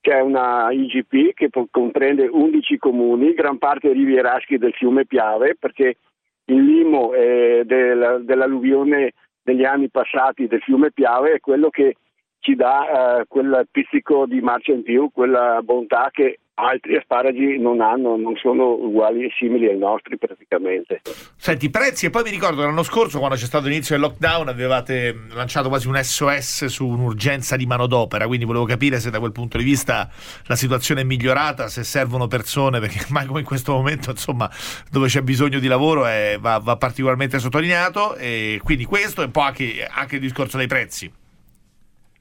c'è 0.00 0.20
una 0.20 0.70
IGP 0.70 1.34
che 1.34 1.50
comprende 1.70 2.28
11 2.30 2.78
comuni, 2.78 3.34
gran 3.34 3.58
parte 3.58 3.92
rivieraschi 3.92 4.56
del 4.56 4.72
fiume 4.72 5.04
Piave, 5.04 5.56
perché 5.58 5.96
il 6.44 6.64
limo 6.64 7.12
eh, 7.12 7.62
del, 7.64 8.22
dell'alluvione 8.22 9.12
degli 9.42 9.64
anni 9.64 9.88
passati 9.88 10.46
del 10.46 10.60
fiume 10.60 10.92
Piave 10.92 11.34
è 11.34 11.40
quello 11.40 11.70
che 11.70 11.96
ci 12.38 12.54
dà 12.54 13.20
eh, 13.20 13.24
quel 13.26 13.66
pizzico 13.70 14.26
di 14.26 14.40
marcia 14.40 14.72
in 14.72 14.82
più, 14.82 15.10
quella 15.12 15.60
bontà 15.62 16.10
che 16.12 16.38
altri 16.58 16.96
asparagi 16.96 17.58
non 17.58 17.80
hanno, 17.80 18.16
non 18.16 18.34
sono 18.36 18.72
uguali 18.72 19.24
e 19.24 19.30
simili 19.36 19.66
ai 19.66 19.76
nostri 19.76 20.16
praticamente. 20.16 21.02
Senti, 21.36 21.68
prezzi, 21.68 22.06
e 22.06 22.10
poi 22.10 22.22
mi 22.22 22.30
ricordo 22.30 22.62
l'anno 22.62 22.82
scorso 22.82 23.18
quando 23.18 23.36
c'è 23.36 23.44
stato 23.44 23.66
l'inizio 23.66 23.94
del 23.94 24.04
lockdown 24.04 24.48
avevate 24.48 25.14
lanciato 25.34 25.68
quasi 25.68 25.86
un 25.88 25.96
SOS 25.96 26.66
su 26.66 26.86
un'urgenza 26.86 27.56
di 27.56 27.66
manodopera, 27.66 28.26
quindi 28.26 28.46
volevo 28.46 28.64
capire 28.64 28.98
se 29.00 29.10
da 29.10 29.18
quel 29.18 29.32
punto 29.32 29.58
di 29.58 29.64
vista 29.64 30.08
la 30.46 30.56
situazione 30.56 31.02
è 31.02 31.04
migliorata, 31.04 31.68
se 31.68 31.84
servono 31.84 32.26
persone, 32.26 32.80
perché 32.80 33.04
mai 33.12 33.26
come 33.26 33.40
in 33.40 33.46
questo 33.46 33.72
momento, 33.72 34.10
insomma, 34.10 34.48
dove 34.90 35.08
c'è 35.08 35.20
bisogno 35.20 35.58
di 35.58 35.68
lavoro 35.68 36.06
è, 36.06 36.38
va, 36.40 36.58
va, 36.58 36.76
particolarmente 36.76 37.38
sottolineato, 37.38 38.16
e 38.16 38.60
quindi 38.64 38.84
questo 38.84 39.22
e 39.22 39.28
poi 39.28 39.44
anche, 39.44 39.88
anche 39.88 40.14
il 40.14 40.20
discorso 40.22 40.56
dei 40.56 40.66
prezzi. 40.66 41.12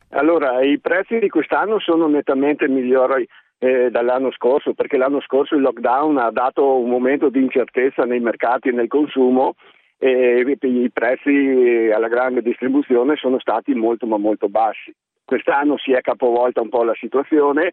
Allora, 0.10 0.62
i 0.62 0.80
prezzi 0.80 1.20
di 1.20 1.30
quest'anno 1.30 1.80
sono 1.80 2.08
nettamente 2.08 2.68
migliori 2.68 3.28
eh, 3.66 3.90
dall'anno 3.90 4.32
scorso, 4.32 4.76
perché 4.76 4.96
l'anno 4.96 5.22
scorso 5.22 5.56
il 5.56 5.62
lockdown 5.62 6.20
ha 6.20 6.30
dato 6.30 6.78
un 6.78 6.88
momento 6.88 7.30
di 7.30 7.40
incertezza 7.42 8.04
nei 8.04 8.20
mercati 8.20 8.70
e 8.70 8.72
nel 8.72 8.88
consumo 8.88 9.56
e 9.98 10.58
i 10.62 10.92
prezzi 10.92 11.90
alla 11.92 12.08
grande 12.08 12.44
distribuzione 12.44 13.16
sono 13.16 13.40
stati 13.40 13.74
molto 13.74 14.06
ma 14.06 14.18
molto 14.18 14.50
bassi. 14.50 14.94
Quest'anno 15.24 15.78
si 15.78 15.94
è 15.94 16.02
capovolta 16.02 16.62
un 16.62 16.70
po' 16.70 16.84
la 16.84 16.94
situazione, 16.94 17.72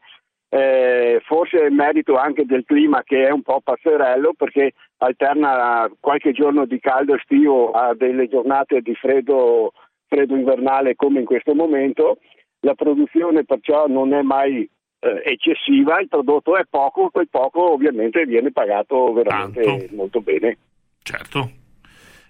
eh, 0.49 1.20
forse 1.26 1.61
è 1.61 1.68
merito 1.68 2.16
anche 2.16 2.47
del 2.47 2.64
clima 2.64 3.03
che 3.03 3.26
è 3.26 3.30
un 3.30 3.43
po' 3.43 3.61
pazzerello 3.62 4.32
perché 4.34 4.72
alterna 4.99 5.90
qualche 6.01 6.32
giorno 6.32 6.64
di 6.64 6.78
caldo 6.78 7.16
estivo 7.16 7.72
a 7.72 7.95
delle 7.95 8.28
giornate 8.28 8.80
di 8.80 8.95
freddo, 8.95 9.72
freddo 10.07 10.34
invernale 10.36 10.95
come 10.95 11.20
in 11.20 11.26
questo 11.26 11.55
momento. 11.55 12.16
La 12.61 12.74
produzione 12.74 13.45
perciò 13.45 13.88
non 13.88 14.14
è 14.14 14.22
mai 14.22 14.66
eccessiva, 15.24 16.00
il 16.00 16.09
prodotto 16.09 16.57
è 16.57 16.64
poco, 16.68 17.11
quel 17.11 17.28
poco 17.28 17.72
ovviamente 17.72 18.24
viene 18.24 18.53
pagato 18.53 19.12
veramente 19.12 19.62
Tanto. 19.62 19.94
molto 19.94 20.20
bene. 20.20 20.57
Certo. 21.03 21.50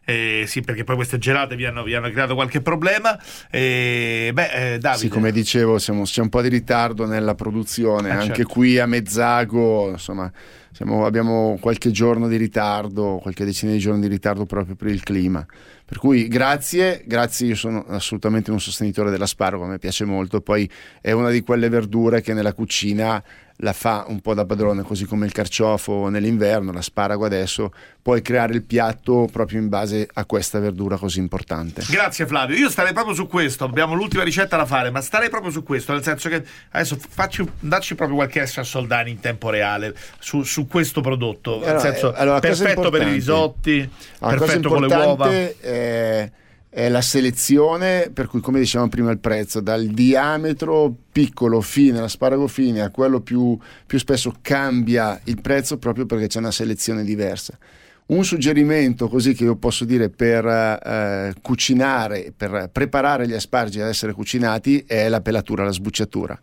Eh, 0.05 0.45
sì, 0.47 0.63
perché 0.63 0.83
poi 0.83 0.97
queste 0.97 1.19
gelate 1.19 1.55
vi 1.55 1.65
hanno, 1.65 1.85
vi 1.85 1.95
hanno 1.95 2.11
creato 2.11 2.35
qualche 2.35 2.61
problema. 2.61 3.17
Eh, 3.51 4.31
beh, 4.33 4.75
eh, 4.75 4.79
Davide. 4.79 4.99
Sì, 4.99 5.09
come 5.09 5.31
dicevo, 5.31 5.79
siamo, 5.79 6.03
c'è 6.03 6.21
un 6.23 6.29
po' 6.29 6.43
di 6.43 6.49
ritardo 6.49 7.07
nella 7.07 7.35
produzione. 7.35 8.09
Eh, 8.09 8.13
Anche 8.13 8.35
certo. 8.37 8.53
qui 8.53 8.79
a 8.79 8.87
Mezzago, 8.87 9.91
insomma, 9.91 10.31
siamo, 10.73 11.07
abbiamo 11.07 11.57
qualche 11.61 11.91
giorno 11.93 12.27
di 12.27 12.37
ritardo, 12.37 13.19
qualche 13.23 13.45
decina 13.45 13.73
di 13.73 13.79
giorni 13.79 14.01
di 14.01 14.09
ritardo 14.09 14.45
proprio 14.45 14.75
per 14.75 14.89
il 14.89 15.03
clima. 15.03 15.47
Per 15.93 16.01
cui 16.01 16.27
grazie, 16.27 17.03
grazie, 17.05 17.49
io 17.49 17.55
sono 17.55 17.85
assolutamente 17.87 18.51
un 18.51 18.59
sostenitore 18.59 19.11
dell'asparago, 19.11 19.65
a 19.65 19.67
me 19.67 19.79
piace 19.79 20.07
molto, 20.07 20.41
poi 20.41 20.67
è 21.03 21.13
una 21.13 21.29
di 21.29 21.43
quelle 21.43 21.69
verdure 21.69 22.23
che 22.23 22.33
nella 22.33 22.55
cucina 22.55 23.23
la 23.63 23.73
fa 23.73 24.05
un 24.09 24.21
po' 24.21 24.35
da 24.35 24.45
padrone, 24.45 24.83
così 24.83 25.05
come 25.05 25.25
il 25.25 25.33
carciofo 25.33 26.09
nell'inverno, 26.09 26.73
l'asparago 26.73 27.25
adesso, 27.25 27.73
puoi 28.03 28.21
creare 28.21 28.55
il 28.55 28.63
piatto 28.63 29.29
proprio 29.31 29.61
in 29.61 29.69
base 29.69 30.09
a 30.13 30.25
questa 30.25 30.59
verdura 30.59 30.97
così 30.97 31.21
importante. 31.21 31.85
Grazie 31.89 32.27
Flavio, 32.27 32.57
io 32.57 32.69
starei 32.69 32.93
proprio 32.93 33.15
su 33.15 33.29
questo, 33.29 33.65
abbiamo 33.65 33.95
l'ultima 33.95 34.25
ricetta 34.25 34.57
da 34.57 34.67
fare, 34.67 34.91
ma 34.91 35.01
starei 35.01 35.31
proprio 35.31 35.53
su 35.53 35.63
questo, 35.63 35.93
nel 35.93 36.03
senso 36.03 36.29
che 36.29 36.45
adesso 36.71 36.99
facci, 37.09 37.49
dacci 37.61 37.95
proprio 37.95 38.17
qualche 38.17 38.41
extra 38.41 38.65
soldani 38.65 39.11
in 39.11 39.21
tempo 39.21 39.49
reale 39.49 39.95
su, 40.19 40.43
su 40.43 40.67
questo 40.67 41.01
prodotto, 41.01 41.61
nel 41.61 41.69
allora, 41.69 41.81
senso, 41.81 42.13
allora, 42.13 42.41
perfetto 42.41 42.91
per 42.91 43.03
i 43.03 43.13
risotti, 43.13 43.89
allora, 44.19 44.39
perfetto 44.39 44.69
con 44.69 44.87
le 44.87 44.95
uova. 44.95 45.31
È 45.31 46.31
è 46.75 46.89
la 46.89 47.03
selezione, 47.03 48.09
per 48.11 48.29
cui 48.29 48.41
come 48.41 48.59
dicevamo 48.59 48.89
prima 48.89 49.11
il 49.11 49.19
prezzo, 49.19 49.61
dal 49.61 49.89
diametro 49.89 50.95
piccolo 51.13 51.61
fine, 51.61 52.01
l'asparago 52.01 52.49
fine, 52.49 52.81
a 52.81 52.89
quello 52.89 53.21
più, 53.21 53.59
più 53.85 53.99
spesso 53.99 54.33
cambia 54.41 55.21
il 55.25 55.39
prezzo 55.43 55.77
proprio 55.77 56.07
perché 56.07 56.29
c'è 56.29 56.39
una 56.39 56.51
selezione 56.51 57.05
diversa. 57.05 57.59
Un 58.07 58.25
suggerimento 58.25 59.07
così 59.09 59.35
che 59.35 59.45
io 59.45 59.57
posso 59.57 59.85
dire 59.85 60.09
per 60.09 60.47
eh, 60.47 61.35
cucinare, 61.43 62.33
per 62.35 62.71
preparare 62.73 63.29
gli 63.29 63.35
asparagi 63.35 63.83
ad 63.83 63.89
essere 63.89 64.15
cucinati 64.15 64.83
è 64.87 65.11
la 65.11 65.21
pelatura, 65.21 65.65
la 65.65 65.73
sbucciatura 65.73 66.41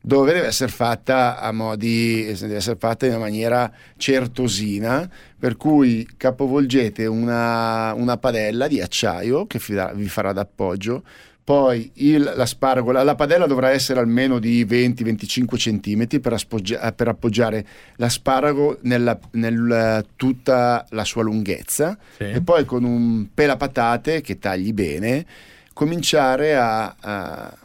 dove 0.00 0.32
deve 0.32 0.46
essere 0.46 0.70
fatta 0.70 1.40
a 1.40 1.52
modi, 1.52 2.24
deve 2.38 2.56
essere 2.56 2.76
fatta 2.78 3.06
in 3.06 3.12
una 3.12 3.20
maniera 3.20 3.70
certosina, 3.96 5.08
per 5.38 5.56
cui 5.56 6.08
capovolgete 6.16 7.06
una, 7.06 7.92
una 7.94 8.16
padella 8.16 8.68
di 8.68 8.80
acciaio 8.80 9.46
che 9.46 9.60
vi 9.94 10.08
farà 10.08 10.32
d'appoggio, 10.32 11.02
poi 11.48 11.90
il, 11.94 12.30
l'asparago, 12.36 12.92
la, 12.92 13.02
la, 13.02 13.14
padella 13.14 13.46
dovrà 13.46 13.70
essere 13.70 14.00
almeno 14.00 14.38
di 14.38 14.66
20-25 14.66 15.56
cm 15.56 16.20
per, 16.20 16.34
aspoggia, 16.34 16.92
per, 16.92 17.08
appoggiare 17.08 17.66
l'asparago 17.96 18.76
nella, 18.82 19.18
nel 19.30 20.04
tutta 20.16 20.84
la 20.90 21.04
sua 21.04 21.22
lunghezza 21.22 21.96
sì. 22.18 22.24
e 22.24 22.42
poi 22.42 22.66
con 22.66 22.84
un 22.84 23.28
pelapatate 23.32 24.20
che 24.20 24.38
tagli 24.38 24.74
bene 24.74 25.24
cominciare 25.72 26.54
a, 26.54 26.94
a 27.00 27.58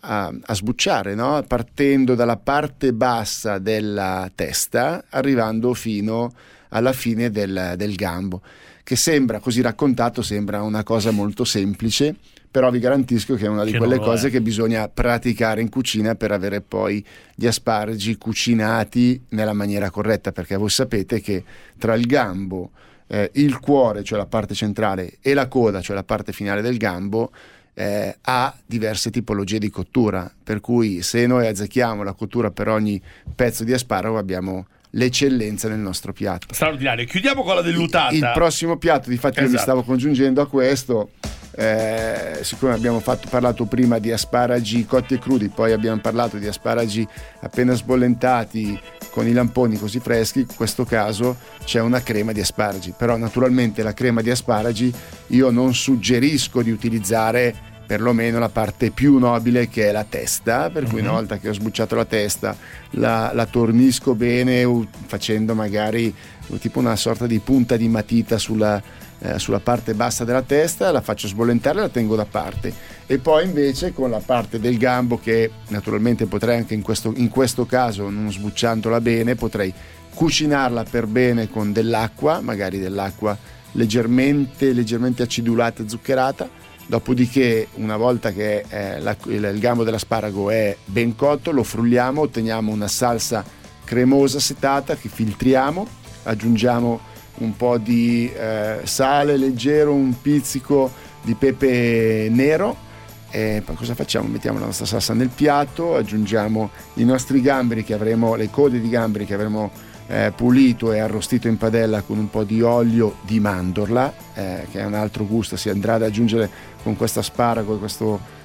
a, 0.00 0.32
a 0.40 0.54
sbucciare, 0.54 1.14
no? 1.14 1.42
partendo 1.46 2.14
dalla 2.14 2.36
parte 2.36 2.92
bassa 2.92 3.58
della 3.58 4.30
testa, 4.34 5.04
arrivando 5.10 5.74
fino 5.74 6.32
alla 6.68 6.92
fine 6.92 7.30
del, 7.30 7.74
del 7.76 7.94
gambo, 7.94 8.40
che 8.82 8.96
sembra, 8.96 9.40
così 9.40 9.60
raccontato, 9.60 10.22
sembra 10.22 10.62
una 10.62 10.82
cosa 10.82 11.10
molto 11.10 11.44
semplice, 11.44 12.16
però 12.50 12.70
vi 12.70 12.80
garantisco 12.80 13.36
che 13.36 13.44
è 13.44 13.48
una 13.48 13.64
di 13.64 13.72
che 13.72 13.78
quelle 13.78 13.98
cose 13.98 14.28
è. 14.28 14.30
che 14.30 14.40
bisogna 14.40 14.88
praticare 14.88 15.60
in 15.60 15.68
cucina 15.68 16.16
per 16.16 16.32
avere 16.32 16.60
poi 16.60 17.04
gli 17.34 17.46
asparagi 17.46 18.16
cucinati 18.16 19.22
nella 19.30 19.52
maniera 19.52 19.90
corretta, 19.90 20.32
perché 20.32 20.56
voi 20.56 20.70
sapete 20.70 21.20
che 21.20 21.44
tra 21.78 21.94
il 21.94 22.06
gambo, 22.06 22.70
eh, 23.06 23.30
il 23.34 23.60
cuore, 23.60 24.02
cioè 24.02 24.18
la 24.18 24.26
parte 24.26 24.54
centrale, 24.54 25.18
e 25.20 25.34
la 25.34 25.46
coda, 25.46 25.80
cioè 25.80 25.94
la 25.94 26.02
parte 26.02 26.32
finale 26.32 26.60
del 26.60 26.76
gambo, 26.76 27.30
eh, 27.74 28.16
ha 28.20 28.54
diverse 28.66 29.10
tipologie 29.10 29.58
di 29.58 29.70
cottura, 29.70 30.30
per 30.42 30.60
cui 30.60 31.02
se 31.02 31.26
noi 31.26 31.46
azzecchiamo 31.46 32.02
la 32.02 32.12
cottura 32.12 32.50
per 32.50 32.68
ogni 32.68 33.00
pezzo 33.34 33.64
di 33.64 33.72
asparago 33.72 34.18
abbiamo 34.18 34.66
l'eccellenza 34.90 35.68
nel 35.68 35.78
nostro 35.78 36.12
piatto. 36.12 36.52
Straordinario. 36.52 37.04
Chiudiamo 37.06 37.42
con 37.42 37.54
la 37.54 37.62
dell'utata. 37.62 38.14
Il 38.14 38.30
prossimo 38.34 38.76
piatto, 38.76 39.08
difatti 39.08 39.38
esatto. 39.38 39.44
io 39.44 39.48
mi 39.48 39.54
esatto. 39.54 39.70
stavo 39.70 39.82
congiungendo 39.82 40.40
a 40.40 40.48
questo, 40.48 41.10
eh, 41.52 42.38
siccome 42.42 42.74
abbiamo 42.74 43.00
fatto, 43.00 43.28
parlato 43.28 43.64
prima 43.64 43.98
di 43.98 44.12
asparagi 44.12 44.86
cotti 44.86 45.14
e 45.14 45.18
crudi, 45.18 45.48
poi 45.48 45.72
abbiamo 45.72 46.00
parlato 46.00 46.36
di 46.38 46.46
asparagi 46.46 47.06
appena 47.40 47.74
sbollentati 47.74 48.78
con 49.10 49.26
i 49.26 49.32
lamponi 49.32 49.76
così 49.76 49.98
freschi, 49.98 50.40
in 50.40 50.54
questo 50.54 50.84
caso 50.84 51.36
c'è 51.64 51.80
una 51.80 52.02
crema 52.02 52.32
di 52.32 52.40
asparagi, 52.40 52.94
però 52.96 53.16
naturalmente 53.16 53.82
la 53.82 53.94
crema 53.94 54.22
di 54.22 54.30
asparagi 54.30 54.92
io 55.28 55.50
non 55.50 55.74
suggerisco 55.74 56.62
di 56.62 56.70
utilizzare 56.70 57.68
perlomeno 57.90 58.38
la 58.38 58.48
parte 58.48 58.92
più 58.92 59.18
nobile 59.18 59.68
che 59.68 59.88
è 59.88 59.92
la 59.92 60.06
testa, 60.08 60.70
per 60.70 60.84
cui 60.84 61.00
una 61.00 61.08
mhm. 61.08 61.16
volta 61.16 61.38
che 61.38 61.48
ho 61.48 61.52
sbucciato 61.52 61.96
la 61.96 62.04
testa 62.04 62.56
la, 62.90 63.32
la 63.34 63.46
tornisco 63.46 64.14
bene 64.14 64.86
facendo 65.06 65.56
magari 65.56 66.14
tipo 66.60 66.78
una 66.78 66.94
sorta 66.94 67.26
di 67.26 67.40
punta 67.40 67.76
di 67.76 67.88
matita 67.88 68.38
sulla, 68.38 68.80
eh, 69.20 69.38
sulla 69.38 69.60
parte 69.60 69.94
bassa 69.94 70.24
della 70.24 70.42
testa, 70.42 70.90
la 70.90 71.00
faccio 71.00 71.28
sbollentare 71.28 71.78
e 71.78 71.82
la 71.82 71.88
tengo 71.88 72.16
da 72.16 72.24
parte. 72.24 72.72
E 73.06 73.18
poi 73.18 73.44
invece 73.44 73.92
con 73.92 74.10
la 74.10 74.22
parte 74.24 74.60
del 74.60 74.78
gambo 74.78 75.18
che 75.18 75.50
naturalmente 75.68 76.26
potrei 76.26 76.58
anche 76.58 76.74
in 76.74 76.82
questo, 76.82 77.12
in 77.16 77.28
questo 77.28 77.66
caso, 77.66 78.08
non 78.08 78.30
sbucciandola 78.30 79.00
bene, 79.00 79.34
potrei 79.34 79.72
cucinarla 80.14 80.84
per 80.84 81.06
bene 81.06 81.48
con 81.48 81.72
dell'acqua, 81.72 82.40
magari 82.40 82.78
dell'acqua 82.78 83.36
leggermente, 83.72 84.72
leggermente 84.72 85.22
acidulata 85.22 85.82
e 85.82 85.88
zuccherata. 85.88 86.48
Dopodiché, 86.86 87.68
una 87.74 87.96
volta 87.96 88.32
che 88.32 88.64
eh, 88.68 89.00
la- 89.00 89.16
il, 89.26 89.44
il 89.44 89.58
gambo 89.60 89.84
dell'asparago 89.84 90.50
è 90.50 90.76
ben 90.84 91.14
cotto, 91.14 91.52
lo 91.52 91.62
frulliamo, 91.62 92.22
otteniamo 92.22 92.72
una 92.72 92.88
salsa 92.88 93.44
cremosa 93.84 94.40
setata 94.40 94.96
che 94.96 95.08
filtriamo, 95.08 95.86
aggiungiamo 96.24 97.00
un 97.38 97.56
po' 97.56 97.78
di 97.78 98.30
eh, 98.32 98.80
sale 98.84 99.36
leggero, 99.36 99.92
un 99.92 100.20
pizzico 100.20 100.90
di 101.22 101.34
pepe 101.34 102.28
nero. 102.30 102.88
E 103.30 103.62
poi 103.64 103.76
cosa 103.76 103.94
facciamo? 103.94 104.28
Mettiamo 104.28 104.58
la 104.58 104.66
nostra 104.66 104.86
salsa 104.86 105.14
nel 105.14 105.28
piatto, 105.28 105.94
aggiungiamo 105.94 106.70
i 106.94 107.04
nostri 107.04 107.40
gamberi 107.40 107.84
che 107.84 107.94
avremo, 107.94 108.34
le 108.34 108.50
code 108.50 108.80
di 108.80 108.88
gamberi 108.88 109.24
che 109.24 109.34
avremo 109.34 109.70
eh, 110.08 110.32
pulito 110.34 110.92
e 110.92 110.98
arrostito 110.98 111.46
in 111.46 111.56
padella 111.56 112.02
con 112.02 112.18
un 112.18 112.28
po' 112.28 112.42
di 112.42 112.60
olio 112.60 113.16
di 113.22 113.38
mandorla, 113.38 114.12
eh, 114.34 114.66
che 114.70 114.80
è 114.80 114.84
un 114.84 114.94
altro 114.94 115.24
gusto, 115.26 115.56
si 115.56 115.68
andrà 115.70 115.94
ad 115.94 116.02
aggiungere 116.02 116.50
con 116.82 116.96
questo 116.96 117.20
asparago 117.20 117.76
e 117.76 117.78
questo 117.78 118.38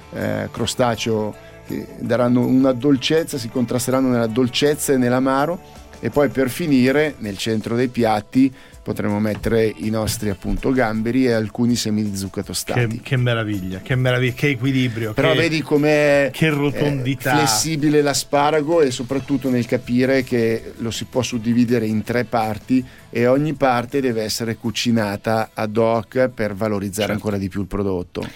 crostaceo 0.50 1.34
che 1.66 1.86
daranno 1.98 2.46
una 2.46 2.72
dolcezza, 2.72 3.38
si 3.38 3.48
contrasteranno 3.48 4.08
nella 4.08 4.28
dolcezza 4.28 4.92
e 4.92 4.96
nell'amaro 4.96 5.60
e 5.98 6.10
poi 6.10 6.28
per 6.28 6.48
finire 6.48 7.16
nel 7.18 7.36
centro 7.36 7.74
dei 7.74 7.88
piatti 7.88 8.52
potremo 8.86 9.18
mettere 9.18 9.74
i 9.78 9.90
nostri 9.90 10.28
appunto 10.28 10.70
gamberi 10.70 11.26
e 11.26 11.32
alcuni 11.32 11.74
semi 11.74 12.08
di 12.08 12.16
zucca 12.16 12.44
tostati. 12.44 12.86
Che, 12.86 13.00
che 13.02 13.16
meraviglia, 13.16 13.80
che 13.80 13.96
meraviglia, 13.96 14.34
che 14.34 14.50
equilibrio. 14.50 15.12
Però 15.12 15.32
che, 15.32 15.38
vedi 15.38 15.60
com'è 15.60 16.30
che 16.32 16.50
rotondità. 16.50 17.32
eh, 17.32 17.36
flessibile 17.38 18.00
l'asparago 18.00 18.82
e 18.82 18.92
soprattutto 18.92 19.50
nel 19.50 19.66
capire 19.66 20.22
che 20.22 20.74
lo 20.76 20.92
si 20.92 21.04
può 21.06 21.22
suddividere 21.22 21.86
in 21.86 22.04
tre 22.04 22.26
parti 22.26 22.84
e 23.10 23.26
ogni 23.26 23.54
parte 23.54 24.00
deve 24.00 24.22
essere 24.22 24.56
cucinata 24.56 25.50
ad 25.52 25.76
hoc 25.76 26.28
per 26.28 26.54
valorizzare 26.54 27.08
Certo. 27.08 27.12
ancora 27.12 27.38
di 27.38 27.48
più 27.48 27.62
il 27.62 27.66
prodotto. 27.66 28.28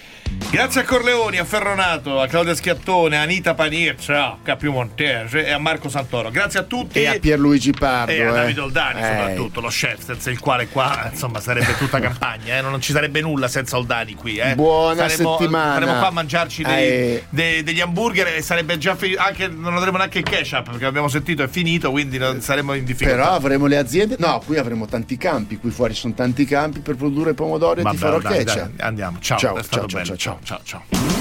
Grazie 0.51 0.81
a 0.81 0.85
Corleoni, 0.85 1.39
a 1.39 1.45
Ferronato, 1.45 2.21
a 2.21 2.27
Claudia 2.27 2.55
Schiattone, 2.55 3.19
a 3.19 3.23
Anita 3.23 3.55
Panircia, 3.55 4.25
a 4.25 4.39
Capio 4.43 4.73
Montese 4.73 5.47
e 5.47 5.51
a 5.51 5.59
Marco 5.59 5.89
Santoro. 5.89 6.31
Grazie 6.31 6.61
a 6.61 6.63
tutti. 6.65 6.99
E 6.99 7.07
a 7.07 7.19
Pierluigi 7.21 7.73
Pardo. 7.73 8.11
E 8.11 8.25
a 8.25 8.31
eh. 8.31 8.33
Davide 8.33 8.61
Oldani 8.61 9.01
Eh, 9.01 9.05
soprattutto, 9.05 9.61
lo 9.61 9.69
chef, 9.69 10.03
senza 10.05 10.31
il 10.31 10.40
quale 10.41 10.69
qua 10.69 11.09
insomma 11.13 11.41
sarebbe 11.41 11.77
tutta 11.77 11.99
campagna, 12.01 12.57
eh, 12.59 12.61
non 12.63 12.81
ci 12.81 12.93
sarebbe 12.93 13.21
nulla 13.21 13.47
senza 13.49 13.77
Oldani 13.77 14.15
qui. 14.15 14.37
Eh. 14.39 14.55
Buona 14.55 15.09
saremmo, 15.09 15.37
settimana. 15.39 15.75
Saremmo 15.75 15.99
qua 15.99 16.07
a 16.09 16.11
mangiarci 16.11 16.63
dei- 16.63 17.23
dei- 17.29 17.63
degli 17.63 17.81
hamburger 17.81 18.27
e 18.37 18.43
sarebbe 18.43 18.79
già 18.79 18.95
fi- 18.97 19.15
anche 19.17 19.47
non 19.49 19.77
avremo 19.77 19.97
neanche 19.99 20.19
il 20.19 20.25
ketchup 20.25 20.71
perché 20.71 20.87
abbiamo 20.87 21.09
sentito 21.09 21.43
è 21.43 21.49
finito, 21.49 21.91
quindi 21.91 22.19
non 22.19 22.41
saremmo 22.41 22.75
in 22.75 22.85
difficoltà. 22.85 23.21
Però 23.23 23.31
avremo 23.35 23.67
le 23.67 23.77
aziende. 23.77 24.17
No, 24.19 24.43
qui 24.45 24.57
avremo 24.57 24.87
tanti 24.87 25.17
campi. 25.17 25.59
Qui 25.59 25.71
fuori 25.71 25.95
sono 25.95 26.15
tanti 26.15 26.45
campi 26.45 26.81
per 26.81 26.97
produrre 26.97 27.35
pomodori 27.35 27.81
e 27.81 27.83
Vabbè, 27.83 27.95
ti 27.97 28.01
farò 28.03 28.19
dai, 28.21 28.45
ketchup. 28.45 28.71
dai, 28.75 28.87
andiamo. 28.87 29.19
Ciao, 29.21 29.39
Ciao, 29.39 29.63
ciao, 29.63 29.87
ciao, 29.87 30.17
ciao, 30.17 30.39
ciao. 30.43 30.61
ciao. 30.65 31.20